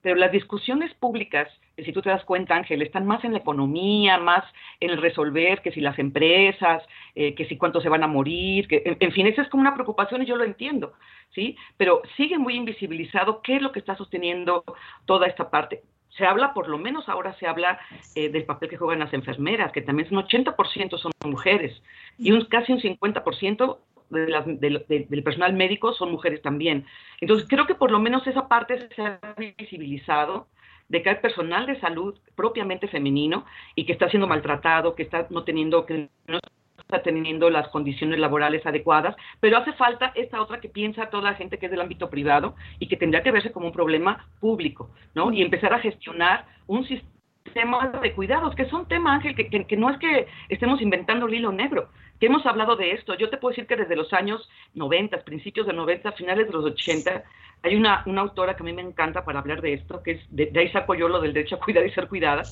Pero 0.00 0.14
las 0.14 0.30
discusiones 0.30 0.94
públicas, 0.94 1.48
si 1.76 1.92
tú 1.92 2.00
te 2.00 2.10
das 2.10 2.24
cuenta, 2.24 2.54
Ángel, 2.54 2.82
están 2.82 3.04
más 3.04 3.24
en 3.24 3.32
la 3.32 3.38
economía, 3.38 4.18
más 4.18 4.44
en 4.78 4.90
el 4.90 5.02
resolver, 5.02 5.60
que 5.62 5.72
si 5.72 5.80
las 5.80 5.98
empresas, 5.98 6.84
eh, 7.16 7.34
que 7.34 7.46
si 7.46 7.56
cuántos 7.56 7.82
se 7.82 7.88
van 7.88 8.04
a 8.04 8.06
morir, 8.06 8.68
que 8.68 8.82
en 8.84 9.10
fin, 9.10 9.26
esa 9.26 9.42
es 9.42 9.48
como 9.48 9.62
una 9.62 9.74
preocupación 9.74 10.22
y 10.22 10.26
yo 10.26 10.36
lo 10.36 10.44
entiendo, 10.44 10.92
¿sí? 11.34 11.56
Pero 11.76 12.02
sigue 12.16 12.38
muy 12.38 12.54
invisibilizado 12.54 13.42
qué 13.42 13.56
es 13.56 13.62
lo 13.62 13.72
que 13.72 13.80
está 13.80 13.96
sosteniendo 13.96 14.62
toda 15.04 15.26
esta 15.26 15.50
parte 15.50 15.82
se 16.16 16.26
habla, 16.26 16.54
por 16.54 16.68
lo 16.68 16.78
menos 16.78 17.08
ahora 17.08 17.34
se 17.34 17.46
habla 17.46 17.78
eh, 18.14 18.28
del 18.28 18.44
papel 18.44 18.68
que 18.68 18.76
juegan 18.76 19.00
las 19.00 19.12
enfermeras, 19.12 19.72
que 19.72 19.82
también 19.82 20.08
un 20.10 20.22
80% 20.22 20.98
son 20.98 21.12
mujeres 21.24 21.82
y 22.18 22.32
un, 22.32 22.44
casi 22.46 22.72
un 22.72 22.80
50% 22.80 23.58
de 23.66 23.86
del 24.08 25.22
personal 25.24 25.52
médico 25.52 25.92
son 25.92 26.12
mujeres 26.12 26.40
también. 26.40 26.86
Entonces, 27.20 27.48
creo 27.48 27.66
que 27.66 27.74
por 27.74 27.90
lo 27.90 27.98
menos 27.98 28.26
esa 28.26 28.46
parte 28.48 28.88
se 28.94 29.02
ha 29.02 29.18
visibilizado 29.36 30.46
de 30.88 31.02
que 31.02 31.10
hay 31.10 31.16
personal 31.16 31.66
de 31.66 31.80
salud 31.80 32.14
propiamente 32.36 32.86
femenino 32.86 33.44
y 33.74 33.84
que 33.84 33.92
está 33.92 34.08
siendo 34.08 34.28
maltratado, 34.28 34.94
que 34.94 35.02
está 35.02 35.26
no 35.30 35.42
teniendo, 35.42 35.84
que 35.84 36.08
no 36.26 36.38
está 36.86 37.02
teniendo 37.02 37.50
las 37.50 37.68
condiciones 37.68 38.20
laborales 38.20 38.64
adecuadas, 38.64 39.16
pero 39.40 39.58
hace 39.58 39.72
falta 39.72 40.12
esta 40.14 40.40
otra 40.40 40.60
que 40.60 40.68
piensa 40.68 41.10
toda 41.10 41.30
la 41.30 41.34
gente 41.34 41.58
que 41.58 41.66
es 41.66 41.72
del 41.72 41.80
ámbito 41.80 42.08
privado 42.08 42.54
y 42.78 42.86
que 42.86 42.96
tendría 42.96 43.24
que 43.24 43.32
verse 43.32 43.50
como 43.50 43.66
un 43.66 43.72
problema 43.72 44.28
público, 44.38 44.90
¿no? 45.14 45.32
Y 45.32 45.42
empezar 45.42 45.74
a 45.74 45.80
gestionar 45.80 46.46
un 46.68 46.86
sistema 46.86 47.88
de 47.88 48.12
cuidados, 48.12 48.54
que 48.54 48.62
es 48.62 48.72
un 48.72 48.86
tema, 48.86 49.14
Ángel, 49.14 49.34
que, 49.34 49.76
no 49.76 49.90
es 49.90 49.98
que 49.98 50.28
estemos 50.48 50.80
inventando 50.80 51.26
el 51.26 51.34
hilo 51.34 51.50
negro, 51.50 51.88
que 52.20 52.26
hemos 52.26 52.46
hablado 52.46 52.76
de 52.76 52.92
esto. 52.92 53.14
Yo 53.16 53.30
te 53.30 53.36
puedo 53.36 53.50
decir 53.50 53.66
que 53.66 53.76
desde 53.76 53.96
los 53.96 54.12
años 54.12 54.48
90, 54.74 55.24
principios 55.24 55.66
de 55.66 55.72
90, 55.72 56.12
finales 56.12 56.46
de 56.46 56.52
los 56.52 56.64
80, 56.64 57.24
hay 57.64 57.74
una, 57.74 58.04
una 58.06 58.20
autora 58.20 58.54
que 58.54 58.62
a 58.62 58.66
mí 58.66 58.72
me 58.72 58.82
encanta 58.82 59.24
para 59.24 59.40
hablar 59.40 59.60
de 59.60 59.72
esto, 59.72 60.04
que 60.04 60.12
es, 60.12 60.20
de, 60.30 60.46
de 60.46 60.60
ahí 60.60 60.70
saco 60.70 60.94
yo 60.94 61.08
lo 61.08 61.20
del 61.20 61.32
derecho 61.32 61.56
a 61.56 61.60
cuidar 61.60 61.84
y 61.84 61.90
ser 61.90 62.06
cuidada, 62.06 62.44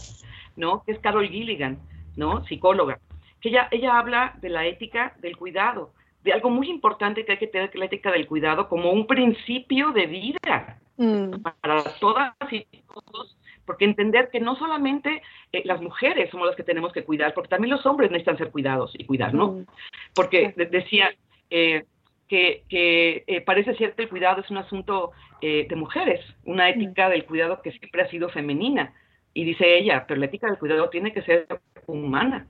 ¿no? 0.56 0.82
Que 0.84 0.90
es 0.90 0.98
Carol 0.98 1.28
Gilligan, 1.28 1.78
¿no? 2.16 2.44
Psicóloga 2.46 2.98
que 3.44 3.50
ella, 3.50 3.68
ella 3.70 3.98
habla 3.98 4.34
de 4.40 4.48
la 4.48 4.64
ética 4.64 5.14
del 5.20 5.36
cuidado, 5.36 5.92
de 6.22 6.32
algo 6.32 6.48
muy 6.48 6.70
importante 6.70 7.26
que 7.26 7.32
hay 7.32 7.38
que 7.38 7.46
tener 7.46 7.70
que 7.70 7.78
la 7.78 7.84
ética 7.84 8.10
del 8.10 8.26
cuidado 8.26 8.70
como 8.70 8.90
un 8.90 9.06
principio 9.06 9.92
de 9.92 10.06
vida 10.06 10.78
mm. 10.96 11.42
para 11.60 11.84
todas 12.00 12.34
y 12.50 12.66
todos, 12.86 13.36
porque 13.66 13.84
entender 13.84 14.30
que 14.32 14.40
no 14.40 14.56
solamente 14.56 15.20
eh, 15.52 15.60
las 15.66 15.82
mujeres 15.82 16.30
somos 16.30 16.46
las 16.46 16.56
que 16.56 16.62
tenemos 16.62 16.90
que 16.94 17.04
cuidar, 17.04 17.34
porque 17.34 17.50
también 17.50 17.74
los 17.74 17.84
hombres 17.84 18.10
necesitan 18.10 18.38
ser 18.38 18.50
cuidados 18.50 18.92
y 18.96 19.04
cuidar, 19.04 19.34
¿no? 19.34 19.48
Mm. 19.48 19.66
Porque 20.14 20.54
de, 20.56 20.64
decía 20.64 21.10
eh, 21.50 21.84
que, 22.28 22.64
que 22.70 23.24
eh, 23.26 23.42
parece 23.42 23.74
ser 23.74 23.94
que 23.94 24.04
el 24.04 24.08
cuidado 24.08 24.40
es 24.40 24.50
un 24.50 24.56
asunto 24.56 25.12
eh, 25.42 25.66
de 25.68 25.76
mujeres, 25.76 26.24
una 26.44 26.70
ética 26.70 27.08
mm. 27.08 27.10
del 27.10 27.26
cuidado 27.26 27.60
que 27.60 27.72
siempre 27.72 28.00
ha 28.00 28.08
sido 28.08 28.30
femenina. 28.30 28.94
Y 29.34 29.44
dice 29.44 29.76
ella, 29.76 30.06
pero 30.08 30.18
la 30.18 30.26
ética 30.26 30.46
del 30.46 30.58
cuidado 30.58 30.88
tiene 30.88 31.12
que 31.12 31.20
ser 31.20 31.46
humana. 31.86 32.46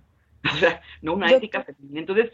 O 0.52 0.56
sea, 0.58 0.80
no 1.02 1.14
una 1.14 1.30
ética 1.30 1.62
femenina. 1.62 2.00
Entonces, 2.00 2.30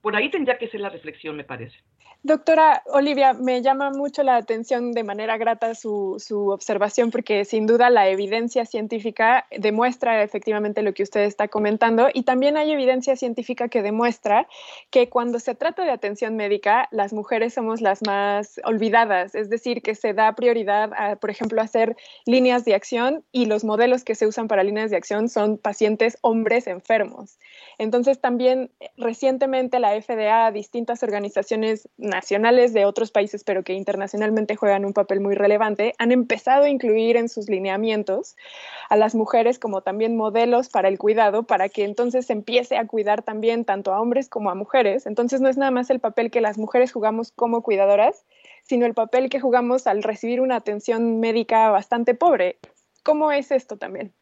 por 0.00 0.16
ahí 0.16 0.30
tendría 0.30 0.58
que 0.58 0.68
ser 0.68 0.80
la 0.80 0.88
reflexión, 0.88 1.36
me 1.36 1.44
parece. 1.44 1.76
Doctora 2.22 2.82
Olivia, 2.92 3.32
me 3.32 3.62
llama 3.62 3.88
mucho 3.88 4.22
la 4.22 4.36
atención 4.36 4.92
de 4.92 5.04
manera 5.04 5.38
grata 5.38 5.74
su, 5.74 6.16
su, 6.18 6.50
observación 6.50 7.10
porque 7.10 7.46
sin 7.46 7.66
duda 7.66 7.88
la 7.88 8.10
evidencia 8.10 8.66
científica 8.66 9.46
demuestra 9.50 10.22
efectivamente 10.22 10.82
lo 10.82 10.92
que 10.92 11.02
usted 11.02 11.22
está 11.22 11.48
comentando 11.48 12.10
y 12.12 12.24
también 12.24 12.58
hay 12.58 12.72
evidencia 12.72 13.16
científica 13.16 13.68
que 13.68 13.80
demuestra 13.80 14.46
que 14.90 15.08
cuando 15.08 15.38
se 15.38 15.54
trata 15.54 15.82
de 15.82 15.92
atención 15.92 16.36
médica 16.36 16.88
las 16.90 17.14
mujeres 17.14 17.54
somos 17.54 17.80
las 17.80 18.02
más 18.06 18.60
olvidadas, 18.64 19.34
es 19.34 19.48
decir, 19.48 19.80
que 19.80 19.94
se 19.94 20.12
da 20.12 20.34
prioridad 20.34 20.90
a, 20.98 21.16
por 21.16 21.30
ejemplo, 21.30 21.62
hacer 21.62 21.96
líneas 22.26 22.66
de 22.66 22.74
acción 22.74 23.24
y 23.32 23.46
los 23.46 23.64
modelos 23.64 24.04
que 24.04 24.14
se 24.14 24.26
usan 24.26 24.46
para 24.46 24.62
líneas 24.62 24.90
de 24.90 24.98
acción 24.98 25.30
son 25.30 25.56
pacientes 25.56 26.18
hombres 26.20 26.66
enfermos. 26.66 27.38
Entonces 27.78 28.20
también 28.20 28.70
recientemente 28.98 29.80
la 29.80 29.98
FDA, 29.98 30.52
distintas 30.52 31.02
organizaciones 31.02 31.88
nacionales 32.10 32.74
de 32.74 32.84
otros 32.84 33.10
países, 33.10 33.42
pero 33.44 33.62
que 33.62 33.72
internacionalmente 33.72 34.56
juegan 34.56 34.84
un 34.84 34.92
papel 34.92 35.20
muy 35.20 35.34
relevante, 35.34 35.94
han 35.98 36.12
empezado 36.12 36.64
a 36.64 36.68
incluir 36.68 37.16
en 37.16 37.28
sus 37.28 37.48
lineamientos 37.48 38.36
a 38.88 38.96
las 38.96 39.14
mujeres 39.14 39.58
como 39.58 39.80
también 39.80 40.16
modelos 40.16 40.68
para 40.68 40.88
el 40.88 40.98
cuidado, 40.98 41.44
para 41.44 41.68
que 41.68 41.84
entonces 41.84 42.26
se 42.26 42.34
empiece 42.34 42.76
a 42.76 42.86
cuidar 42.86 43.22
también 43.22 43.64
tanto 43.64 43.92
a 43.92 44.00
hombres 44.00 44.28
como 44.28 44.50
a 44.50 44.54
mujeres. 44.54 45.06
Entonces 45.06 45.40
no 45.40 45.48
es 45.48 45.56
nada 45.56 45.70
más 45.70 45.90
el 45.90 46.00
papel 46.00 46.30
que 46.30 46.40
las 46.40 46.58
mujeres 46.58 46.92
jugamos 46.92 47.32
como 47.32 47.62
cuidadoras, 47.62 48.26
sino 48.62 48.86
el 48.86 48.94
papel 48.94 49.30
que 49.30 49.40
jugamos 49.40 49.86
al 49.86 50.02
recibir 50.02 50.40
una 50.40 50.56
atención 50.56 51.20
médica 51.20 51.70
bastante 51.70 52.14
pobre. 52.14 52.58
¿Cómo 53.02 53.32
es 53.32 53.50
esto 53.50 53.78
también? 53.78 54.12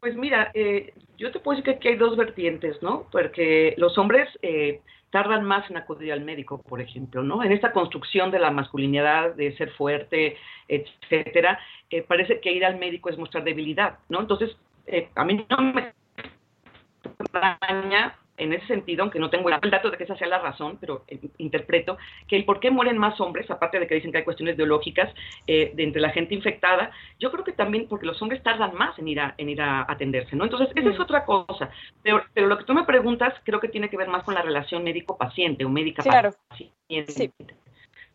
Pues 0.00 0.16
mira, 0.16 0.50
eh, 0.54 0.92
yo 1.16 1.30
te 1.30 1.38
puedo 1.38 1.56
decir 1.56 1.64
que 1.64 1.78
aquí 1.78 1.88
hay 1.88 1.96
dos 1.96 2.16
vertientes, 2.16 2.82
¿no? 2.82 3.06
Porque 3.12 3.74
los 3.76 3.96
hombres 3.98 4.28
eh, 4.42 4.80
tardan 5.12 5.44
más 5.44 5.70
en 5.70 5.76
acudir 5.76 6.10
al 6.10 6.22
médico, 6.22 6.62
por 6.62 6.80
ejemplo, 6.80 7.22
¿no? 7.22 7.44
En 7.44 7.52
esta 7.52 7.72
construcción 7.72 8.30
de 8.30 8.38
la 8.38 8.50
masculinidad, 8.50 9.34
de 9.34 9.54
ser 9.58 9.70
fuerte, 9.72 10.38
etcétera, 10.66 11.60
eh, 11.90 12.02
parece 12.02 12.40
que 12.40 12.50
ir 12.50 12.64
al 12.64 12.78
médico 12.78 13.10
es 13.10 13.18
mostrar 13.18 13.44
debilidad, 13.44 13.98
¿no? 14.08 14.20
Entonces, 14.20 14.56
eh, 14.86 15.10
a 15.14 15.24
mí 15.24 15.46
no 15.50 15.58
me 15.58 15.92
extraña 17.04 18.16
en 18.42 18.52
ese 18.52 18.66
sentido, 18.66 19.02
aunque 19.02 19.18
no 19.18 19.30
tengo 19.30 19.48
el 19.48 19.70
dato 19.70 19.90
de 19.90 19.96
que 19.96 20.04
esa 20.04 20.16
sea 20.16 20.26
la 20.26 20.38
razón, 20.38 20.78
pero 20.80 21.04
eh, 21.08 21.18
interpreto 21.38 21.96
que 22.26 22.36
el 22.36 22.44
por 22.44 22.60
qué 22.60 22.70
mueren 22.70 22.98
más 22.98 23.20
hombres, 23.20 23.50
aparte 23.50 23.78
de 23.78 23.86
que 23.86 23.94
dicen 23.94 24.10
que 24.10 24.18
hay 24.18 24.24
cuestiones 24.24 24.56
biológicas 24.56 25.12
eh, 25.46 25.72
de 25.74 25.82
entre 25.82 26.00
la 26.00 26.10
gente 26.10 26.34
infectada, 26.34 26.90
yo 27.18 27.30
creo 27.30 27.44
que 27.44 27.52
también 27.52 27.86
porque 27.88 28.06
los 28.06 28.20
hombres 28.20 28.42
tardan 28.42 28.74
más 28.74 28.98
en 28.98 29.08
ir 29.08 29.20
a, 29.20 29.34
en 29.38 29.48
ir 29.48 29.62
a 29.62 29.86
atenderse, 29.88 30.34
¿no? 30.36 30.44
Entonces, 30.44 30.68
esa 30.74 30.90
es 30.90 31.00
otra 31.00 31.24
cosa. 31.24 31.70
Pero, 32.02 32.22
pero 32.34 32.48
lo 32.48 32.58
que 32.58 32.64
tú 32.64 32.74
me 32.74 32.84
preguntas 32.84 33.34
creo 33.44 33.60
que 33.60 33.68
tiene 33.68 33.88
que 33.88 33.96
ver 33.96 34.08
más 34.08 34.24
con 34.24 34.34
la 34.34 34.42
relación 34.42 34.82
médico-paciente 34.82 35.64
o 35.64 35.68
médica-paciente. 35.68 37.12
Sí. 37.12 37.32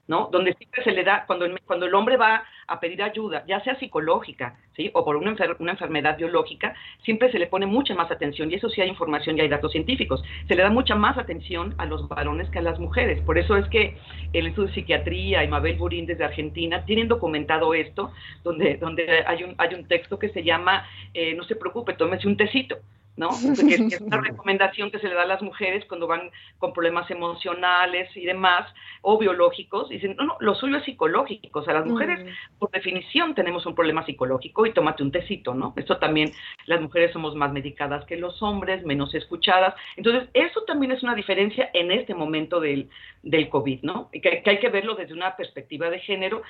¿No? 0.08 0.30
Donde 0.32 0.54
siempre 0.54 0.84
se 0.84 0.92
le 0.92 1.04
da, 1.04 1.26
cuando 1.26 1.46
el, 1.46 1.60
cuando 1.62 1.86
el 1.86 1.94
hombre 1.94 2.18
va 2.18 2.44
a 2.68 2.80
pedir 2.80 3.02
ayuda, 3.02 3.44
ya 3.48 3.60
sea 3.62 3.78
psicológica, 3.78 4.58
¿sí? 4.76 4.90
O 4.94 5.04
por 5.04 5.16
una, 5.16 5.32
enfer 5.32 5.56
una 5.60 5.72
enfermedad 5.72 6.18
biológica, 6.18 6.76
siempre 7.04 7.32
se 7.32 7.40
le 7.40 7.48
pone 7.48 7.66
mucha 7.66 7.94
más 7.94 8.12
atención, 8.12 8.52
y 8.52 8.56
eso 8.56 8.70
sí 8.70 8.82
hay 8.82 8.90
información 8.90 9.38
y 9.38 9.42
hay 9.42 9.50
datos 9.50 9.72
científicos, 9.72 10.24
se 10.48 10.56
le 10.56 10.64
da 10.64 10.70
mucha 10.70 10.96
más 10.96 11.18
atención 11.18 11.76
a 11.78 11.86
los 11.86 12.08
varones 12.08 12.50
que 12.50 12.60
a 12.60 12.62
las 12.62 12.80
mujeres. 12.80 13.22
Por 13.22 13.38
eso 13.38 13.58
es 13.58 13.68
que 13.70 13.98
el 14.34 14.46
Instituto 14.46 14.68
de 14.68 14.74
Psiquiatría 14.74 15.44
y 15.44 15.48
Mabel 15.48 15.78
Burín 15.78 16.06
desde 16.06 16.24
Argentina 16.24 16.86
tienen 16.86 17.08
documentado 17.08 17.74
esto, 17.74 18.12
donde, 18.44 18.78
donde 18.78 19.24
hay, 19.26 19.44
un, 19.44 19.56
hay 19.58 19.74
un 19.74 19.88
texto 19.88 20.18
que 20.20 20.30
se 20.30 20.44
llama 20.44 20.86
eh, 21.14 21.34
No 21.36 21.44
se 21.44 21.56
preocupe, 21.56 21.94
tómese 21.94 22.28
un 22.28 22.38
tecito. 22.38 22.78
¿No? 23.18 23.30
Que 23.30 23.76
es 23.76 24.02
una 24.02 24.22
recomendación 24.22 24.92
que 24.92 25.00
se 25.00 25.08
le 25.08 25.16
da 25.16 25.24
a 25.24 25.26
las 25.28 25.42
mujeres 25.42 25.84
cuando 25.86 26.08
van 26.08 26.32
con 26.60 26.72
problemas 26.72 27.10
emocionales 27.12 28.16
y 28.16 28.26
demás, 28.26 28.72
o 29.02 29.18
biológicos, 29.18 29.92
y 29.92 29.96
dicen, 29.96 30.16
no, 30.16 30.26
no, 30.26 30.38
lo 30.40 30.56
suyo 30.56 30.78
es 30.78 30.86
psicológico, 30.86 31.60
o 31.60 31.64
sea, 31.64 31.74
las 31.74 31.88
mujeres, 31.88 32.24
mm. 32.24 32.60
por 32.60 32.72
definición, 32.72 33.36
tenemos 33.36 33.66
un 33.66 33.76
problema 33.76 34.06
psicológico 34.06 34.66
y 34.66 34.74
tómate 34.74 35.04
un 35.04 35.12
tecito, 35.12 35.54
¿no? 35.54 35.74
Esto 35.76 35.98
también, 35.98 36.32
las 36.68 36.80
mujeres 36.80 37.12
somos 37.12 37.36
más 37.36 37.52
medicadas 37.52 38.06
que 38.06 38.16
los 38.16 38.42
hombres, 38.42 38.86
menos 38.86 39.14
escuchadas, 39.14 39.74
entonces, 39.96 40.30
eso 40.34 40.64
también 40.64 40.92
es 40.92 41.04
una 41.04 41.16
diferencia 41.16 41.70
en 41.74 41.92
este 41.92 42.14
momento 42.14 42.60
del, 42.60 42.90
del 43.24 43.50
COVID, 43.50 43.82
¿no? 43.82 44.10
Que, 44.12 44.22
que 44.22 44.50
hay 44.50 44.60
que 44.60 44.70
verlo 44.70 44.96
desde 44.96 45.14
una 45.14 45.36
perspectiva 45.36 45.90
de 45.90 46.00
género, 46.00 46.44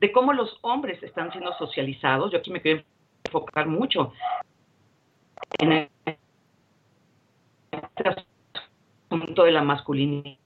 de 0.00 0.12
cómo 0.12 0.32
los 0.32 0.58
hombres 0.62 1.02
están 1.02 1.30
siendo 1.32 1.52
socializados, 1.58 2.32
yo 2.32 2.38
aquí 2.38 2.50
me 2.50 2.60
quiero 2.60 2.82
enfocar 3.24 3.66
mucho 3.66 4.12
en 5.58 5.72
el 5.72 5.88
asunto 9.10 9.44
de 9.44 9.52
la 9.52 9.62
masculinidad. 9.62 10.38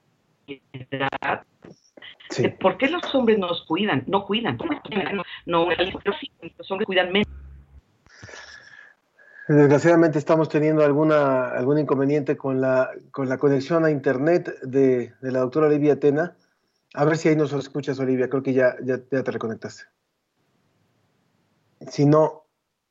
Sí. 2.29 2.47
¿Por 2.47 2.77
qué 2.77 2.89
los 2.89 3.13
hombres 3.13 3.37
nos 3.37 3.65
cuidan? 3.65 4.03
No 4.07 4.25
cuidan. 4.25 4.57
No, 5.13 5.23
no 5.45 5.69
los 5.69 6.71
hombres 6.71 6.85
cuidan 6.85 7.11
menos. 7.11 7.27
Desgraciadamente 9.47 10.17
estamos 10.17 10.47
teniendo 10.47 10.83
alguna, 10.85 11.49
algún 11.49 11.79
inconveniente 11.79 12.37
con 12.37 12.61
la, 12.61 12.89
con 13.11 13.27
la 13.27 13.37
conexión 13.37 13.83
a 13.83 13.91
internet 13.91 14.61
de, 14.61 15.13
de 15.19 15.31
la 15.31 15.39
doctora 15.39 15.67
Olivia 15.67 15.99
Tena. 15.99 16.37
A 16.93 17.03
ver 17.05 17.17
si 17.17 17.29
ahí 17.29 17.35
nos 17.35 17.51
escuchas, 17.51 17.99
Olivia. 17.99 18.29
Creo 18.29 18.43
que 18.43 18.53
ya, 18.53 18.75
ya, 18.81 18.99
ya 19.11 19.23
te 19.23 19.31
reconectaste. 19.31 19.83
Si 21.89 22.05
no, 22.05 22.40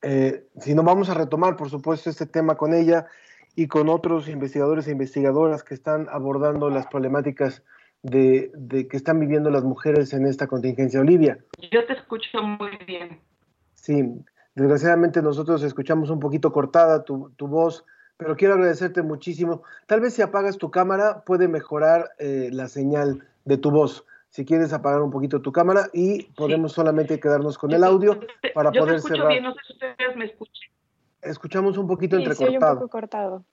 eh, 0.03 0.45
si 0.61 0.75
no, 0.75 0.83
vamos 0.83 1.09
a 1.11 1.15
retomar, 1.15 1.57
por 1.57 1.71
supuesto, 1.71 2.11
este 2.11 2.27
tema 2.27 2.57
con 2.57 2.75
ella 2.75 3.07
y 3.57 3.67
con 3.67 3.89
otros 3.89 4.29
investigadores 4.29 4.87
e 4.87 4.93
investigadoras 4.93 5.63
que 5.63 5.75
están 5.75 6.09
abordando 6.11 6.71
las 6.71 6.87
problemáticas 6.87 7.63
de, 8.03 8.51
de, 8.55 8.89
que 8.89 8.97
están 8.97 9.21
viviendo 9.21 9.51
las 9.51 9.65
mujeres 9.65 10.13
en 10.13 10.27
esta 10.27 10.47
contingencia. 10.47 11.01
Olivia. 11.01 11.39
Yo 11.71 11.85
te 11.87 11.93
escucho 11.93 12.43
muy 12.43 12.71
bien. 12.87 13.21
Sí, 13.75 14.05
Desgraciadamente 14.55 15.23
nosotros 15.23 15.63
escuchamos 15.63 16.11
un 16.11 16.21
poquito 16.21 16.53
cortada 16.53 17.05
tu, 17.05 17.31
tu 17.37 17.47
voz, 17.47 17.85
pero 18.17 18.37
quiero 18.37 18.55
agradecerte 18.55 19.03
muchísimo. 19.03 19.63
Tal 19.87 20.01
vez 20.01 20.15
si 20.15 20.23
apagas 20.23 20.59
tu 20.59 20.71
cámara 20.71 21.23
puede 21.25 21.49
mejorar 21.49 22.11
eh, 22.19 22.51
la 22.53 22.69
señal 22.69 23.27
de 23.45 23.57
tu 23.57 23.71
voz. 23.71 24.05
Si 24.31 24.45
quieres 24.45 24.73
apagar 24.73 25.03
un 25.03 25.11
poquito 25.11 25.43
tu 25.43 25.51
cámara 25.51 25.91
y 25.93 26.23
podemos 26.35 26.73
solamente 26.73 27.19
quedarnos 27.19 27.59
con 27.59 27.73
el 27.73 27.83
audio 27.83 28.21
para 28.55 28.71
Yo 28.71 28.75
te 28.75 28.79
poder 28.81 28.95
escucho 28.97 29.15
cerrar. 29.17 29.29
bien, 29.29 29.43
no 29.43 29.53
sé 29.55 29.61
si 29.67 29.73
ustedes 29.73 30.17
me 30.17 30.25
escuchan. 30.27 30.71
Escuchamos 31.23 31.77
un 31.77 31.87
poquito 31.89 32.17
Sí, 32.17 32.23
se 32.25 32.31
oye 32.31 32.31
un 32.31 32.45
entrecortado. 32.55 32.75
poco 32.81 32.89
cortado. 32.91 33.45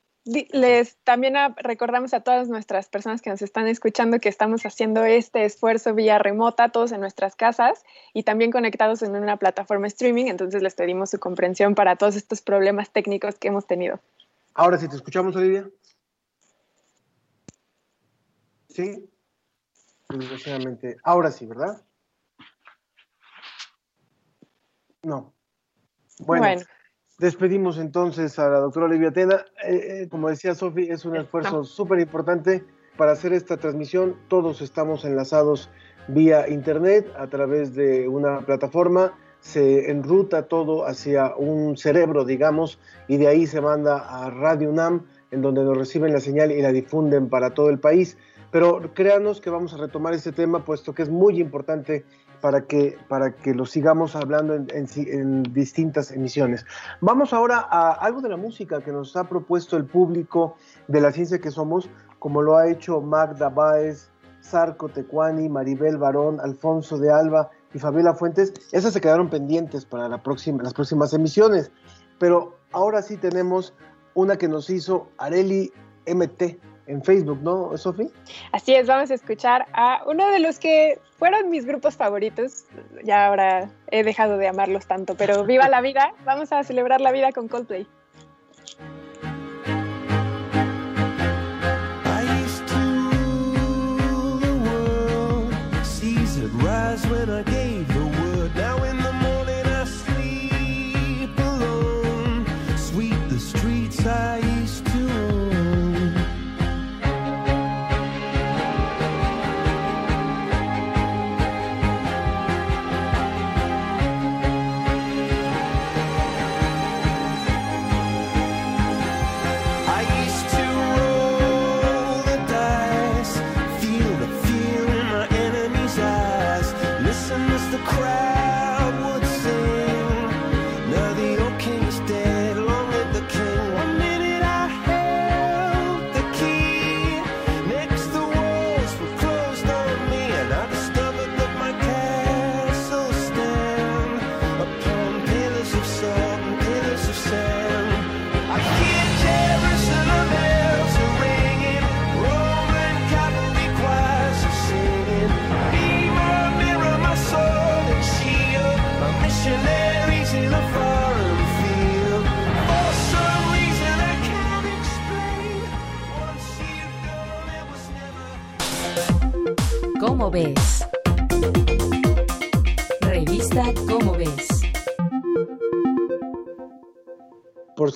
Les 0.51 0.97
también 1.03 1.35
a- 1.37 1.55
recordamos 1.57 2.13
a 2.13 2.19
todas 2.19 2.47
nuestras 2.49 2.89
personas 2.89 3.21
que 3.21 3.29
nos 3.29 3.41
están 3.41 3.67
escuchando 3.67 4.19
que 4.19 4.29
estamos 4.29 4.65
haciendo 4.65 5.03
este 5.05 5.45
esfuerzo 5.45 5.93
vía 5.95 6.19
remota, 6.19 6.69
todos 6.69 6.91
en 6.91 6.99
nuestras 6.99 7.35
casas 7.35 7.83
y 8.13 8.23
también 8.23 8.51
conectados 8.51 9.01
en 9.01 9.15
una 9.15 9.37
plataforma 9.37 9.87
streaming. 9.87 10.25
Entonces 10.25 10.61
les 10.61 10.75
pedimos 10.75 11.09
su 11.09 11.19
comprensión 11.19 11.75
para 11.75 11.95
todos 11.95 12.15
estos 12.17 12.41
problemas 12.41 12.91
técnicos 12.91 13.35
que 13.39 13.47
hemos 13.47 13.65
tenido. 13.65 13.99
Ahora 14.53 14.77
sí, 14.77 14.87
¿te 14.89 14.95
escuchamos, 14.97 15.35
Olivia? 15.35 15.69
Sí. 18.69 19.09
Desgraciadamente. 20.09 20.97
Ahora 21.03 21.31
sí, 21.31 21.45
¿verdad? 21.45 21.81
No. 25.03 25.33
Bueno, 26.19 26.43
Bueno. 26.43 26.61
despedimos 27.19 27.77
entonces 27.77 28.39
a 28.39 28.49
la 28.49 28.59
doctora 28.59 28.85
Olivia 28.87 29.11
Tena. 29.11 29.45
Eh, 29.63 30.03
eh, 30.03 30.07
como 30.09 30.29
decía 30.29 30.55
Sofi, 30.55 30.89
es 30.89 31.05
un 31.05 31.17
esfuerzo 31.17 31.63
súper 31.63 31.99
importante 31.99 32.63
para 32.97 33.11
hacer 33.11 33.33
esta 33.33 33.57
transmisión. 33.57 34.17
Todos 34.27 34.61
estamos 34.61 35.05
enlazados 35.05 35.69
vía 36.07 36.47
internet 36.49 37.11
a 37.17 37.27
través 37.27 37.75
de 37.75 38.07
una 38.07 38.41
plataforma. 38.41 39.13
Se 39.39 39.91
enruta 39.91 40.47
todo 40.47 40.87
hacia 40.87 41.35
un 41.35 41.77
cerebro, 41.77 42.25
digamos, 42.25 42.79
y 43.07 43.17
de 43.17 43.27
ahí 43.27 43.45
se 43.45 43.61
manda 43.61 43.99
a 43.99 44.29
Radio 44.31 44.69
UNAM, 44.71 45.05
en 45.31 45.41
donde 45.41 45.63
nos 45.63 45.77
reciben 45.77 46.11
la 46.11 46.19
señal 46.19 46.51
y 46.51 46.61
la 46.61 46.71
difunden 46.71 47.29
para 47.29 47.53
todo 47.53 47.69
el 47.69 47.79
país. 47.79 48.17
Pero 48.51 48.93
créanos 48.93 49.41
que 49.41 49.49
vamos 49.49 49.73
a 49.73 49.77
retomar 49.77 50.13
este 50.13 50.31
tema, 50.31 50.63
puesto 50.63 50.93
que 50.93 51.03
es 51.03 51.09
muy 51.09 51.39
importante 51.39 52.05
para 52.41 52.61
que, 52.61 52.97
para 53.07 53.31
que 53.35 53.53
lo 53.53 53.65
sigamos 53.65 54.15
hablando 54.15 54.53
en, 54.53 54.67
en 54.71 54.87
en 54.95 55.43
distintas 55.43 56.11
emisiones. 56.11 56.65
Vamos 57.01 57.33
ahora 57.33 57.67
a 57.69 57.91
algo 57.91 58.21
de 58.21 58.29
la 58.29 58.37
música 58.37 58.81
que 58.81 58.91
nos 58.91 59.15
ha 59.15 59.25
propuesto 59.25 59.75
el 59.75 59.85
público 59.85 60.55
de 60.87 61.01
la 61.01 61.11
ciencia 61.11 61.39
que 61.39 61.51
somos, 61.51 61.89
como 62.19 62.41
lo 62.41 62.57
ha 62.57 62.69
hecho 62.69 63.01
Magda 63.01 63.49
Báez, 63.49 64.09
Sarco 64.41 64.87
Tecuani, 64.89 65.49
Maribel 65.49 65.97
Barón, 65.97 66.39
Alfonso 66.39 66.97
de 66.97 67.11
Alba 67.11 67.49
y 67.73 67.79
Fabiola 67.79 68.13
Fuentes. 68.13 68.53
Esas 68.71 68.93
se 68.93 69.01
quedaron 69.01 69.29
pendientes 69.29 69.85
para 69.85 70.07
la 70.07 70.21
próxima, 70.21 70.63
las 70.63 70.73
próximas 70.73 71.13
emisiones. 71.13 71.71
Pero 72.19 72.57
ahora 72.71 73.01
sí 73.01 73.17
tenemos 73.17 73.73
una 74.13 74.37
que 74.37 74.47
nos 74.47 74.69
hizo 74.69 75.09
Areli 75.17 75.71
MT 76.07 76.59
en 76.87 77.03
Facebook, 77.03 77.39
¿no, 77.41 77.77
Sofi? 77.77 78.09
Así 78.51 78.73
es, 78.73 78.87
vamos 78.87 79.11
a 79.11 79.13
escuchar 79.13 79.67
a 79.73 80.01
uno 80.07 80.29
de 80.31 80.39
los 80.39 80.57
que 80.57 80.99
fueron 81.19 81.49
mis 81.49 81.65
grupos 81.65 81.95
favoritos. 81.95 82.65
Ya 83.03 83.27
ahora 83.27 83.69
he 83.91 84.03
dejado 84.03 84.37
de 84.37 84.47
amarlos 84.47 84.87
tanto, 84.87 85.15
pero 85.15 85.43
viva 85.43 85.67
la 85.67 85.81
vida. 85.81 86.13
Vamos 86.25 86.51
a 86.51 86.63
celebrar 86.63 87.01
la 87.01 87.11
vida 87.11 87.31
con 87.31 87.47
Coldplay. 87.47 87.85
I 92.05 92.21
used 92.43 92.67
to 92.67 92.75
rule 93.99 94.39
the 94.39 94.53
world. 94.69 95.53
Seas 95.83 96.39
would 96.39 96.53
rise 96.63 97.05
when 97.07 97.29
I 97.29 97.43
gave 97.43 97.87
the 97.87 98.05
word. 98.21 98.55
Now 98.55 98.83
in 98.83 98.97
the 98.97 99.06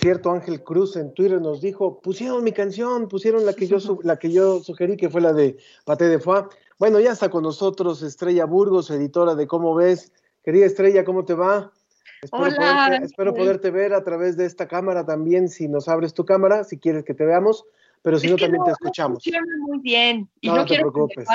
cierto, 0.02 0.32
Ángel 0.32 0.64
Cruz 0.64 0.96
en 0.96 1.14
Twitter 1.14 1.40
nos 1.40 1.62
dijo, 1.62 2.02
pusieron 2.02 2.44
mi 2.44 2.52
canción, 2.52 3.08
pusieron 3.08 3.46
la 3.46 3.54
que 3.54 3.68
yo, 3.68 3.78
la 4.04 4.18
que 4.18 4.32
yo 4.32 4.60
sugerí, 4.62 4.98
que 4.98 5.10
fue 5.10 5.22
la 5.22 5.32
de 5.32 5.58
Paté 5.86 6.10
de 6.10 6.20
Foie. 6.20 6.46
Bueno, 6.80 7.00
ya 7.00 7.12
está 7.12 7.30
con 7.30 7.44
nosotros 7.44 8.02
Estrella 8.02 8.46
Burgos, 8.46 8.90
editora 8.90 9.36
de 9.36 9.46
¿Cómo 9.48 9.76
ves? 9.76 10.12
Querida 10.44 10.66
Estrella, 10.66 11.04
¿cómo 11.06 11.24
te 11.24 11.36
va? 11.36 11.72
Espero, 12.24 12.44
Hola, 12.44 12.56
poderte, 12.56 13.06
espero 13.06 13.34
poderte 13.34 13.72
ver 13.72 13.94
a 13.94 14.04
través 14.04 14.38
de 14.38 14.46
esta 14.46 14.68
cámara 14.68 15.06
también, 15.06 15.50
si 15.50 15.68
nos 15.68 15.88
abres 15.88 16.14
tu 16.14 16.26
cámara, 16.26 16.64
si 16.64 16.78
quieres 16.78 17.04
que 17.04 17.14
te 17.14 17.26
veamos, 17.26 17.66
pero 18.02 18.18
si 18.18 18.26
Es 18.28 18.32
no, 18.32 18.38
también 18.38 18.60
no, 18.60 18.66
te 18.66 18.72
escuchamos. 18.72 19.24
muy 19.60 19.80
bien. 19.80 20.30
Y 20.42 20.48
No, 20.48 20.54
no, 20.56 20.60
no 20.62 20.66
te 20.66 20.76
quiero 20.76 20.92
preocupes. 20.92 21.28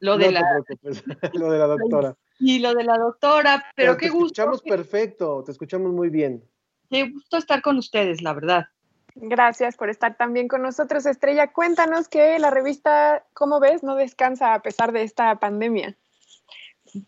lo 0.00 0.12
No 0.12 0.18
de 0.18 0.24
te 0.26 0.32
la 0.32 0.64
preocupes, 0.64 1.04
lo 1.34 1.50
de 1.50 1.58
la 1.58 1.66
doctora. 1.66 2.16
y 2.40 2.58
lo 2.58 2.74
de 2.74 2.84
la 2.84 2.98
doctora, 2.98 3.64
pero, 3.76 3.94
te 3.94 4.00
qué 4.00 4.08
gusto, 4.08 4.26
escuchamos 4.26 4.62
perfecto, 4.62 5.42
te 5.44 5.52
escuchamos 5.52 5.92
muy 5.92 6.10
bien. 6.10 6.42
Qué 6.90 7.08
gusto 7.10 7.36
estar 7.36 7.62
con 7.62 7.78
ustedes, 7.78 8.20
la 8.22 8.34
verdad. 8.34 8.66
Gracias 9.14 9.76
por 9.76 9.90
estar 9.90 10.16
también 10.16 10.48
con 10.48 10.62
nosotros, 10.62 11.06
Estrella. 11.06 11.52
Cuéntanos 11.52 12.08
que 12.08 12.38
la 12.38 12.50
revista, 12.50 13.24
¿cómo 13.34 13.60
ves? 13.60 13.82
No 13.82 13.94
descansa 13.94 14.54
a 14.54 14.62
pesar 14.62 14.92
de 14.92 15.02
esta 15.02 15.38
pandemia. 15.38 15.96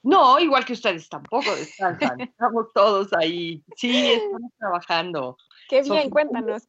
No, 0.03 0.39
igual 0.39 0.64
que 0.64 0.74
ustedes 0.74 1.09
tampoco 1.09 1.55
descansan. 1.55 2.20
Estamos 2.20 2.66
todos 2.74 3.12
ahí. 3.12 3.62
Sí, 3.76 4.12
estamos 4.12 4.53
trabajando. 4.59 5.37
Qué 5.68 5.83
bien, 5.83 6.11
cuéntanos. 6.11 6.68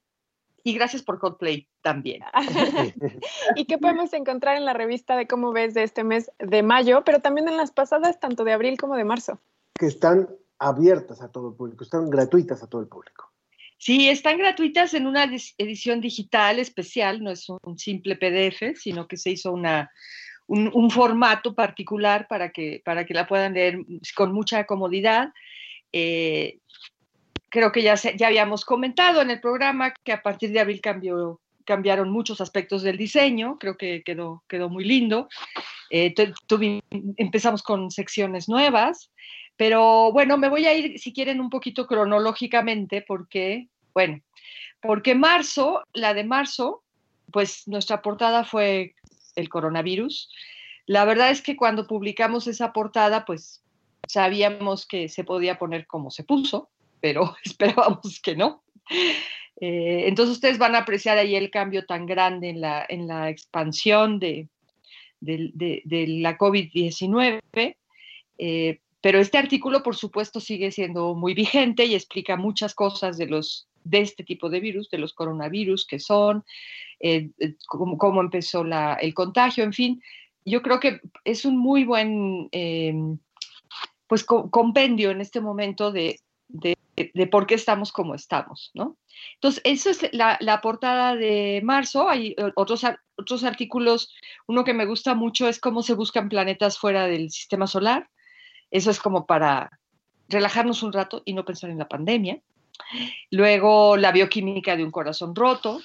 Y 0.64 0.74
gracias 0.74 1.04
por 1.04 1.20
Coldplay 1.20 1.68
también. 1.82 2.24
¿Y 3.56 3.66
qué 3.66 3.78
podemos 3.78 4.14
encontrar 4.14 4.56
en 4.56 4.66
la 4.66 4.74
revista 4.74 5.18
de 5.18 5.28
cómo 5.28 5.52
ves 5.52 5.74
de 5.74 5.84
este 5.84 6.04
mes 6.04 6.32
de 6.40 6.64
mayo, 6.64 7.04
pero 7.04 7.20
también 7.20 7.50
en 7.50 7.58
las 7.58 7.72
pasadas, 7.72 8.20
tanto 8.20 8.46
de 8.46 8.54
abril 8.54 8.78
como 8.78 8.96
de 8.96 9.04
marzo? 9.04 9.40
Que 9.78 9.88
están 9.88 10.30
abiertas 10.68 11.22
a 11.22 11.32
todo 11.32 11.50
el 11.50 11.56
público, 11.56 11.84
están 11.84 12.10
gratuitas 12.10 12.64
a 12.64 12.68
todo 12.68 12.82
el 12.82 12.88
público. 12.88 13.32
Sí, 13.78 14.08
están 14.08 14.38
gratuitas 14.38 14.94
en 14.94 15.08
una 15.08 15.26
edición 15.58 16.00
digital 16.00 16.60
especial, 16.60 17.22
no 17.22 17.32
es 17.32 17.48
un 17.50 17.78
simple 17.78 18.16
PDF, 18.16 18.76
sino 18.78 19.08
que 19.08 19.18
se 19.18 19.32
hizo 19.32 19.52
una, 19.52 19.92
un, 20.48 20.72
un 20.74 20.90
formato 20.90 21.54
particular 21.54 22.28
para 22.30 22.50
que, 22.52 22.82
para 22.86 23.06
que 23.06 23.14
la 23.14 23.28
puedan 23.28 23.54
leer 23.54 23.80
con 24.16 24.32
mucha 24.32 24.66
comodidad. 24.66 25.34
Eh, 25.92 26.60
creo 27.50 27.72
que 27.74 27.84
ya, 27.84 27.98
se- 27.98 28.16
ya 28.18 28.28
habíamos 28.28 28.64
comentado 28.64 29.22
en 29.22 29.32
el 29.32 29.42
programa 29.42 29.94
que 30.04 30.14
a 30.14 30.22
partir 30.22 30.52
de 30.52 30.62
abril 30.62 30.80
cambió, 30.80 31.42
cambiaron 31.66 32.10
muchos 32.10 32.40
aspectos 32.40 32.84
del 32.84 32.98
diseño, 32.98 33.58
creo 33.60 33.76
que 33.76 34.02
quedó, 34.04 34.44
quedó 34.48 34.70
muy 34.70 34.86
lindo. 34.86 35.28
Eh, 35.90 36.14
tu- 36.16 36.34
tuvi- 36.48 36.82
empezamos 37.18 37.62
con 37.64 37.92
secciones 37.92 38.48
nuevas, 38.48 39.12
pero 39.58 40.12
bueno, 40.12 40.38
me 40.38 40.50
voy 40.50 40.66
a 40.66 40.74
ir, 40.74 41.00
si 41.00 41.14
quieren, 41.14 41.40
un 41.40 41.50
poquito 41.50 41.88
cronológicamente, 41.88 43.02
porque, 43.08 43.68
bueno, 43.94 44.22
porque 44.82 45.16
marzo, 45.16 45.84
la 45.94 46.14
de 46.14 46.24
marzo, 46.24 46.84
pues 47.32 47.68
nuestra 47.68 48.02
portada 48.02 48.44
fue 48.44 48.96
el 49.36 49.50
coronavirus. 49.50 50.30
La 50.86 51.06
verdad 51.06 51.32
es 51.32 51.42
que 51.42 51.56
cuando 51.56 51.88
publicamos 51.88 52.48
esa 52.48 52.74
portada, 52.74 53.26
pues 53.26 53.64
sabíamos 54.08 54.86
que 54.86 55.08
se 55.10 55.24
podía 55.24 55.58
poner 55.58 55.88
como 55.88 56.12
se 56.12 56.24
puso. 56.24 56.70
pero 57.00 57.36
esperábamos 57.44 58.20
que 58.22 58.36
no. 58.36 58.64
Eh, 59.60 60.06
entonces 60.08 60.36
ustedes 60.36 60.58
van 60.58 60.76
a 60.76 60.80
apreciar 60.80 61.18
ahí 61.18 61.36
el 61.36 61.50
cambio 61.52 61.86
tan 61.86 62.06
grande 62.06 62.50
en 62.50 62.60
la, 62.62 62.86
en 62.88 63.08
la 63.08 63.30
expansión 63.30 64.20
de, 64.20 64.48
de, 65.20 65.52
de- 65.86 66.08
la 66.08 66.38
COVID-19. 66.38 67.42
eh, 68.38 68.80
pero 69.04 69.20
este 69.20 69.38
artículo, 69.38 69.84
por 69.84 69.98
supuesto, 69.98 70.40
sigue 70.40 70.72
siendo 70.72 71.14
muy 71.14 71.34
vigente 71.34 71.84
y 71.84 71.94
explica 71.94 72.38
muchas 72.38 72.74
cosas 72.74 73.18
de, 73.18 73.28
los, 73.28 73.68
de 73.84 74.00
este 74.00 74.24
tipo 74.24 74.50
de 74.50 74.62
virus, 74.62 74.90
de 74.90 74.98
los 74.98 75.14
coronavirus 75.14 75.86
que 75.86 76.00
son, 76.00 76.46
eh, 77.02 77.30
eh, 77.38 77.56
cómo, 77.68 78.22
empezó 78.22 78.64
el 79.02 79.14
contagio, 79.14 79.66
en 79.66 79.74
fin. 79.74 80.02
Yo 80.46 80.62
creo 80.62 80.80
que 80.80 81.02
es 81.26 81.44
un 81.44 81.58
muy 81.58 81.84
buen 81.84 82.48
eh, 82.54 82.94
pues, 84.08 84.24
co- 84.24 84.50
compendio 84.50 85.12
en 85.12 85.20
este 85.20 85.42
momento 85.42 85.92
de, 85.92 86.22
de- 86.48 87.28
por 87.28 87.46
qué 87.46 87.56
estamos 87.56 87.92
como 87.92 88.16
estamos, 88.16 88.72
¿no? 88.74 88.96
Entonces, 89.36 89.62
eso 89.66 89.90
es 89.90 90.14
la, 90.14 90.38
la 90.40 90.62
portada 90.62 91.16
de 91.18 91.60
marzo. 91.62 92.08
Hay 92.08 92.36
eh, 92.38 92.52
otros, 92.56 92.86
otros 93.18 93.44
artículos. 93.44 94.14
Uno 94.48 94.64
que 94.64 94.74
me 94.74 94.86
gusta 94.86 95.14
mucho 95.14 95.50
es 95.50 95.60
cómo 95.60 95.82
se 95.82 95.94
buscan 95.94 96.30
planetas 96.30 96.78
fuera 96.78 97.06
del 97.08 97.32
sistema 97.32 97.68
solar. 97.68 98.08
Eso 98.74 98.90
es 98.90 99.00
como 99.00 99.28
para 99.28 99.80
relajarnos 100.28 100.82
un 100.82 100.94
rato 100.94 101.22
y 101.26 101.34
no 101.34 101.46
pensar 101.46 101.70
en 101.70 101.78
la 101.78 101.88
pandemia. 101.88 102.42
Luego, 103.30 103.98
la 103.98 104.12
bioquímica 104.12 104.76
de 104.76 104.84
un 104.84 104.90
corazón 104.90 105.36
roto. 105.36 105.80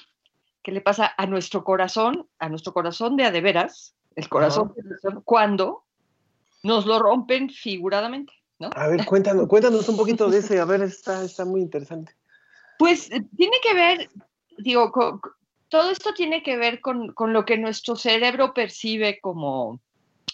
¿Qué 0.63 0.71
le 0.71 0.81
pasa 0.81 1.13
a 1.15 1.27
nuestro 1.27 1.63
corazón, 1.63 2.27
a 2.39 2.49
nuestro 2.49 2.73
corazón 2.73 3.15
de 3.15 3.25
a 3.25 3.31
de 3.31 3.41
veras, 3.41 3.93
el 4.15 4.27
corazón, 4.27 4.73
cuando 5.23 5.83
nos 6.63 6.87
lo 6.87 6.97
rompen 6.97 7.51
figuradamente, 7.51 8.33
¿no? 8.57 8.71
A 8.75 8.87
ver, 8.87 9.05
cuéntanos, 9.05 9.47
cuéntanos 9.47 9.87
un 9.87 9.95
poquito 9.95 10.29
de 10.29 10.39
ese, 10.39 10.59
a 10.59 10.65
ver, 10.65 10.81
está, 10.81 11.23
está 11.23 11.45
muy 11.45 11.61
interesante. 11.61 12.13
Pues 12.79 13.09
eh, 13.11 13.23
tiene 13.37 13.57
que 13.61 13.73
ver, 13.75 14.09
digo, 14.57 14.91
todo 15.69 15.91
esto 15.91 16.13
tiene 16.13 16.41
que 16.41 16.57
ver 16.57 16.81
con, 16.81 17.13
con 17.13 17.33
lo 17.33 17.45
que 17.45 17.57
nuestro 17.57 17.95
cerebro 17.95 18.53
percibe 18.53 19.19
como, 19.21 19.79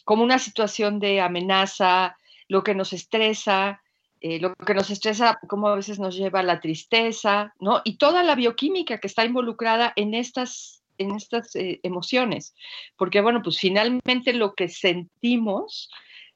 como 0.06 0.24
una 0.24 0.39
situación 0.39 0.99
de 0.99 1.22
amenaza, 1.22 2.18
lo 2.48 2.64
que 2.64 2.76
nos 2.76 2.93
estresa, 2.93 3.82
eh, 4.22 4.39
lo 4.39 4.56
que 4.56 4.74
nos 4.74 4.89
estresa, 4.89 5.39
como 5.48 5.68
a 5.68 5.76
veces 5.76 6.00
nos 6.00 6.16
lleva 6.16 6.39
a 6.39 6.43
la 6.43 6.60
tristeza, 6.60 7.54
¿no? 7.60 7.82
Y 7.84 7.98
toda 7.98 8.24
la 8.24 8.36
bioquímica 8.36 9.00
que 9.00 9.08
está 9.08 9.26
involucrada 9.26 9.93
en 9.96 10.14
estas, 10.14 10.84
en 10.98 11.16
estas 11.16 11.56
eh, 11.56 11.80
emociones. 11.84 12.56
Porque, 12.98 13.22
bueno, 13.22 13.41
pues 13.43 13.60
finalmente 13.60 14.34
lo 14.34 14.56
que 14.56 14.68
sentimos, 14.68 15.91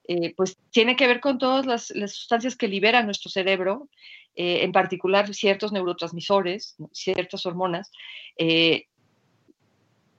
eh, 0.08 0.34
pues 0.36 0.58
tiene 0.72 0.96
que 0.96 1.08
ver 1.08 1.20
con 1.20 1.38
todas 1.38 1.66
las, 1.66 1.88
sustancias 1.88 2.56
que 2.56 2.68
libera 2.68 3.04
nuestro 3.04 3.30
cerebro, 3.32 3.90
en 4.36 4.72
particular 4.72 5.34
ciertos 5.34 5.74
neurotransmisores, 5.74 6.78
ciertas 6.94 7.46
hormonas, 7.46 7.92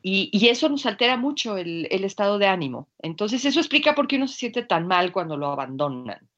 y, 0.03 0.31
y 0.33 0.49
eso 0.49 0.69
nos 0.69 0.87
altera 0.87 1.17
mucho 1.17 1.57
el, 1.57 1.89
el 1.91 2.05
estado 2.05 2.39
de 2.39 2.47
ánimo. 2.47 2.89
Entonces, 3.01 3.45
eso 3.45 3.61
explica 3.61 3.95
por 3.95 4.07
qué 4.07 4.17
uno 4.17 4.29
se 4.29 4.37
siente 4.37 4.63
tan 4.63 4.87
mal 4.87 5.13
cuando 5.13 5.37
lo 5.37 5.49
abandonan. 5.49 6.29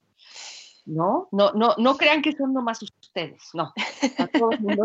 ¿No? 0.84 1.28
No, 1.30 1.52
no, 1.52 1.76
no 1.78 1.96
crean 1.96 2.22
que 2.22 2.32
son 2.32 2.52
nomás 2.52 2.82
ustedes, 2.82 3.40
no. 3.54 3.72
A 4.18 4.26
todo 4.26 4.50
el 4.50 4.60
mundo 4.60 4.82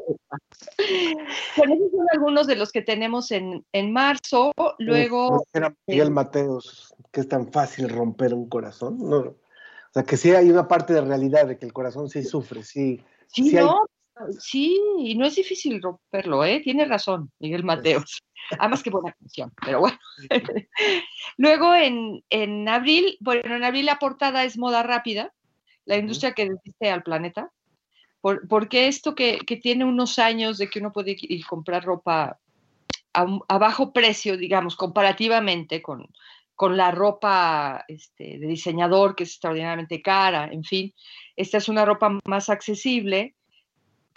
esos 0.78 1.92
son 1.92 2.06
algunos 2.12 2.46
de 2.46 2.56
los 2.56 2.72
que 2.72 2.84
tenemos 2.84 3.32
en, 3.32 3.66
en 3.72 3.92
marzo. 3.92 4.52
Luego. 4.78 5.44
Era 5.54 5.76
Miguel 5.88 6.12
Mateos, 6.12 6.94
que 7.12 7.22
es 7.22 7.28
tan 7.28 7.52
fácil 7.52 7.90
romper 7.90 8.36
un 8.36 8.48
corazón. 8.48 9.00
No, 9.00 9.18
o 9.18 9.36
sea, 9.92 10.04
que 10.04 10.18
sí 10.18 10.32
hay 10.32 10.52
una 10.52 10.68
parte 10.68 10.94
de 10.94 11.02
realidad 11.02 11.48
de 11.48 11.58
que 11.58 11.66
el 11.66 11.74
corazón 11.74 12.10
sí 12.10 12.24
sufre, 12.24 12.62
sí. 12.64 13.02
Sí, 13.28 13.50
sí 13.50 13.56
no, 13.56 13.88
sí, 14.40 14.80
y 15.00 15.16
no 15.16 15.26
es 15.26 15.36
difícil 15.36 15.82
romperlo, 15.82 16.44
¿eh? 16.46 16.60
Tiene 16.62 16.86
razón, 16.86 17.32
Miguel 17.40 17.64
Mateos. 17.64 18.22
Además 18.60 18.84
que 18.84 18.90
buena 18.90 19.14
canción, 19.14 19.52
pero 19.64 19.80
bueno. 19.80 19.98
Luego 21.38 21.76
en, 21.76 22.24
en 22.30 22.68
abril, 22.70 23.18
bueno, 23.20 23.56
en 23.56 23.64
abril 23.64 23.86
la 23.86 24.00
portada 24.00 24.44
es 24.44 24.58
moda 24.58 24.84
rápida, 24.84 25.34
la 25.86 25.98
industria 25.98 26.34
que 26.34 26.50
desiste 26.50 26.90
al 26.90 27.04
planeta, 27.04 27.52
por- 28.22 28.48
porque 28.48 28.88
esto 28.88 29.16
que, 29.16 29.40
que 29.40 29.58
tiene 29.58 29.86
unos 29.86 30.20
años 30.20 30.58
de 30.58 30.70
que 30.70 30.80
uno 30.80 30.92
puede 30.92 31.16
ir 31.20 31.46
comprar 31.46 31.84
ropa 31.84 32.40
a 33.14 33.58
bajo 33.58 33.94
precio, 33.94 34.38
digamos, 34.38 34.76
comparativamente 34.76 35.82
con, 35.82 36.06
con 36.54 36.78
la 36.78 36.92
ropa 36.92 37.84
este, 37.88 38.38
de 38.38 38.48
diseñador, 38.48 39.16
que 39.16 39.24
es 39.24 39.32
extraordinariamente 39.32 40.02
cara, 40.02 40.50
en 40.52 40.64
fin, 40.64 40.94
esta 41.36 41.58
es 41.58 41.68
una 41.68 41.84
ropa 41.84 42.20
más 42.28 42.50
accesible, 42.50 43.36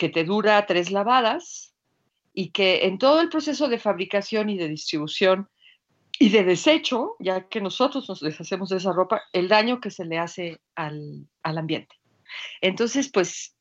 que 0.00 0.08
te 0.08 0.24
dura 0.24 0.64
tres 0.64 0.90
lavadas 0.90 1.74
y 2.32 2.52
que 2.52 2.86
en 2.86 2.96
todo 2.96 3.20
el 3.20 3.28
proceso 3.28 3.68
de 3.68 3.78
fabricación 3.78 4.48
y 4.48 4.56
de 4.56 4.66
distribución 4.66 5.50
y 6.18 6.30
de 6.30 6.42
desecho, 6.42 7.16
ya 7.18 7.48
que 7.48 7.60
nosotros 7.60 8.08
nos 8.08 8.20
deshacemos 8.20 8.70
de 8.70 8.78
esa 8.78 8.94
ropa, 8.94 9.20
el 9.34 9.48
daño 9.48 9.78
que 9.78 9.90
se 9.90 10.06
le 10.06 10.16
hace 10.16 10.58
al, 10.74 11.28
al 11.42 11.58
ambiente. 11.58 11.96
Entonces, 12.62 13.10
pues, 13.12 13.54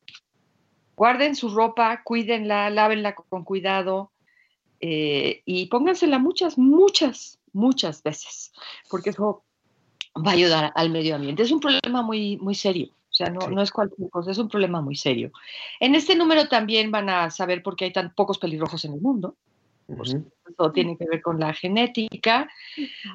guarden 0.95 1.35
su 1.35 1.49
ropa, 1.49 2.03
cuídenla, 2.05 2.69
lávenla 2.69 3.15
con 3.15 3.43
cuidado 3.43 4.13
eh, 4.79 5.41
y 5.43 5.65
póngansela 5.65 6.19
muchas, 6.19 6.57
muchas, 6.57 7.41
muchas 7.51 8.01
veces, 8.01 8.53
porque 8.89 9.09
eso 9.09 9.43
va 10.15 10.31
a 10.31 10.35
ayudar 10.35 10.71
al 10.73 10.89
medio 10.89 11.17
ambiente. 11.17 11.43
Es 11.43 11.51
un 11.51 11.59
problema 11.59 12.01
muy, 12.01 12.37
muy 12.37 12.55
serio. 12.55 12.93
O 13.19 13.25
sea, 13.25 13.33
no, 13.33 13.49
no 13.49 13.61
es 13.61 13.71
cualquier 13.71 14.09
cosa, 14.09 14.31
es 14.31 14.37
un 14.37 14.47
problema 14.47 14.79
muy 14.79 14.95
serio. 14.95 15.33
En 15.81 15.93
este 15.93 16.15
número 16.15 16.47
también 16.47 16.89
van 16.89 17.09
a 17.09 17.29
saber 17.29 17.61
por 17.61 17.75
qué 17.75 17.85
hay 17.85 17.91
tan 17.91 18.13
pocos 18.13 18.37
pelirrojos 18.37 18.85
en 18.85 18.93
el 18.93 19.01
mundo. 19.01 19.35
Todo 20.55 20.71
tiene 20.71 20.97
que 20.97 21.05
ver 21.05 21.21
con 21.21 21.37
la 21.37 21.53
genética, 21.53 22.47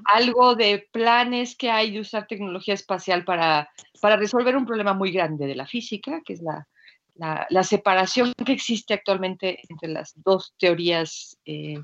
algo 0.04 0.56
de 0.56 0.86
planes 0.92 1.56
que 1.56 1.70
hay 1.70 1.90
de 1.90 2.00
usar 2.00 2.26
tecnología 2.26 2.74
espacial 2.74 3.24
para, 3.24 3.70
para 4.02 4.16
resolver 4.16 4.56
un 4.56 4.66
problema 4.66 4.92
muy 4.92 5.10
grande 5.10 5.46
de 5.46 5.54
la 5.54 5.66
física, 5.66 6.20
que 6.22 6.34
es 6.34 6.42
la, 6.42 6.68
la, 7.14 7.46
la 7.48 7.62
separación 7.62 8.34
que 8.44 8.52
existe 8.52 8.92
actualmente 8.92 9.60
entre 9.70 9.88
las 9.88 10.12
dos 10.22 10.52
teorías 10.58 11.38
eh, 11.46 11.78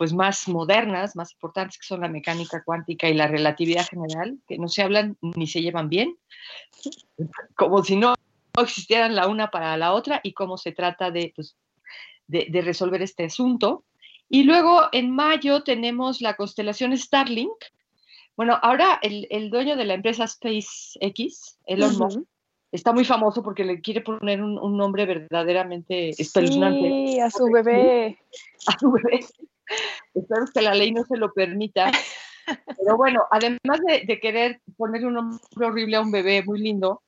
pues 0.00 0.14
más 0.14 0.48
modernas, 0.48 1.14
más 1.14 1.30
importantes, 1.32 1.76
que 1.76 1.84
son 1.84 2.00
la 2.00 2.08
mecánica 2.08 2.64
cuántica 2.64 3.06
y 3.10 3.12
la 3.12 3.26
relatividad 3.26 3.86
general, 3.86 4.38
que 4.48 4.56
no 4.56 4.66
se 4.66 4.80
hablan 4.80 5.18
ni 5.20 5.46
se 5.46 5.60
llevan 5.60 5.90
bien, 5.90 6.16
como 7.54 7.84
si 7.84 7.96
no 7.96 8.14
existieran 8.58 9.14
la 9.14 9.28
una 9.28 9.50
para 9.50 9.76
la 9.76 9.92
otra 9.92 10.22
y 10.22 10.32
cómo 10.32 10.56
se 10.56 10.72
trata 10.72 11.10
de, 11.10 11.34
pues, 11.36 11.54
de, 12.28 12.46
de 12.48 12.62
resolver 12.62 13.02
este 13.02 13.24
asunto. 13.24 13.84
Y 14.26 14.44
luego 14.44 14.84
en 14.92 15.14
mayo 15.14 15.64
tenemos 15.64 16.22
la 16.22 16.34
constelación 16.34 16.96
Starlink. 16.96 17.62
Bueno, 18.38 18.58
ahora 18.62 19.00
el, 19.02 19.26
el 19.28 19.50
dueño 19.50 19.76
de 19.76 19.84
la 19.84 19.92
empresa 19.92 20.26
SpaceX, 20.26 21.58
Elon. 21.66 21.98
Musk, 21.98 22.20
está 22.72 22.94
muy 22.94 23.04
famoso 23.04 23.42
porque 23.42 23.64
le 23.64 23.82
quiere 23.82 24.00
poner 24.00 24.42
un, 24.42 24.58
un 24.58 24.78
nombre 24.78 25.04
verdaderamente 25.04 26.08
espeluznante. 26.08 26.88
Sí, 26.88 27.20
a 27.20 27.30
su 27.30 27.50
bebé. 27.52 28.18
A 28.66 28.78
su 28.78 28.90
bebé. 28.92 29.26
Espero 30.14 30.46
que 30.52 30.62
la 30.62 30.74
ley 30.74 30.92
no 30.92 31.04
se 31.04 31.16
lo 31.16 31.32
permita. 31.32 31.90
Pero 32.76 32.96
bueno, 32.96 33.22
además 33.30 33.80
de, 33.86 34.20
querer 34.20 34.60
ponerle 34.76 35.06
un 35.06 35.14
nombre 35.14 35.66
horrible 35.66 35.96
a 35.96 36.00
un 36.00 36.10
bebé 36.10 36.42
muy 36.42 36.60
lindo, 36.60 37.02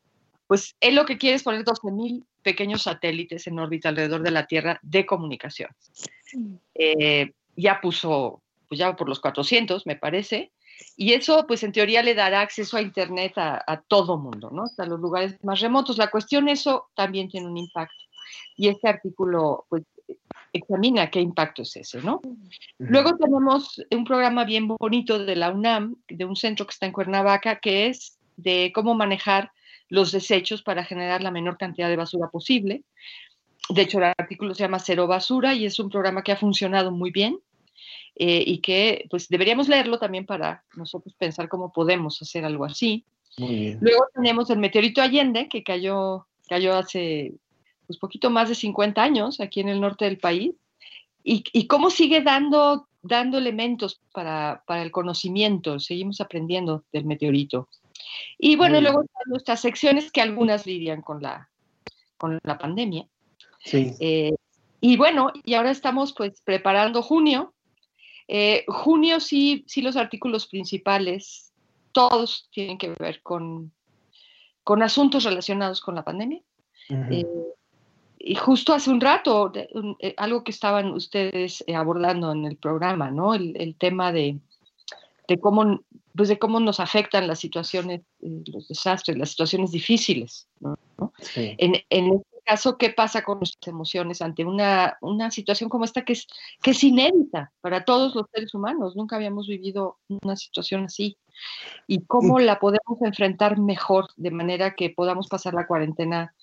pues 0.47 0.77
él 0.81 0.95
lo 0.95 1.05
que 1.05 1.19
quiere 1.19 1.37
es 1.37 1.43
poner 1.43 1.65
12.000 1.65 2.25
pequeños 2.43 2.83
satélites 2.83 3.47
en 3.47 3.59
órbita 3.59 3.89
alrededor 3.89 4.23
de 4.23 4.31
la 4.31 4.47
Tierra 4.47 4.79
de 4.83 5.07
comunicación. 5.07 5.71
Eh, 6.75 7.33
ya 7.57 7.81
puso, 7.81 8.43
pues 8.69 8.79
ya 8.79 8.95
por 8.95 9.09
los 9.09 9.21
400, 9.21 9.87
me 9.87 9.97
parece, 9.97 10.53
y 10.97 11.13
eso, 11.13 11.47
pues 11.47 11.63
en 11.63 11.73
teoría 11.73 12.03
le 12.03 12.15
dará 12.15 12.41
acceso 12.41 12.77
a 12.77 12.83
Internet 12.83 13.37
a, 13.37 13.63
a 13.67 13.81
todo 13.81 14.19
mundo, 14.19 14.51
¿no? 14.51 14.65
Hasta 14.65 14.87
los 14.87 15.01
lugares 15.01 15.37
más 15.43 15.61
remotos. 15.61 15.99
La 15.99 16.11
cuestión, 16.11 16.49
eso 16.49 16.89
también 16.95 17.29
tiene 17.29 17.47
un 17.47 17.57
impacto. 17.57 17.95
Y 18.57 18.69
este 18.69 18.89
artículo, 18.89 19.67
pues, 19.69 19.85
examina 20.53 21.11
qué 21.11 21.21
impacto 21.21 21.63
es 21.63 21.77
ese, 21.77 22.03
¿no? 22.03 22.21
Luego 22.79 23.17
tenemos 23.17 23.83
un 23.91 24.05
programa 24.05 24.45
bien 24.45 24.69
bonito 24.69 25.19
de 25.19 25.37
la 25.37 25.51
UNAM, 25.51 25.97
de 26.09 26.25
un 26.25 26.37
centro 26.37 26.67
que 26.67 26.73
está 26.73 26.87
en 26.87 26.93
Cuernavaca, 26.93 27.61
que 27.61 27.87
es 27.87 28.19
de 28.37 28.73
cómo 28.75 28.95
manejar 28.95 29.53
los 29.89 30.13
desechos 30.13 30.63
para 30.63 30.85
generar 30.85 31.23
la 31.23 31.31
menor 31.31 31.59
cantidad 31.59 31.89
de 31.89 31.97
basura 31.97 32.29
posible. 32.29 32.83
De 33.69 33.83
hecho, 33.83 33.99
el 33.99 34.05
artículo 34.05 34.55
se 34.55 34.65
llama 34.65 34.79
Cero 34.79 35.07
Basura 35.07 35.55
y 35.55 35.67
es 35.67 35.79
un 35.79 35.89
programa 35.89 36.23
que 36.23 36.33
ha 36.33 36.37
funcionado 36.37 36.91
muy 36.91 37.11
bien 37.11 37.39
eh, 38.17 38.43
y 38.47 38.59
que 38.59 39.07
pues 39.11 39.29
deberíamos 39.29 39.69
leerlo 39.69 39.99
también 39.99 40.27
para 40.27 40.65
nosotros 40.75 41.15
pensar 41.15 41.49
cómo 41.49 41.73
podemos 41.73 42.21
hacer 42.21 42.45
algo 42.45 42.65
así. 42.65 43.05
Muy 43.39 43.55
bien. 43.55 43.79
Luego 43.81 44.07
tenemos 44.15 44.51
el 44.51 44.59
meteorito 44.59 45.01
Allende, 45.01 45.49
que 45.49 45.63
cayó, 45.63 46.27
cayó 46.49 46.75
hace 46.75 47.33
pues 47.93 48.01
poquito 48.01 48.31
más 48.31 48.49
de 48.49 48.55
50 48.55 49.03
años 49.03 49.41
aquí 49.41 49.61
en 49.61 49.69
el 49.69 49.81
norte 49.81 50.05
del 50.05 50.19
país, 50.19 50.53
y, 51.25 51.45
y 51.53 51.67
cómo 51.67 51.91
sigue 51.91 52.23
dando, 52.23 52.89
dando 53.03 53.39
elementos 53.39 54.01
para, 54.13 54.65
para 54.67 54.83
el 54.83 54.91
conocimiento, 54.91 55.79
seguimos 55.79 56.21
aprendiendo 56.21 56.85
del 56.93 57.05
meteorito. 57.05 57.69
Y 58.39 58.57
bueno, 58.57 58.75
Muy 58.75 58.83
luego 58.83 59.03
están 59.03 59.23
nuestras 59.27 59.61
secciones 59.61 60.11
que 60.11 60.21
algunas 60.21 60.67
lidian 60.67 61.03
con 61.03 61.23
la, 61.23 61.49
con 62.17 62.39
la 62.43 62.59
pandemia. 62.59 63.07
Sí. 63.65 63.93
Eh, 64.01 64.35
y 64.81 64.97
bueno, 64.97 65.33
y 65.45 65.55
ahora 65.55 65.71
estamos 65.71 66.13
pues 66.13 66.41
preparando 66.41 67.03
junio. 67.03 67.55
Eh, 68.27 68.65
junio 68.67 69.21
sí, 69.21 69.65
sí 69.69 69.83
los 69.83 69.97
artículos 69.97 70.47
principales, 70.47 71.53
todos 71.93 72.49
tienen 72.51 72.79
que 72.79 72.95
ver 72.99 73.23
con, 73.23 73.73
con 74.65 74.83
asuntos 74.83 75.25
relacionados 75.25 75.81
con 75.81 75.95
la 75.95 76.05
pandemia. 76.05 76.41
Eh, 76.89 77.27
y 78.25 78.35
justo 78.37 78.73
hace 78.73 78.91
un 78.91 79.01
rato, 79.01 79.49
de- 79.49 79.69
un- 79.75 79.97
eh, 79.99 80.15
algo 80.17 80.45
que 80.45 80.53
estaban 80.53 80.93
ustedes 80.93 81.65
eh, 81.67 81.75
abordando 81.75 82.31
en 82.33 82.45
el 82.45 82.57
programa, 82.57 83.11
¿no? 83.11 83.35
El, 83.35 83.57
el 83.61 83.75
tema 83.75 84.13
de, 84.13 84.39
de 85.29 85.41
cómo, 85.41 85.81
pues 86.15 86.29
de 86.29 86.39
cómo 86.39 86.61
nos 86.61 86.79
afectan 86.79 87.27
las 87.27 87.41
situaciones, 87.41 88.03
eh, 88.21 88.43
los 88.47 88.69
desastres, 88.69 89.19
las 89.19 89.31
situaciones 89.31 89.73
difíciles, 89.73 90.47
¿no? 90.61 90.77
Sí. 91.19 91.57
En, 91.59 91.75
en 91.91 92.15
este 92.15 92.39
caso, 92.45 92.79
¿qué 92.79 92.91
pasa 92.91 93.23
con 93.25 93.39
nuestras 93.39 93.67
emociones 93.69 94.23
ante 94.23 94.45
una, 94.45 94.97
una 95.01 95.31
situación 95.33 95.69
como 95.69 95.85
esta 95.85 96.05
que 96.05 96.13
es, 96.13 96.27
que 96.63 96.71
es 96.73 96.85
inédita 96.85 97.53
para 97.61 97.85
todos 97.85 98.15
los 98.15 98.27
seres 98.33 98.55
humanos? 98.55 98.95
Nunca 98.95 99.17
habíamos 99.17 99.49
vivido 99.49 99.99
una 100.09 100.37
situación 100.37 100.85
así. 100.85 101.17
¿Y 101.89 102.03
cómo 102.05 102.39
la 102.39 102.61
podemos 102.61 103.01
enfrentar 103.01 103.59
mejor 103.59 104.11
de 104.17 104.31
manera 104.31 104.75
que 104.77 104.91
podamos 104.91 105.27
pasar 105.29 105.55
la 105.55 105.67
cuarentena 105.67 106.35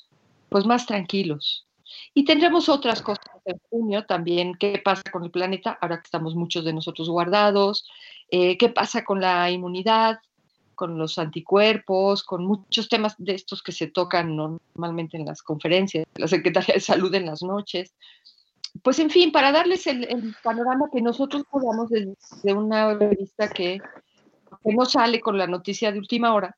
pues 0.49 0.65
más 0.65 0.85
tranquilos? 0.85 1.67
Y 2.13 2.25
tendremos 2.25 2.69
otras 2.69 3.01
cosas 3.01 3.25
en 3.45 3.59
junio 3.69 4.05
también. 4.05 4.55
¿Qué 4.55 4.81
pasa 4.83 5.03
con 5.11 5.23
el 5.23 5.31
planeta 5.31 5.77
ahora 5.81 5.97
que 5.97 6.05
estamos 6.05 6.35
muchos 6.35 6.65
de 6.65 6.73
nosotros 6.73 7.09
guardados? 7.09 7.87
Eh, 8.29 8.57
¿Qué 8.57 8.69
pasa 8.69 9.03
con 9.03 9.21
la 9.21 9.49
inmunidad? 9.49 10.19
con 10.79 10.97
los 10.97 11.19
anticuerpos, 11.19 12.23
con 12.23 12.45
muchos 12.45 12.87
temas 12.87 13.13
de 13.17 13.33
estos 13.33 13.61
que 13.61 13.73
se 13.73 13.87
tocan 13.87 14.37
normalmente 14.37 15.17
en 15.17 15.25
las 15.25 15.43
conferencias, 15.43 16.07
la 16.15 16.29
Secretaría 16.29 16.75
de 16.75 16.79
Salud 16.79 17.13
en 17.15 17.25
las 17.25 17.43
noches. 17.43 17.93
Pues 18.81 18.97
en 18.99 19.09
fin, 19.09 19.33
para 19.33 19.51
darles 19.51 19.87
el, 19.87 20.07
panorama 20.41 20.85
que 20.89 21.01
nosotros 21.01 21.43
podamos 21.51 21.89
desde 21.89 22.53
una 22.53 22.93
revista 22.93 23.49
que, 23.49 23.81
que 24.63 24.73
no 24.73 24.85
sale 24.85 25.19
con 25.19 25.37
la 25.37 25.47
noticia 25.47 25.91
de 25.91 25.99
última 25.99 26.33
hora, 26.33 26.55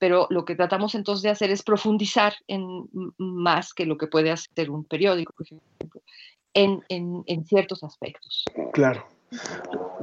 pero 0.00 0.26
lo 0.30 0.44
que 0.44 0.56
tratamos 0.56 0.96
entonces 0.96 1.22
de 1.22 1.30
hacer 1.30 1.50
es 1.50 1.62
profundizar 1.62 2.32
en 2.48 2.88
más 3.18 3.72
que 3.74 3.86
lo 3.86 3.96
que 3.96 4.08
puede 4.08 4.32
hacer 4.32 4.70
un 4.70 4.82
periódico, 4.82 5.32
por 5.34 5.46
ejemplo, 5.46 6.02
en, 6.54 6.82
en, 6.88 7.22
en 7.26 7.44
ciertos 7.44 7.84
aspectos. 7.84 8.44
Claro. 8.72 9.06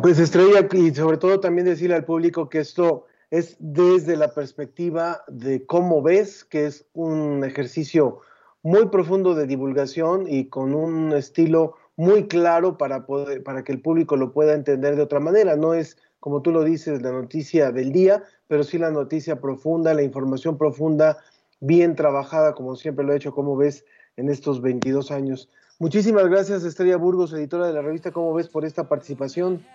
Pues 0.01 0.19
Estrella, 0.19 0.65
y 0.71 0.93
sobre 0.93 1.17
todo 1.17 1.39
también 1.39 1.65
decirle 1.65 1.95
al 1.95 2.05
público 2.05 2.47
que 2.47 2.59
esto 2.59 3.07
es 3.31 3.57
desde 3.59 4.15
la 4.15 4.33
perspectiva 4.33 5.23
de 5.27 5.65
cómo 5.65 6.01
ves, 6.01 6.45
que 6.45 6.67
es 6.67 6.85
un 6.93 7.43
ejercicio 7.43 8.21
muy 8.61 8.89
profundo 8.89 9.33
de 9.33 9.47
divulgación 9.47 10.25
y 10.27 10.47
con 10.47 10.75
un 10.75 11.11
estilo 11.11 11.75
muy 11.97 12.27
claro 12.27 12.77
para, 12.77 13.05
poder, 13.05 13.43
para 13.43 13.63
que 13.63 13.73
el 13.73 13.81
público 13.81 14.15
lo 14.15 14.31
pueda 14.31 14.53
entender 14.53 14.95
de 14.95 15.01
otra 15.01 15.19
manera. 15.19 15.55
No 15.55 15.73
es, 15.73 15.97
como 16.19 16.41
tú 16.41 16.51
lo 16.51 16.63
dices, 16.63 17.01
la 17.01 17.11
noticia 17.11 17.71
del 17.71 17.91
día, 17.91 18.23
pero 18.47 18.63
sí 18.63 18.77
la 18.77 18.91
noticia 18.91 19.41
profunda, 19.41 19.93
la 19.93 20.03
información 20.03 20.57
profunda, 20.57 21.17
bien 21.59 21.95
trabajada, 21.95 22.53
como 22.53 22.75
siempre 22.75 23.03
lo 23.03 23.13
he 23.13 23.17
hecho, 23.17 23.33
como 23.33 23.57
ves, 23.57 23.83
en 24.15 24.29
estos 24.29 24.61
22 24.61 25.11
años. 25.11 25.49
Muchísimas 25.79 26.27
gracias, 26.27 26.63
Estrella 26.63 26.97
Burgos, 26.97 27.33
editora 27.33 27.67
de 27.67 27.73
la 27.73 27.81
revista 27.81 28.11
Cómo 28.11 28.33
ves, 28.33 28.47
por 28.47 28.63
esta 28.63 28.87
participación. 28.87 29.65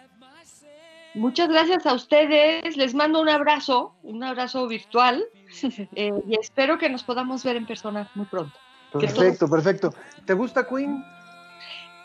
Muchas 1.14 1.48
gracias 1.48 1.86
a 1.86 1.94
ustedes. 1.94 2.76
Les 2.76 2.94
mando 2.94 3.20
un 3.20 3.28
abrazo, 3.28 3.94
un 4.02 4.22
abrazo 4.22 4.66
virtual, 4.66 5.24
eh, 5.94 6.12
y 6.26 6.40
espero 6.40 6.78
que 6.78 6.88
nos 6.88 7.02
podamos 7.02 7.44
ver 7.44 7.56
en 7.56 7.66
persona 7.66 8.10
muy 8.14 8.26
pronto. 8.26 8.54
Perfecto, 8.92 9.48
perfecto. 9.48 9.94
¿Te 10.24 10.34
gusta 10.34 10.66
Queen? 10.66 11.02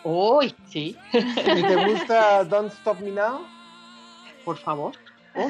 Hoy, 0.10 0.56
sí. 0.70 0.96
¿Y 1.12 1.62
te 1.64 1.86
gusta 1.86 2.46
Don't 2.46 2.72
Stop 2.72 3.02
Me 3.02 3.12
Now? 3.12 3.42
Por 4.46 4.58
favor. 4.58 4.94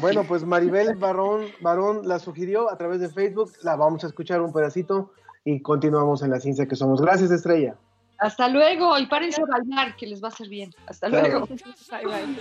Bueno, 0.01 0.23
pues 0.27 0.43
Maribel 0.43 0.95
Barón, 0.95 1.45
Barón 1.61 2.07
la 2.07 2.17
sugirió 2.17 2.71
a 2.71 2.75
través 2.75 2.99
de 2.99 3.07
Facebook. 3.09 3.51
La 3.61 3.75
vamos 3.75 4.03
a 4.03 4.07
escuchar 4.07 4.41
un 4.41 4.51
pedacito 4.51 5.13
y 5.45 5.61
continuamos 5.61 6.23
en 6.23 6.31
la 6.31 6.39
ciencia 6.39 6.67
que 6.67 6.75
somos. 6.75 6.99
Gracias, 6.99 7.29
Estrella. 7.29 7.75
Hasta 8.17 8.49
luego 8.49 8.97
y 8.97 9.05
párense 9.05 9.43
a 9.43 9.45
bailar, 9.45 9.95
que 9.95 10.07
les 10.07 10.23
va 10.23 10.29
a 10.29 10.31
hacer 10.31 10.49
bien. 10.49 10.73
Hasta 10.87 11.07
Claro. 11.07 11.27
luego. 11.29 11.47
Bye, 11.91 12.05
bye. 12.05 12.37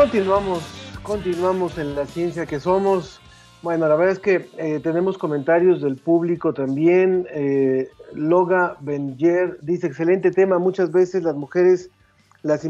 Continuamos, 0.00 0.62
continuamos 1.02 1.76
en 1.76 1.94
la 1.94 2.06
ciencia 2.06 2.46
que 2.46 2.58
somos. 2.58 3.20
Bueno, 3.60 3.86
la 3.86 3.96
verdad 3.96 4.12
es 4.14 4.18
que 4.18 4.48
eh, 4.56 4.80
tenemos 4.82 5.18
comentarios 5.18 5.82
del 5.82 5.96
público 5.96 6.54
también. 6.54 7.26
Eh, 7.30 7.90
Loga 8.14 8.78
Benjer 8.80 9.58
dice, 9.60 9.88
excelente 9.88 10.30
tema, 10.30 10.58
muchas 10.58 10.90
veces 10.90 11.22
las 11.22 11.36
mujeres 11.36 11.90
las, 12.42 12.66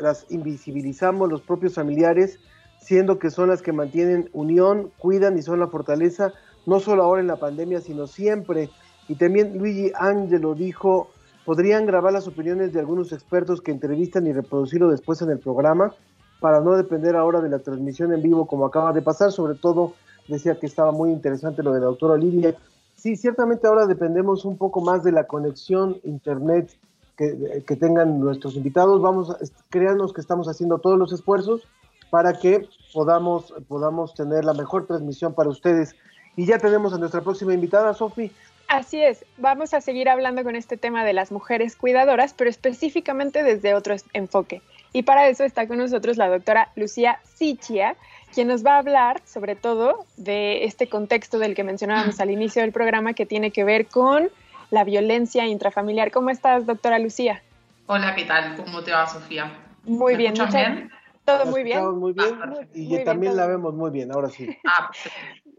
las 0.00 0.26
invisibilizamos 0.28 1.30
los 1.30 1.40
propios 1.40 1.72
familiares, 1.72 2.38
siendo 2.78 3.18
que 3.18 3.30
son 3.30 3.48
las 3.48 3.62
que 3.62 3.72
mantienen 3.72 4.28
unión, 4.34 4.90
cuidan 4.98 5.38
y 5.38 5.42
son 5.42 5.60
la 5.60 5.68
fortaleza, 5.68 6.34
no 6.66 6.78
solo 6.78 7.04
ahora 7.04 7.22
en 7.22 7.26
la 7.28 7.36
pandemia, 7.36 7.80
sino 7.80 8.06
siempre. 8.06 8.68
Y 9.08 9.14
también 9.14 9.56
Luigi 9.56 9.92
Angelo 9.98 10.54
dijo, 10.54 11.08
podrían 11.46 11.86
grabar 11.86 12.12
las 12.12 12.28
opiniones 12.28 12.74
de 12.74 12.80
algunos 12.80 13.12
expertos 13.12 13.62
que 13.62 13.70
entrevistan 13.70 14.26
y 14.26 14.34
reproducirlo 14.34 14.90
después 14.90 15.22
en 15.22 15.30
el 15.30 15.38
programa 15.38 15.94
para 16.40 16.60
no 16.60 16.76
depender 16.76 17.16
ahora 17.16 17.40
de 17.40 17.48
la 17.48 17.58
transmisión 17.58 18.12
en 18.12 18.22
vivo 18.22 18.46
como 18.46 18.66
acaba 18.66 18.92
de 18.92 19.02
pasar, 19.02 19.32
sobre 19.32 19.54
todo 19.54 19.94
decía 20.28 20.58
que 20.58 20.66
estaba 20.66 20.92
muy 20.92 21.10
interesante 21.10 21.62
lo 21.62 21.72
de 21.72 21.80
la 21.80 21.86
doctora 21.86 22.14
Olivia. 22.14 22.54
Sí, 22.94 23.16
ciertamente 23.16 23.66
ahora 23.66 23.86
dependemos 23.86 24.44
un 24.44 24.56
poco 24.56 24.80
más 24.80 25.04
de 25.04 25.12
la 25.12 25.24
conexión 25.24 25.98
internet 26.04 26.70
que, 27.16 27.62
que 27.66 27.76
tengan 27.76 28.20
nuestros 28.20 28.56
invitados. 28.56 29.00
Vamos, 29.00 29.36
créanos 29.70 30.12
que 30.12 30.20
estamos 30.20 30.48
haciendo 30.48 30.78
todos 30.78 30.98
los 30.98 31.12
esfuerzos 31.12 31.62
para 32.10 32.34
que 32.34 32.68
podamos, 32.92 33.52
podamos 33.68 34.14
tener 34.14 34.44
la 34.44 34.54
mejor 34.54 34.86
transmisión 34.86 35.34
para 35.34 35.50
ustedes. 35.50 35.94
Y 36.36 36.46
ya 36.46 36.58
tenemos 36.58 36.92
a 36.92 36.98
nuestra 36.98 37.20
próxima 37.20 37.54
invitada, 37.54 37.94
Sofi. 37.94 38.30
Así 38.68 39.00
es, 39.00 39.24
vamos 39.38 39.74
a 39.74 39.80
seguir 39.80 40.08
hablando 40.08 40.42
con 40.42 40.56
este 40.56 40.76
tema 40.76 41.04
de 41.04 41.12
las 41.12 41.30
mujeres 41.30 41.76
cuidadoras, 41.76 42.34
pero 42.34 42.50
específicamente 42.50 43.44
desde 43.44 43.74
otro 43.74 43.94
enfoque. 44.12 44.60
Y 44.96 45.02
para 45.02 45.28
eso 45.28 45.44
está 45.44 45.68
con 45.68 45.76
nosotros 45.76 46.16
la 46.16 46.26
doctora 46.26 46.72
Lucía 46.74 47.20
Sichia, 47.22 47.96
quien 48.32 48.48
nos 48.48 48.64
va 48.64 48.76
a 48.76 48.78
hablar 48.78 49.20
sobre 49.26 49.54
todo 49.54 50.06
de 50.16 50.64
este 50.64 50.88
contexto 50.88 51.38
del 51.38 51.54
que 51.54 51.64
mencionábamos 51.64 52.18
al 52.18 52.30
inicio 52.30 52.62
del 52.62 52.72
programa 52.72 53.12
que 53.12 53.26
tiene 53.26 53.50
que 53.50 53.62
ver 53.62 53.88
con 53.88 54.30
la 54.70 54.84
violencia 54.84 55.44
intrafamiliar. 55.44 56.10
¿Cómo 56.10 56.30
estás, 56.30 56.64
doctora 56.64 56.98
Lucía? 56.98 57.42
Hola, 57.84 58.14
¿qué 58.14 58.24
tal? 58.24 58.56
¿Cómo 58.56 58.82
te 58.84 58.92
va, 58.92 59.06
Sofía? 59.06 59.52
Muy 59.84 60.14
¿Me 60.14 60.18
bien, 60.18 60.30
muchas- 60.32 60.54
bien? 60.54 60.90
Todo 61.26 61.44
muy 61.44 61.62
bien. 61.62 61.98
Muy 61.98 62.14
bien. 62.14 62.28
y 62.72 62.78
muy 62.78 62.86
bien, 62.88 63.04
también 63.04 63.36
la 63.36 63.46
vemos 63.46 63.74
muy 63.74 63.90
bien, 63.90 64.10
ahora 64.12 64.30
sí. 64.30 64.48
Ah. 64.64 64.90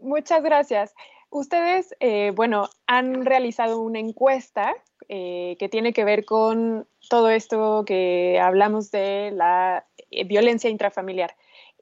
Muchas 0.00 0.42
gracias. 0.42 0.96
Ustedes, 1.30 1.94
eh, 2.00 2.32
bueno, 2.34 2.70
han 2.88 3.24
realizado 3.24 3.78
una 3.82 4.00
encuesta 4.00 4.74
eh, 5.08 5.56
que 5.58 5.68
tiene 5.68 5.92
que 5.92 6.04
ver 6.04 6.24
con 6.24 6.86
todo 7.08 7.30
esto 7.30 7.84
que 7.86 8.38
hablamos 8.40 8.90
de 8.90 9.30
la 9.32 9.86
eh, 10.10 10.24
violencia 10.24 10.68
intrafamiliar. 10.68 11.34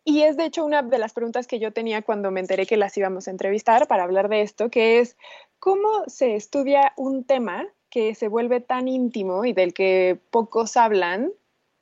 Y 0.04 0.22
es 0.22 0.36
de 0.36 0.44
hecho 0.44 0.64
una 0.64 0.82
de 0.82 0.98
las 0.98 1.12
preguntas 1.12 1.48
que 1.48 1.58
yo 1.58 1.72
tenía 1.72 2.02
cuando 2.02 2.30
me 2.30 2.38
enteré 2.38 2.66
que 2.66 2.76
las 2.76 2.96
íbamos 2.96 3.26
a 3.26 3.32
entrevistar 3.32 3.88
para 3.88 4.04
hablar 4.04 4.28
de 4.28 4.42
esto, 4.42 4.70
que 4.70 5.00
es 5.00 5.16
cómo 5.58 6.04
se 6.06 6.36
estudia 6.36 6.92
un 6.96 7.24
tema 7.24 7.66
que 7.90 8.14
se 8.14 8.28
vuelve 8.28 8.60
tan 8.60 8.86
íntimo 8.86 9.44
y 9.44 9.52
del 9.52 9.74
que 9.74 10.18
pocos 10.30 10.76
hablan 10.76 11.32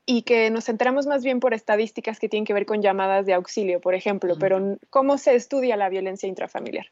y 0.06 0.22
que 0.22 0.50
nos 0.50 0.68
enteramos 0.68 1.06
más 1.06 1.24
bien 1.24 1.40
por 1.40 1.52
estadísticas 1.52 2.18
que 2.18 2.28
tienen 2.28 2.46
que 2.46 2.54
ver 2.54 2.66
con 2.66 2.80
llamadas 2.80 3.26
de 3.26 3.34
auxilio, 3.34 3.80
por 3.80 3.94
ejemplo, 3.94 4.36
pero 4.38 4.78
¿cómo 4.90 5.18
se 5.18 5.34
estudia 5.34 5.76
la 5.76 5.88
violencia 5.88 6.28
intrafamiliar? 6.28 6.86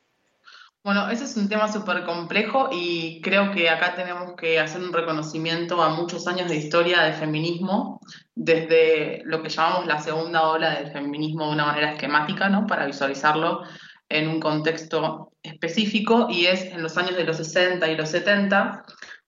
Bueno, 0.85 1.09
ese 1.11 1.25
es 1.25 1.37
un 1.37 1.49
tema 1.49 1.71
súper 1.73 2.05
complejo 2.05 2.69
y 2.73 3.21
creo 3.21 3.53
que 3.53 3.71
acá 3.71 3.95
tenemos 3.95 4.35
que 4.35 4.59
hacer 4.59 4.83
un 4.83 4.93
reconocimiento 4.93 5.81
a 5.81 5.91
muchos 5.91 6.27
años 6.27 6.49
de 6.49 6.57
historia 6.57 7.03
del 7.03 7.15
feminismo, 7.15 8.01
desde 8.35 9.23
lo 9.25 9.41
que 9.43 9.49
llamamos 9.49 9.87
la 9.87 10.01
segunda 10.01 10.49
ola 10.49 10.81
del 10.81 10.91
feminismo 10.91 11.47
de 11.47 11.53
una 11.53 11.67
manera 11.67 11.93
esquemática, 11.93 12.49
¿no? 12.49 12.67
Para 12.67 12.87
visualizarlo 12.87 13.63
en 14.09 14.27
un 14.27 14.41
contexto 14.41 15.33
específico, 15.41 16.27
y 16.29 16.47
es 16.47 16.65
en 16.65 16.83
los 16.83 16.97
años 16.99 17.17
de 17.17 17.25
los 17.25 17.37
60 17.37 17.89
y 17.89 17.97
los 17.97 18.09
70, 18.09 18.83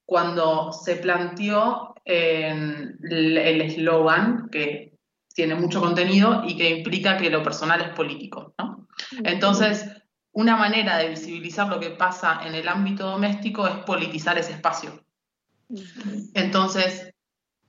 cuando 0.04 0.72
se 0.72 0.96
planteó 0.96 1.94
eh, 2.04 2.48
el 2.48 3.60
eslogan 3.60 4.48
que 4.50 4.94
tiene 5.32 5.54
mucho 5.54 5.80
contenido 5.80 6.42
y 6.44 6.56
que 6.56 6.70
implica 6.70 7.16
que 7.16 7.30
lo 7.30 7.44
personal 7.44 7.80
es 7.80 7.90
político, 7.90 8.54
¿no? 8.58 8.88
Entonces, 9.22 9.86
una 10.34 10.56
manera 10.56 10.98
de 10.98 11.08
visibilizar 11.08 11.68
lo 11.68 11.80
que 11.80 11.90
pasa 11.90 12.40
en 12.44 12.54
el 12.54 12.68
ámbito 12.68 13.06
doméstico 13.06 13.66
es 13.66 13.76
politizar 13.84 14.36
ese 14.36 14.52
espacio. 14.52 15.04
Entonces, 16.34 17.12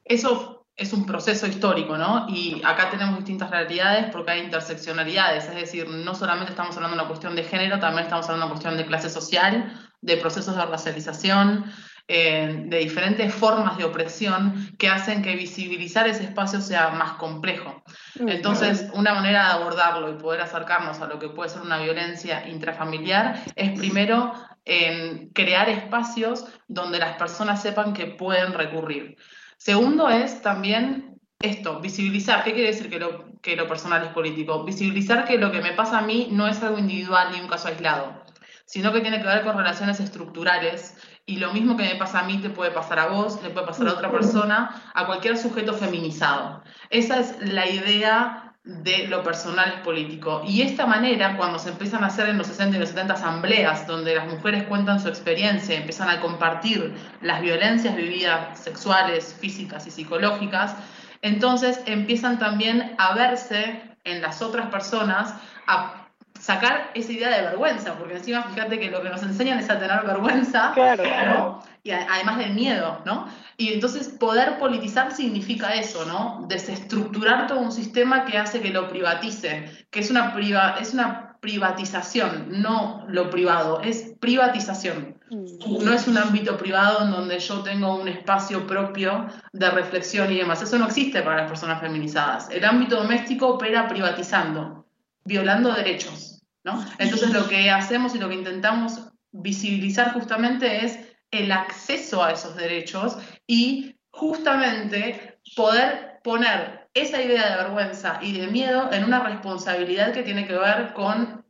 eso 0.03 0.67
es 0.75 0.91
un 0.91 1.05
proceso 1.05 1.47
histórico, 1.47 1.97
¿no? 1.97 2.25
Y 2.27 2.61
acá 2.65 2.89
tenemos 2.89 3.15
distintas 3.17 3.49
realidades 3.49 4.11
porque 4.11 4.31
hay 4.31 4.41
interseccionalidades, 4.41 5.45
es 5.45 5.55
decir, 5.55 5.87
no 5.87 6.13
solamente 6.15 6.51
estamos 6.51 6.75
hablando 6.75 6.97
de 6.97 7.01
una 7.03 7.07
cuestión 7.07 7.35
de 7.35 7.43
género, 7.43 7.79
también 7.79 8.03
estamos 8.03 8.25
hablando 8.25 8.45
de 8.45 8.51
una 8.51 8.53
cuestión 8.53 8.77
de 8.77 8.85
clase 8.85 9.09
social, 9.09 9.89
de 10.01 10.17
procesos 10.17 10.55
de 10.55 10.65
racialización, 10.65 11.65
eh, 12.07 12.65
de 12.67 12.77
diferentes 12.77 13.33
formas 13.33 13.77
de 13.77 13.83
opresión 13.83 14.75
que 14.77 14.89
hacen 14.89 15.23
que 15.23 15.35
visibilizar 15.35 16.07
ese 16.07 16.25
espacio 16.25 16.61
sea 16.61 16.89
más 16.89 17.13
complejo. 17.13 17.83
Entonces, 18.19 18.87
una 18.93 19.15
manera 19.15 19.45
de 19.45 19.53
abordarlo 19.53 20.11
y 20.11 20.21
poder 20.21 20.41
acercarnos 20.41 21.01
a 21.01 21.07
lo 21.07 21.17
que 21.17 21.29
puede 21.29 21.49
ser 21.49 21.63
una 21.63 21.79
violencia 21.79 22.47
intrafamiliar 22.47 23.41
es 23.55 23.77
primero 23.77 24.33
en 24.65 25.29
crear 25.29 25.67
espacios 25.69 26.45
donde 26.67 26.99
las 26.99 27.17
personas 27.17 27.61
sepan 27.61 27.93
que 27.93 28.05
pueden 28.05 28.53
recurrir. 28.53 29.17
Segundo 29.57 30.07
es 30.09 30.43
también 30.43 31.17
esto, 31.39 31.79
visibilizar. 31.79 32.43
¿Qué 32.43 32.53
quiere 32.53 32.69
decir 32.69 32.89
que 32.89 32.99
lo, 32.99 33.39
que 33.41 33.55
lo 33.55 33.67
personal 33.67 34.03
es 34.03 34.09
político? 34.09 34.63
Visibilizar 34.63 35.25
que 35.25 35.37
lo 35.37 35.51
que 35.51 35.61
me 35.61 35.73
pasa 35.73 35.99
a 35.99 36.01
mí 36.03 36.29
no 36.31 36.47
es 36.47 36.61
algo 36.61 36.77
individual 36.77 37.29
ni 37.31 37.39
un 37.39 37.47
caso 37.47 37.67
aislado, 37.67 38.23
sino 38.65 38.91
que 38.93 39.01
tiene 39.01 39.21
que 39.21 39.27
ver 39.27 39.43
con 39.43 39.57
relaciones 39.57 39.99
estructurales 39.99 40.95
y 41.25 41.37
lo 41.37 41.51
mismo 41.53 41.75
que 41.75 41.83
me 41.83 41.95
pasa 41.95 42.19
a 42.19 42.23
mí 42.23 42.37
te 42.37 42.49
puede 42.49 42.71
pasar 42.71 42.99
a 42.99 43.07
vos, 43.07 43.41
le 43.41 43.49
puede 43.49 43.65
pasar 43.65 43.87
a 43.87 43.93
otra 43.93 44.11
persona, 44.11 44.81
a 44.93 45.05
cualquier 45.05 45.37
sujeto 45.37 45.73
feminizado. 45.73 46.63
Esa 46.89 47.19
es 47.19 47.35
la 47.41 47.67
idea 47.67 48.53
de 48.63 49.07
lo 49.07 49.23
personal 49.23 49.73
es 49.77 49.79
político. 49.81 50.43
Y 50.45 50.61
esta 50.61 50.85
manera, 50.85 51.37
cuando 51.37 51.59
se 51.59 51.69
empiezan 51.69 52.03
a 52.03 52.07
hacer 52.07 52.29
en 52.29 52.37
los 52.37 52.47
60 52.47 52.77
y 52.77 52.79
los 52.79 52.89
70 52.89 53.13
asambleas, 53.13 53.85
donde 53.85 54.15
las 54.15 54.27
mujeres 54.27 54.63
cuentan 54.63 54.99
su 54.99 55.07
experiencia, 55.07 55.75
empiezan 55.75 56.09
a 56.09 56.19
compartir 56.19 56.95
las 57.21 57.41
violencias 57.41 57.95
vividas 57.95 58.59
sexuales, 58.59 59.35
físicas 59.39 59.85
y 59.85 59.91
psicológicas, 59.91 60.75
entonces 61.21 61.81
empiezan 61.85 62.39
también 62.39 62.95
a 62.97 63.15
verse 63.15 63.81
en 64.03 64.21
las 64.21 64.41
otras 64.41 64.67
personas, 64.67 65.33
a 65.67 66.04
sacar 66.45 66.91
esa 66.93 67.11
idea 67.11 67.29
de 67.29 67.41
vergüenza, 67.41 67.97
porque 67.97 68.15
encima 68.17 68.43
fíjate 68.43 68.79
que 68.79 68.91
lo 68.91 69.01
que 69.01 69.09
nos 69.09 69.23
enseñan 69.23 69.57
es 69.57 69.69
a 69.69 69.79
tener 69.79 70.01
vergüenza, 70.05 70.71
Claro. 70.75 71.03
¿no? 71.33 71.63
y 71.83 71.89
a- 71.91 72.05
además 72.11 72.37
del 72.37 72.53
miedo, 72.53 73.01
¿no? 73.05 73.27
Y 73.57 73.73
entonces 73.73 74.09
poder 74.09 74.59
politizar 74.59 75.11
significa 75.11 75.73
eso, 75.73 76.05
¿no? 76.05 76.45
Desestructurar 76.47 77.47
todo 77.47 77.59
un 77.59 77.71
sistema 77.71 78.25
que 78.25 78.37
hace 78.37 78.61
que 78.61 78.69
lo 78.69 78.87
privatice, 78.89 79.87
que 79.89 79.99
es 80.01 80.11
una, 80.11 80.33
priva, 80.33 80.75
es 80.79 80.93
una 80.93 81.37
privatización, 81.39 82.47
no 82.61 83.05
lo 83.07 83.29
privado, 83.31 83.81
es 83.81 84.13
privatización. 84.19 85.15
No 85.31 85.93
es 85.93 86.07
un 86.07 86.17
ámbito 86.17 86.57
privado 86.57 87.03
en 87.05 87.11
donde 87.11 87.39
yo 87.39 87.61
tengo 87.63 87.95
un 87.95 88.07
espacio 88.07 88.65
propio 88.67 89.25
de 89.51 89.69
reflexión 89.71 90.31
y 90.31 90.37
demás. 90.37 90.61
Eso 90.61 90.77
no 90.77 90.85
existe 90.85 91.21
para 91.23 91.37
las 91.41 91.47
personas 91.49 91.81
feminizadas. 91.81 92.49
El 92.51 92.63
ámbito 92.65 92.97
doméstico 92.97 93.47
opera 93.47 93.87
privatizando, 93.87 94.85
violando 95.23 95.71
derechos, 95.73 96.34
¿no? 96.65 96.83
Entonces 96.97 97.31
lo 97.31 97.47
que 97.47 97.69
hacemos 97.69 98.15
y 98.15 98.19
lo 98.19 98.27
que 98.27 98.35
intentamos 98.35 98.99
visibilizar 99.31 100.13
justamente 100.13 100.83
es 100.83 100.99
el 101.31 101.51
acceso 101.51 102.23
a 102.23 102.31
esos 102.31 102.55
derechos 102.55 103.17
y 103.45 103.95
justamente 104.09 105.39
poder 105.55 106.19
poner 106.23 106.89
esa 106.93 107.21
idea 107.21 107.51
de 107.51 107.63
vergüenza 107.63 108.19
y 108.21 108.37
de 108.37 108.47
miedo 108.47 108.91
en 108.91 109.03
una 109.03 109.23
responsabilidad 109.23 110.11
que 110.11 110.23
tiene 110.23 110.47
que 110.47 110.57
ver 110.57 110.93
con 110.93 111.45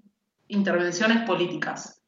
intervenciones 0.47 1.25
políticas. 1.25 2.01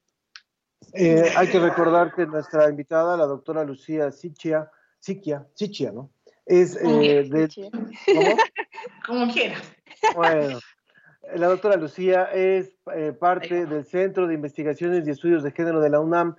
Eh, 0.94 1.32
hay 1.36 1.48
que 1.48 1.60
recordar 1.60 2.14
que 2.14 2.26
nuestra 2.26 2.70
invitada, 2.70 3.16
la 3.16 3.26
doctora 3.26 3.64
Lucía 3.64 4.12
Sichia, 4.12 4.70
Siquia, 5.00 5.48
Sichia, 5.54 5.92
¿no? 5.92 6.12
Es 6.46 6.76
eh, 6.76 7.28
de, 7.30 7.72
¿cómo? 8.06 8.38
Como 9.06 9.34
quieras. 9.34 9.62
Bueno, 10.16 10.60
la 11.36 11.48
doctora 11.48 11.76
Lucía 11.78 12.26
es 12.34 12.72
eh, 12.96 13.14
parte 13.14 13.66
del 13.66 13.86
Centro 13.86 14.28
de 14.28 14.34
Investigaciones 14.36 15.08
y 15.08 15.12
Estudios 15.12 15.44
de 15.44 15.52
Género 15.52 15.82
de 15.82 15.90
la 15.90 16.00
UNAM. 16.00 16.36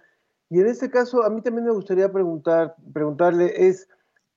Y 0.50 0.60
en 0.60 0.66
este 0.66 0.90
caso, 0.90 1.22
a 1.24 1.30
mí 1.30 1.42
también 1.42 1.66
me 1.66 1.72
gustaría 1.72 2.10
preguntar, 2.10 2.74
preguntarle, 2.92 3.68
es, 3.68 3.88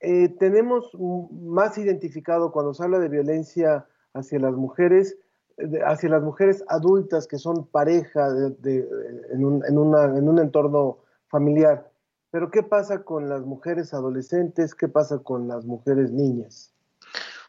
eh, 0.02 0.30
tenemos 0.40 0.92
más 1.32 1.78
identificado 1.78 2.52
cuando 2.52 2.74
se 2.74 2.84
habla 2.84 3.00
de 3.00 3.08
violencia 3.08 3.86
hacia 4.14 4.40
las 4.40 4.54
mujeres, 4.54 5.18
de- 5.58 5.82
hacia 5.84 6.10
las 6.10 6.22
mujeres 6.24 6.64
adultas 6.68 7.28
que 7.28 7.38
son 7.38 7.66
pareja 7.68 8.32
de- 8.34 8.50
de- 8.60 8.90
en, 9.32 9.46
un, 9.46 9.64
en 9.66 9.78
una- 9.78 10.18
en 10.18 10.28
un 10.28 10.40
entorno 10.40 10.98
familiar. 11.28 11.90
Pero 12.32 12.50
¿qué 12.50 12.64
pasa 12.64 13.04
con 13.04 13.30
las 13.30 13.42
mujeres 13.46 13.94
adolescentes? 13.94 14.74
¿Qué 14.76 14.88
pasa 14.88 15.20
con 15.20 15.48
las 15.48 15.66
mujeres 15.66 16.12
niñas? 16.12 16.71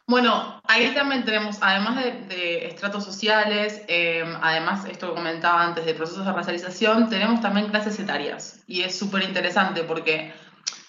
Bueno, 0.05 0.61
ahí 0.67 0.93
también 0.93 1.23
tenemos, 1.23 1.57
además 1.61 2.03
de, 2.03 2.11
de 2.27 2.67
estratos 2.67 3.05
sociales, 3.05 3.81
eh, 3.87 4.23
además 4.41 4.83
esto 4.85 5.09
que 5.09 5.15
comentaba 5.15 5.63
antes 5.63 5.85
de 5.85 5.93
procesos 5.93 6.25
de 6.25 6.33
racialización, 6.33 7.09
tenemos 7.09 7.39
también 7.39 7.67
clases 7.69 7.97
etarias. 7.99 8.61
Y 8.67 8.81
es 8.81 8.97
súper 8.99 9.23
interesante 9.23 9.83
porque 9.83 10.33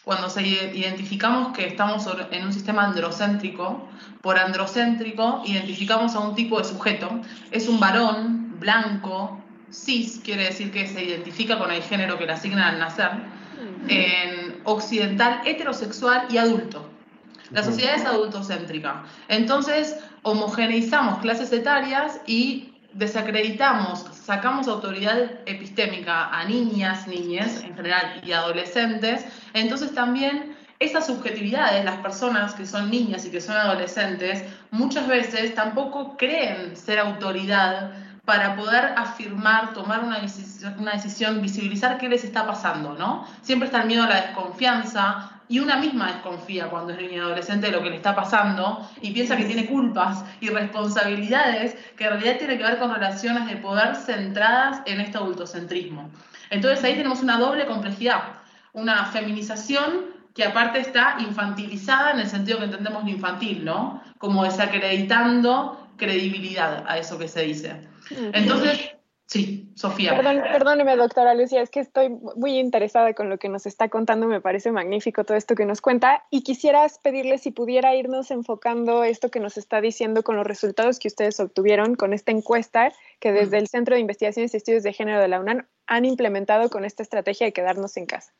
cuando 0.05 0.29
se 0.29 0.43
ide- 0.43 0.75
identificamos 0.75 1.57
que 1.57 1.67
estamos 1.67 2.07
en 2.33 2.45
un 2.45 2.53
sistema 2.53 2.85
androcéntrico, 2.85 3.89
por 4.21 4.37
androcéntrico 4.37 5.43
identificamos 5.47 6.15
a 6.17 6.19
un 6.19 6.35
tipo 6.35 6.59
de 6.59 6.65
sujeto. 6.65 7.09
Es 7.53 7.69
un 7.69 7.79
varón 7.79 8.59
blanco, 8.59 9.41
cis, 9.71 10.21
quiere 10.25 10.45
decir 10.47 10.73
que 10.73 10.89
se 10.89 11.05
identifica 11.05 11.57
con 11.59 11.71
el 11.71 11.83
género 11.83 12.19
que 12.19 12.27
le 12.27 12.33
asignan 12.33 12.63
al 12.75 12.79
nacer, 12.81 13.11
en 13.89 14.61
occidental, 14.65 15.43
heterosexual 15.45 16.27
y 16.31 16.39
adulto. 16.39 16.91
La 17.51 17.63
sociedad 17.63 17.97
es 17.97 18.05
adultocéntrica. 18.05 19.05
Entonces, 19.29 19.97
homogeneizamos 20.23 21.19
clases 21.19 21.53
etarias 21.53 22.21
y 22.27 22.75
desacreditamos, 22.95 24.05
sacamos 24.13 24.69
autoridad 24.69 25.31
epistémica 25.47 26.29
a 26.29 26.45
niñas, 26.45 27.07
niñes 27.07 27.63
en 27.63 27.75
general 27.75 28.23
y 28.25 28.33
adolescentes. 28.33 29.27
Entonces 29.53 29.93
también 29.95 30.57
esas 30.79 31.07
subjetividades, 31.07 31.85
las 31.85 31.99
personas 31.99 32.55
que 32.55 32.67
son 32.67 32.91
niñas 32.91 33.25
y 33.27 33.31
que 33.31 33.41
son 33.41 33.57
adolescentes, 33.57 34.45
muchas 34.71 35.07
veces 35.09 35.55
tampoco 35.55 36.17
creen 36.17 36.77
ser 36.77 36.99
autoridad 36.99 37.93
para 38.25 38.57
poder 38.57 38.95
afirmar, 38.97 39.75
tomar 39.75 40.03
una 40.03 40.21
decisión, 40.21 40.77
una 40.79 40.93
decisión, 40.93 41.43
visibilizar 41.43 41.99
qué 41.99 42.09
les 42.09 42.25
está 42.25 42.47
pasando, 42.47 42.95
¿no? 42.95 43.27
Siempre 43.43 43.67
está 43.67 43.83
el 43.83 43.87
miedo 43.87 44.05
a 44.05 44.09
la 44.09 44.21
desconfianza 44.23 45.34
y 45.49 45.59
una 45.59 45.77
misma 45.77 46.13
desconfía 46.13 46.69
cuando 46.69 46.93
es 46.93 47.01
niña 47.01 47.23
adolescente 47.23 47.67
de 47.67 47.73
lo 47.73 47.83
que 47.83 47.91
le 47.91 47.97
está 47.97 48.15
pasando 48.15 48.89
y 49.03 49.11
piensa 49.11 49.37
que 49.37 49.45
tiene 49.45 49.67
culpas 49.67 50.25
y 50.41 50.49
responsabilidades 50.49 51.77
que 51.97 52.05
en 52.05 52.11
realidad 52.11 52.39
tienen 52.39 52.59
que 52.59 52.65
ver 52.65 52.79
con 52.79 52.93
relaciones 52.93 53.47
de 53.49 53.57
poder 53.57 53.95
centradas 53.97 54.81
en 54.87 55.01
este 55.01 55.19
adultocentrismo. 55.19 56.11
Entonces 56.51 56.83
ahí 56.85 56.95
tenemos 56.95 57.23
una 57.23 57.39
doble 57.39 57.67
complejidad, 57.67 58.23
una 58.73 59.05
feminización 59.07 60.15
que 60.35 60.45
aparte 60.45 60.81
está 60.81 61.17
infantilizada 61.21 62.13
en 62.13 62.21
el 62.21 62.29
sentido 62.29 62.59
que 62.59 62.65
entendemos 62.65 63.05
lo 63.05 63.11
infantil, 63.11 63.65
¿no? 63.65 64.03
Como 64.19 64.45
desacreditando 64.45 65.89
credibilidad 65.97 66.85
a 66.89 66.99
eso 66.99 67.19
que 67.19 67.29
se 67.29 67.43
dice. 67.43 67.81
Entonces, 68.33 68.94
sí, 69.27 69.71
Sofía. 69.75 70.17
Perdón, 70.17 70.43
perdóneme, 70.53 70.97
doctora 70.97 71.35
Lucía, 71.35 71.63
es 71.63 71.71
que 71.71 71.81
estoy 71.81 72.09
muy 72.09 72.59
interesada 72.59 73.15
con 73.15 73.29
lo 73.29 73.39
que 73.39 73.49
nos 73.49 73.67
está 73.67 73.89
contando, 73.89 74.27
me 74.27 74.41
parece 74.41 74.71
magnífico 74.73 75.25
todo 75.25 75.37
esto 75.37 75.55
que 75.55 75.67
nos 75.67 75.81
cuenta 75.81 76.25
y 76.31 76.43
quisieras 76.43 76.99
pedirle 76.99 77.39
si 77.39 77.51
pudiera 77.51 77.95
irnos 77.95 78.31
enfocando 78.31 79.05
esto 79.05 79.31
que 79.31 79.41
nos 79.41 79.57
está 79.57 79.81
diciendo 79.81 80.23
con 80.23 80.37
los 80.37 80.47
resultados 80.47 80.99
que 80.99 81.09
ustedes 81.09 81.41
obtuvieron 81.41 81.95
con 81.95 82.13
esta 82.13 82.33
encuesta 82.33 82.93
que 83.21 83.33
desde 83.33 83.59
el 83.59 83.69
Centro 83.69 83.95
de 83.95 84.01
Investigaciones 84.01 84.55
y 84.55 84.57
Estudios 84.57 84.83
de 84.83 84.93
Género 84.93 85.21
de 85.21 85.29
la 85.29 85.41
UNAM 85.41 85.67
han 85.87 86.05
implementado 86.05 86.71
con 86.71 86.85
esta 86.85 87.03
estrategia 87.03 87.47
de 87.47 87.53
quedarnos 87.53 87.97
en 87.97 88.07
casa. 88.07 88.33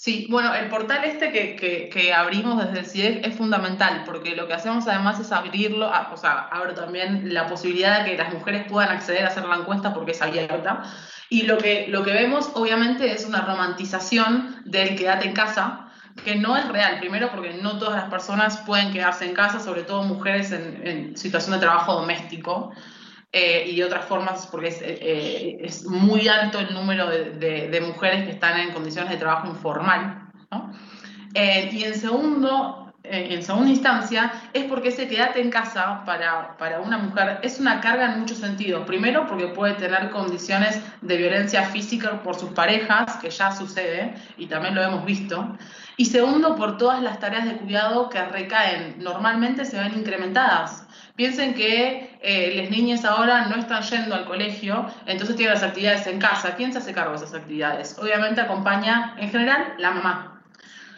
Sí, 0.00 0.28
bueno, 0.30 0.54
el 0.54 0.68
portal 0.68 1.02
este 1.04 1.32
que, 1.32 1.56
que, 1.56 1.88
que 1.88 2.14
abrimos 2.14 2.56
desde 2.64 2.78
el 2.78 2.86
CIEC 2.86 3.26
es 3.26 3.34
fundamental 3.36 4.04
porque 4.06 4.36
lo 4.36 4.46
que 4.46 4.54
hacemos 4.54 4.86
además 4.86 5.18
es 5.18 5.32
abrirlo, 5.32 5.86
a- 5.92 6.12
o 6.12 6.16
sea, 6.16 6.46
abre 6.52 6.72
también 6.74 7.34
la 7.34 7.48
posibilidad 7.48 8.04
de 8.04 8.12
que 8.12 8.16
las 8.16 8.32
mujeres 8.32 8.64
puedan 8.68 8.90
acceder 8.96 9.24
a 9.24 9.28
hacer 9.28 9.44
la 9.44 9.56
encuesta 9.56 9.92
porque 9.92 10.12
es 10.12 10.22
abierta. 10.22 10.84
Y 11.30 11.42
lo 11.42 11.58
que, 11.58 11.88
lo 11.88 12.04
que 12.04 12.12
vemos 12.12 12.52
obviamente 12.54 13.10
es 13.12 13.24
una 13.26 13.40
romantización 13.42 14.62
del 14.64 14.94
quédate 14.96 15.26
en 15.26 15.32
casa, 15.34 15.88
que 16.24 16.36
no 16.36 16.56
es 16.56 16.68
real. 16.68 17.00
Primero 17.00 17.30
porque 17.32 17.54
no 17.54 17.78
todas 17.80 17.96
las 17.96 18.08
personas 18.08 18.58
pueden 18.58 18.92
quedarse 18.92 19.24
en 19.26 19.34
casa, 19.34 19.58
sobre 19.58 19.82
todo 19.82 20.04
mujeres 20.04 20.52
en, 20.52 20.86
en 20.86 21.16
situación 21.16 21.54
de 21.54 21.60
trabajo 21.60 21.94
doméstico. 21.94 22.72
Eh, 23.30 23.64
y 23.68 23.76
de 23.76 23.84
otras 23.84 24.06
formas, 24.06 24.46
porque 24.46 24.68
es, 24.68 24.80
eh, 24.80 24.98
eh, 25.60 25.70
muy 25.86 26.28
alto 26.28 26.58
el 26.60 26.72
número 26.72 27.06
de, 27.08 27.82
mujeres 27.86 28.24
que 28.24 28.30
están 28.30 28.58
en 28.58 28.72
condiciones 28.72 29.10
de 29.10 29.18
trabajo 29.18 29.48
informal. 29.48 30.30
y 31.34 31.84
en 31.84 31.94
segundo, 31.94 32.90
en 33.04 33.42
segunda 33.42 33.70
instancia, 33.70 34.32
es 34.54 34.64
porque 34.64 34.88
ese 34.88 35.06
quédate 35.08 35.42
en 35.42 35.50
casa 35.50 36.02
para, 36.06 36.56
para 36.56 36.80
una 36.80 36.96
mujer 36.96 37.38
es 37.42 37.60
una 37.60 37.80
carga 37.82 38.14
en 38.14 38.20
muchos 38.20 38.38
sentidos. 38.38 38.86
Primero, 38.86 39.26
porque 39.26 39.48
puede 39.48 39.74
tener 39.74 40.08
condiciones 40.10 40.80
de 41.02 41.16
violencia 41.18 41.64
física 41.64 42.22
por 42.22 42.34
sus 42.34 42.50
parejas, 42.52 43.16
que 43.16 43.28
ya 43.28 43.52
sucede, 43.52 44.14
y 44.38 44.46
también 44.46 44.74
lo 44.74 44.82
hemos 44.82 45.04
visto. 45.04 45.56
Y 45.98 46.06
segundo, 46.06 46.56
por 46.56 46.78
todas 46.78 47.02
las 47.02 47.18
tareas 47.20 47.44
de 47.44 47.58
cuidado 47.58 48.08
que 48.08 48.24
recaen, 48.24 48.96
normalmente 48.98 49.66
se 49.66 49.78
ven 49.78 49.98
incrementadas. 49.98 50.87
Piensen 51.18 51.52
que 51.54 52.16
eh, 52.22 52.54
las 52.54 52.70
niñas 52.70 53.04
ahora 53.04 53.46
no 53.46 53.56
están 53.56 53.82
yendo 53.82 54.14
al 54.14 54.24
colegio, 54.24 54.86
entonces 55.04 55.34
tienen 55.34 55.54
las 55.54 55.64
actividades 55.64 56.06
en 56.06 56.20
casa. 56.20 56.54
¿Quién 56.54 56.72
se 56.72 56.78
hace 56.78 56.92
cargo 56.92 57.10
de 57.10 57.16
esas 57.16 57.34
actividades? 57.34 57.98
Obviamente 57.98 58.40
acompaña, 58.40 59.16
en 59.18 59.28
general, 59.28 59.74
la 59.78 59.90
mamá. 59.90 60.40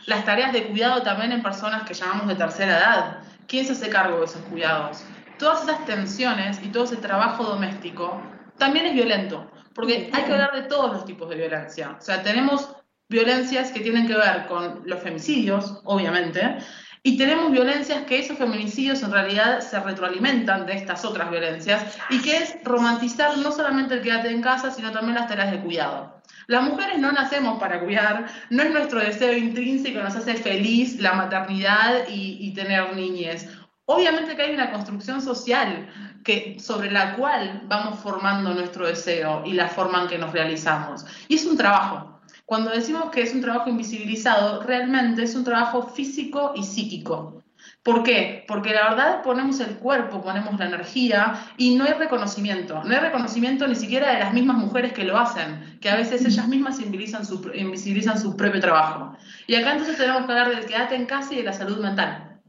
Las 0.04 0.26
tareas 0.26 0.52
de 0.52 0.64
cuidado 0.64 1.00
también 1.00 1.32
en 1.32 1.42
personas 1.42 1.84
que 1.84 1.94
llamamos 1.94 2.28
de 2.28 2.34
tercera 2.34 2.76
edad. 2.76 3.18
¿Quién 3.46 3.64
se 3.64 3.72
hace 3.72 3.88
cargo 3.88 4.18
de 4.18 4.26
esos 4.26 4.42
cuidados? 4.42 5.04
Todas 5.38 5.62
esas 5.62 5.86
tensiones 5.86 6.62
y 6.62 6.68
todo 6.68 6.84
ese 6.84 6.98
trabajo 6.98 7.42
doméstico 7.44 8.20
también 8.58 8.84
es 8.84 8.92
violento, 8.92 9.50
porque 9.74 10.10
hay 10.12 10.24
que 10.24 10.32
hablar 10.32 10.52
de 10.52 10.64
todos 10.64 10.92
los 10.92 11.06
tipos 11.06 11.30
de 11.30 11.36
violencia. 11.36 11.96
O 11.98 12.02
sea, 12.02 12.22
tenemos 12.22 12.76
violencias 13.08 13.72
que 13.72 13.80
tienen 13.80 14.06
que 14.06 14.16
ver 14.16 14.46
con 14.48 14.82
los 14.84 15.00
femicidios, 15.00 15.80
obviamente, 15.84 16.58
y 17.02 17.16
tenemos 17.16 17.50
violencias 17.50 18.04
que 18.04 18.18
esos 18.18 18.36
feminicidios 18.36 19.02
en 19.02 19.12
realidad 19.12 19.60
se 19.60 19.80
retroalimentan 19.80 20.66
de 20.66 20.74
estas 20.74 21.04
otras 21.04 21.30
violencias 21.30 21.98
y 22.10 22.20
que 22.20 22.36
es 22.36 22.56
romantizar 22.62 23.38
no 23.38 23.52
solamente 23.52 23.94
el 23.94 24.02
quédate 24.02 24.30
en 24.30 24.42
casa, 24.42 24.70
sino 24.70 24.92
también 24.92 25.14
las 25.14 25.28
tareas 25.28 25.50
de 25.50 25.60
cuidado. 25.60 26.20
Las 26.46 26.64
mujeres 26.64 26.98
no 26.98 27.12
nacemos 27.12 27.58
para 27.58 27.80
cuidar, 27.80 28.26
no 28.50 28.62
es 28.62 28.70
nuestro 28.70 29.00
deseo 29.00 29.32
intrínseco, 29.32 30.00
nos 30.00 30.16
hace 30.16 30.34
feliz 30.34 31.00
la 31.00 31.14
maternidad 31.14 32.08
y, 32.08 32.38
y 32.40 32.52
tener 32.54 32.94
niñez. 32.94 33.48
Obviamente 33.86 34.36
que 34.36 34.42
hay 34.42 34.54
una 34.54 34.70
construcción 34.70 35.22
social 35.22 35.88
que, 36.24 36.58
sobre 36.60 36.90
la 36.90 37.16
cual 37.16 37.62
vamos 37.64 37.98
formando 38.00 38.52
nuestro 38.52 38.86
deseo 38.86 39.42
y 39.44 39.52
la 39.52 39.68
forma 39.68 40.02
en 40.02 40.08
que 40.08 40.18
nos 40.18 40.32
realizamos. 40.32 41.04
Y 41.28 41.36
es 41.36 41.46
un 41.46 41.56
trabajo. 41.56 42.09
Cuando 42.50 42.72
decimos 42.72 43.10
que 43.12 43.22
es 43.22 43.32
un 43.32 43.42
trabajo 43.42 43.70
invisibilizado, 43.70 44.64
realmente 44.64 45.22
es 45.22 45.36
un 45.36 45.44
trabajo 45.44 45.84
físico 45.84 46.50
y 46.56 46.64
psíquico. 46.64 47.44
¿Por 47.84 48.02
qué? 48.02 48.44
Porque 48.48 48.74
la 48.74 48.88
verdad 48.90 49.22
ponemos 49.22 49.60
el 49.60 49.76
cuerpo, 49.76 50.20
ponemos 50.20 50.58
la 50.58 50.66
energía 50.66 51.46
y 51.56 51.76
no 51.76 51.84
hay 51.84 51.92
reconocimiento. 51.92 52.82
No 52.82 52.90
hay 52.92 52.98
reconocimiento 52.98 53.68
ni 53.68 53.76
siquiera 53.76 54.12
de 54.12 54.18
las 54.18 54.34
mismas 54.34 54.56
mujeres 54.56 54.92
que 54.92 55.04
lo 55.04 55.16
hacen, 55.16 55.78
que 55.80 55.90
a 55.90 55.94
veces 55.94 56.24
ellas 56.24 56.48
mismas 56.48 56.80
invisibilizan 56.80 57.24
su, 57.24 57.52
invisibilizan 57.54 58.20
su 58.20 58.36
propio 58.36 58.60
trabajo. 58.60 59.16
Y 59.46 59.54
acá 59.54 59.70
entonces 59.74 59.96
tenemos 59.96 60.26
que 60.26 60.32
hablar 60.32 60.48
del 60.50 60.66
quédate 60.66 60.96
en 60.96 61.06
casa 61.06 61.32
y 61.32 61.36
de 61.36 61.42
la 61.44 61.52
salud 61.52 61.78
mental. 61.78 62.40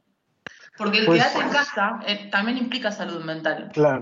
Porque 0.79 0.97
el 0.97 1.05
Pues- 1.05 1.21
quédate 1.21 1.45
en 1.45 1.49
casa 1.53 1.99
eh, 2.07 2.27
también 2.31 2.57
implica 2.57 2.91
salud 2.91 3.23
mental. 3.23 3.69
Claro. 3.71 4.01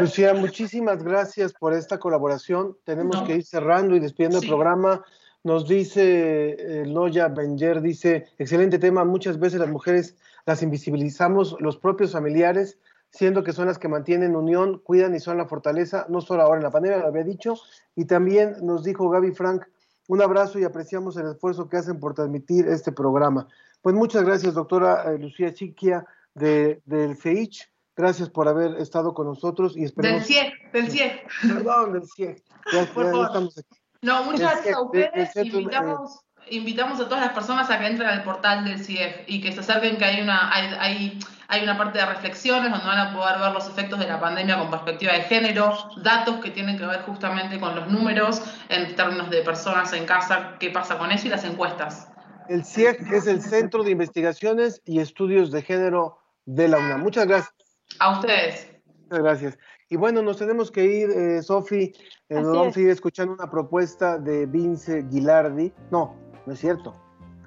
Lucía, 0.00 0.32
muchísimas 0.32 1.02
gracias 1.04 1.52
por 1.52 1.74
esta 1.74 1.98
colaboración. 1.98 2.74
Tenemos 2.86 3.16
No. 3.16 3.24
que 3.26 3.34
ir 3.34 3.44
cerrando 3.44 3.94
y 3.94 4.00
despidiendo 4.00 4.38
Sí. 4.40 4.46
el 4.46 4.50
programa. 4.50 5.04
Nos 5.46 5.68
dice 5.68 6.56
eh, 6.58 6.86
Loya 6.86 7.28
Benger, 7.28 7.80
dice, 7.80 8.26
excelente 8.36 8.80
tema, 8.80 9.04
muchas 9.04 9.38
veces 9.38 9.60
las 9.60 9.68
mujeres 9.68 10.16
las 10.44 10.60
invisibilizamos 10.64 11.56
los 11.60 11.76
propios 11.76 12.10
familiares, 12.10 12.80
siendo 13.10 13.44
que 13.44 13.52
son 13.52 13.68
las 13.68 13.78
que 13.78 13.86
mantienen 13.86 14.34
unión, 14.34 14.80
cuidan 14.80 15.14
y 15.14 15.20
son 15.20 15.38
la 15.38 15.46
fortaleza, 15.46 16.04
no 16.08 16.20
solo 16.20 16.42
ahora 16.42 16.56
en 16.56 16.64
la 16.64 16.72
pandemia, 16.72 16.98
lo 16.98 17.06
había 17.06 17.22
dicho, 17.22 17.54
y 17.94 18.06
también 18.06 18.56
nos 18.60 18.82
dijo 18.82 19.08
Gaby 19.08 19.30
Frank, 19.36 19.62
un 20.08 20.20
abrazo 20.20 20.58
y 20.58 20.64
apreciamos 20.64 21.16
el 21.16 21.28
esfuerzo 21.28 21.68
que 21.68 21.76
hacen 21.76 22.00
por 22.00 22.14
transmitir 22.14 22.66
este 22.66 22.90
programa. 22.90 23.46
Pues 23.82 23.94
muchas 23.94 24.24
gracias, 24.24 24.52
doctora 24.52 25.12
eh, 25.12 25.16
Lucía 25.16 25.54
Chiquia 25.54 26.04
de, 26.34 26.82
del 26.86 27.16
CEICH. 27.16 27.70
Gracias 27.94 28.30
por 28.30 28.48
haber 28.48 28.80
estado 28.80 29.14
con 29.14 29.28
nosotros 29.28 29.76
y 29.76 29.82
Del 29.82 29.86
esperemos... 29.86 30.26
CIEG, 30.26 30.72
del 30.72 30.90
CIEG. 30.90 31.22
Perdón, 31.40 31.92
del 31.92 32.02
CIEG. 32.16 32.42
Ya, 32.72 32.92
Por 32.92 33.04
ya 33.04 33.26
estamos 33.26 33.56
aquí. 33.58 33.85
No, 34.06 34.22
muchas 34.24 34.52
gracias 34.52 34.74
a 34.76 34.78
de- 34.78 34.84
ustedes. 34.84 35.36
eh, 35.36 35.42
Invitamos, 35.44 36.20
invitamos 36.48 37.00
a 37.00 37.04
todas 37.08 37.24
las 37.24 37.32
personas 37.32 37.68
a 37.70 37.78
que 37.78 37.86
entren 37.86 38.08
al 38.08 38.22
portal 38.22 38.64
del 38.64 38.78
CIEG 38.84 39.24
y 39.26 39.40
que 39.40 39.50
se 39.52 39.60
acerquen 39.60 39.96
que 39.98 40.04
hay 40.04 40.20
una, 40.22 40.52
hay, 40.54 40.74
hay, 40.78 41.18
hay 41.48 41.62
una 41.64 41.76
parte 41.76 41.98
de 41.98 42.06
reflexiones 42.06 42.70
donde 42.70 42.86
van 42.86 42.98
a 42.98 43.12
poder 43.12 43.38
ver 43.40 43.50
los 43.52 43.66
efectos 43.68 43.98
de 43.98 44.06
la 44.06 44.20
pandemia 44.20 44.56
con 44.58 44.70
perspectiva 44.70 45.12
de 45.12 45.22
género, 45.22 45.76
datos 46.02 46.36
que 46.36 46.50
tienen 46.50 46.78
que 46.78 46.86
ver 46.86 47.02
justamente 47.02 47.58
con 47.58 47.74
los 47.74 47.88
números 47.90 48.42
en 48.68 48.94
términos 48.94 49.28
de 49.30 49.42
personas 49.42 49.92
en 49.92 50.06
casa, 50.06 50.54
qué 50.60 50.70
pasa 50.70 50.96
con 50.98 51.10
eso 51.10 51.26
y 51.26 51.30
las 51.30 51.44
encuestas. 51.44 52.08
El 52.48 52.64
CIEG 52.64 53.12
es 53.12 53.26
el 53.26 53.42
Centro 53.42 53.82
de 53.82 53.90
Investigaciones 53.90 54.80
y 54.84 55.00
Estudios 55.00 55.50
de 55.50 55.62
Género 55.62 56.18
de 56.44 56.68
la 56.68 56.78
UNAM. 56.78 57.00
Muchas 57.02 57.26
gracias. 57.26 57.52
A 57.98 58.10
ustedes. 58.12 58.70
Muchas 59.08 59.18
gracias. 59.24 59.58
Y 59.88 59.96
bueno, 59.96 60.20
nos 60.20 60.38
tenemos 60.38 60.70
que 60.70 60.84
ir, 60.84 61.10
eh, 61.10 61.42
Sofi. 61.42 61.92
Eh, 62.28 62.34
nos 62.34 62.48
Así 62.48 62.56
vamos 62.56 62.68
es. 62.68 62.76
a 62.76 62.80
ir 62.80 62.90
escuchando 62.90 63.34
una 63.34 63.48
propuesta 63.48 64.18
de 64.18 64.46
Vince 64.46 65.06
Gilardi. 65.10 65.72
No, 65.90 66.16
no 66.44 66.52
es 66.52 66.58
cierto. 66.58 66.94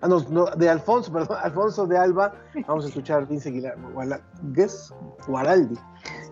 Ah, 0.01 0.07
no, 0.07 0.21
no, 0.29 0.45
de 0.45 0.69
Alfonso, 0.69 1.11
perdón, 1.13 1.37
Alfonso 1.41 1.85
de 1.85 1.97
Alba. 1.97 2.33
Vamos 2.65 2.85
a 2.85 2.87
escuchar 2.87 3.27
Vince 3.27 3.51
Gilardi. 3.51 3.81
Guaraldi. 5.27 5.75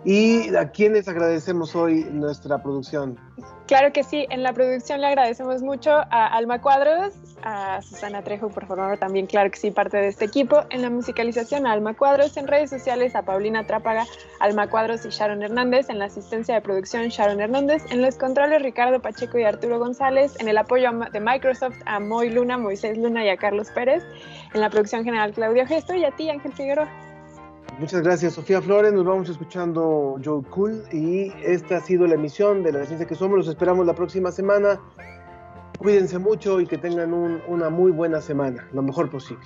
Y 0.05 0.55
a 0.55 0.71
quienes 0.71 1.09
agradecemos 1.09 1.75
hoy 1.75 2.05
nuestra 2.11 2.63
producción. 2.63 3.17
Claro 3.67 3.91
que 3.91 4.05
sí, 4.05 4.25
en 4.29 4.43
la 4.43 4.53
producción 4.53 5.01
le 5.01 5.07
agradecemos 5.07 5.61
mucho 5.61 5.91
a 5.91 6.27
Alma 6.27 6.61
Cuadros, 6.61 7.13
a 7.43 7.81
Susana 7.81 8.21
Trejo, 8.21 8.47
por 8.47 8.65
favor, 8.65 8.97
también 8.97 9.27
claro 9.27 9.51
que 9.51 9.57
sí, 9.57 9.71
parte 9.71 9.97
de 9.97 10.07
este 10.07 10.23
equipo. 10.23 10.61
En 10.69 10.81
la 10.81 10.89
musicalización 10.89 11.67
a 11.67 11.73
Alma 11.73 11.93
Cuadros, 11.93 12.37
en 12.37 12.47
redes 12.47 12.69
sociales 12.69 13.13
a 13.13 13.23
Paulina 13.23 13.67
Trápaga, 13.67 14.05
Alma 14.39 14.69
Cuadros 14.69 15.05
y 15.05 15.09
Sharon 15.09 15.43
Hernández, 15.43 15.89
en 15.89 15.99
la 15.99 16.05
asistencia 16.05 16.55
de 16.55 16.61
producción 16.61 17.09
Sharon 17.09 17.41
Hernández, 17.41 17.83
en 17.91 18.01
los 18.01 18.15
controles 18.15 18.61
Ricardo 18.61 19.01
Pacheco 19.01 19.37
y 19.37 19.43
Arturo 19.43 19.79
González, 19.79 20.39
en 20.39 20.47
el 20.47 20.57
apoyo 20.57 20.89
de 21.11 21.19
Microsoft 21.19 21.75
a 21.85 21.99
Moy 21.99 22.29
Luna, 22.29 22.57
Moisés 22.57 22.97
Luna 22.97 23.25
y 23.25 23.29
a 23.29 23.35
Carlos 23.35 23.67
Pérez, 23.71 24.01
en 24.53 24.61
la 24.61 24.69
producción 24.69 25.03
general 25.03 25.33
Claudio 25.33 25.67
Gesto 25.67 25.93
y 25.93 26.05
a 26.05 26.11
ti 26.11 26.29
Ángel 26.29 26.53
Figueroa. 26.53 26.87
Muchas 27.79 28.01
gracias, 28.01 28.33
Sofía 28.33 28.59
Flores. 28.61 28.91
Nos 28.91 29.05
vamos 29.05 29.29
escuchando 29.29 30.15
Joe 30.23 30.41
Cool. 30.49 30.83
Y 30.91 31.31
esta 31.43 31.77
ha 31.77 31.81
sido 31.81 32.07
la 32.07 32.15
emisión 32.15 32.63
de 32.63 32.71
La 32.71 32.85
Ciencia 32.85 33.05
que 33.07 33.13
Somos. 33.15 33.37
Los 33.37 33.47
esperamos 33.47 33.85
la 33.85 33.93
próxima 33.93 34.31
semana. 34.31 34.79
Cuídense 35.77 36.17
mucho 36.17 36.59
y 36.59 36.65
que 36.65 36.79
tengan 36.79 37.13
un- 37.13 37.39
una 37.47 37.69
muy 37.69 37.91
buena 37.91 38.19
semana, 38.19 38.67
lo 38.73 38.81
mejor 38.81 39.11
posible. 39.11 39.45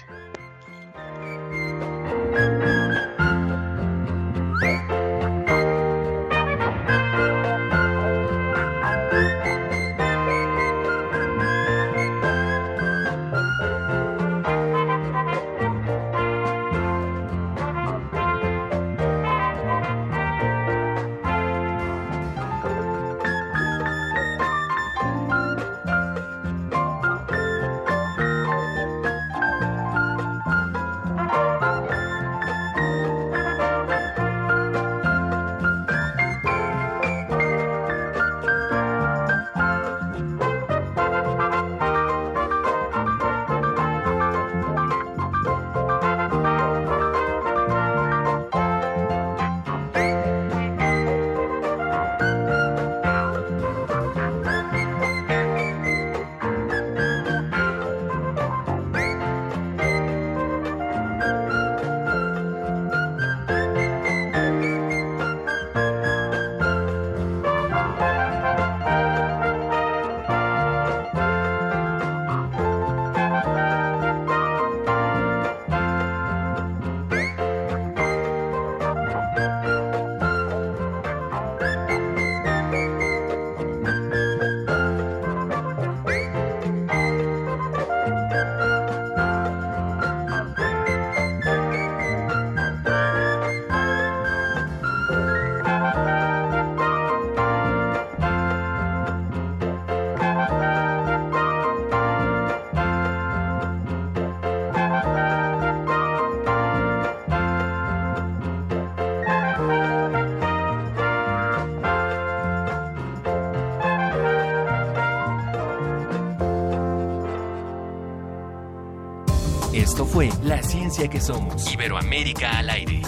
La 120.51 120.61
Ciencia 120.61 121.07
que 121.07 121.21
Somos. 121.21 121.71
Iberoamérica 121.71 122.57
al 122.57 122.69
aire. 122.69 123.01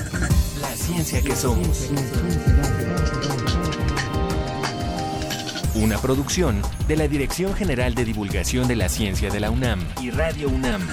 La 0.61 0.69
Ciencia 0.77 1.21
que 1.21 1.35
Somos. 1.35 1.91
Una 5.75 5.97
producción 5.97 6.61
de 6.87 6.95
la 6.95 7.09
Dirección 7.09 7.53
General 7.53 7.95
de 7.95 8.05
Divulgación 8.05 8.69
de 8.69 8.77
la 8.77 8.87
Ciencia 8.87 9.29
de 9.29 9.41
la 9.41 9.51
UNAM 9.51 9.85
y 10.01 10.11
Radio 10.11 10.47
UNAM. 10.47 10.87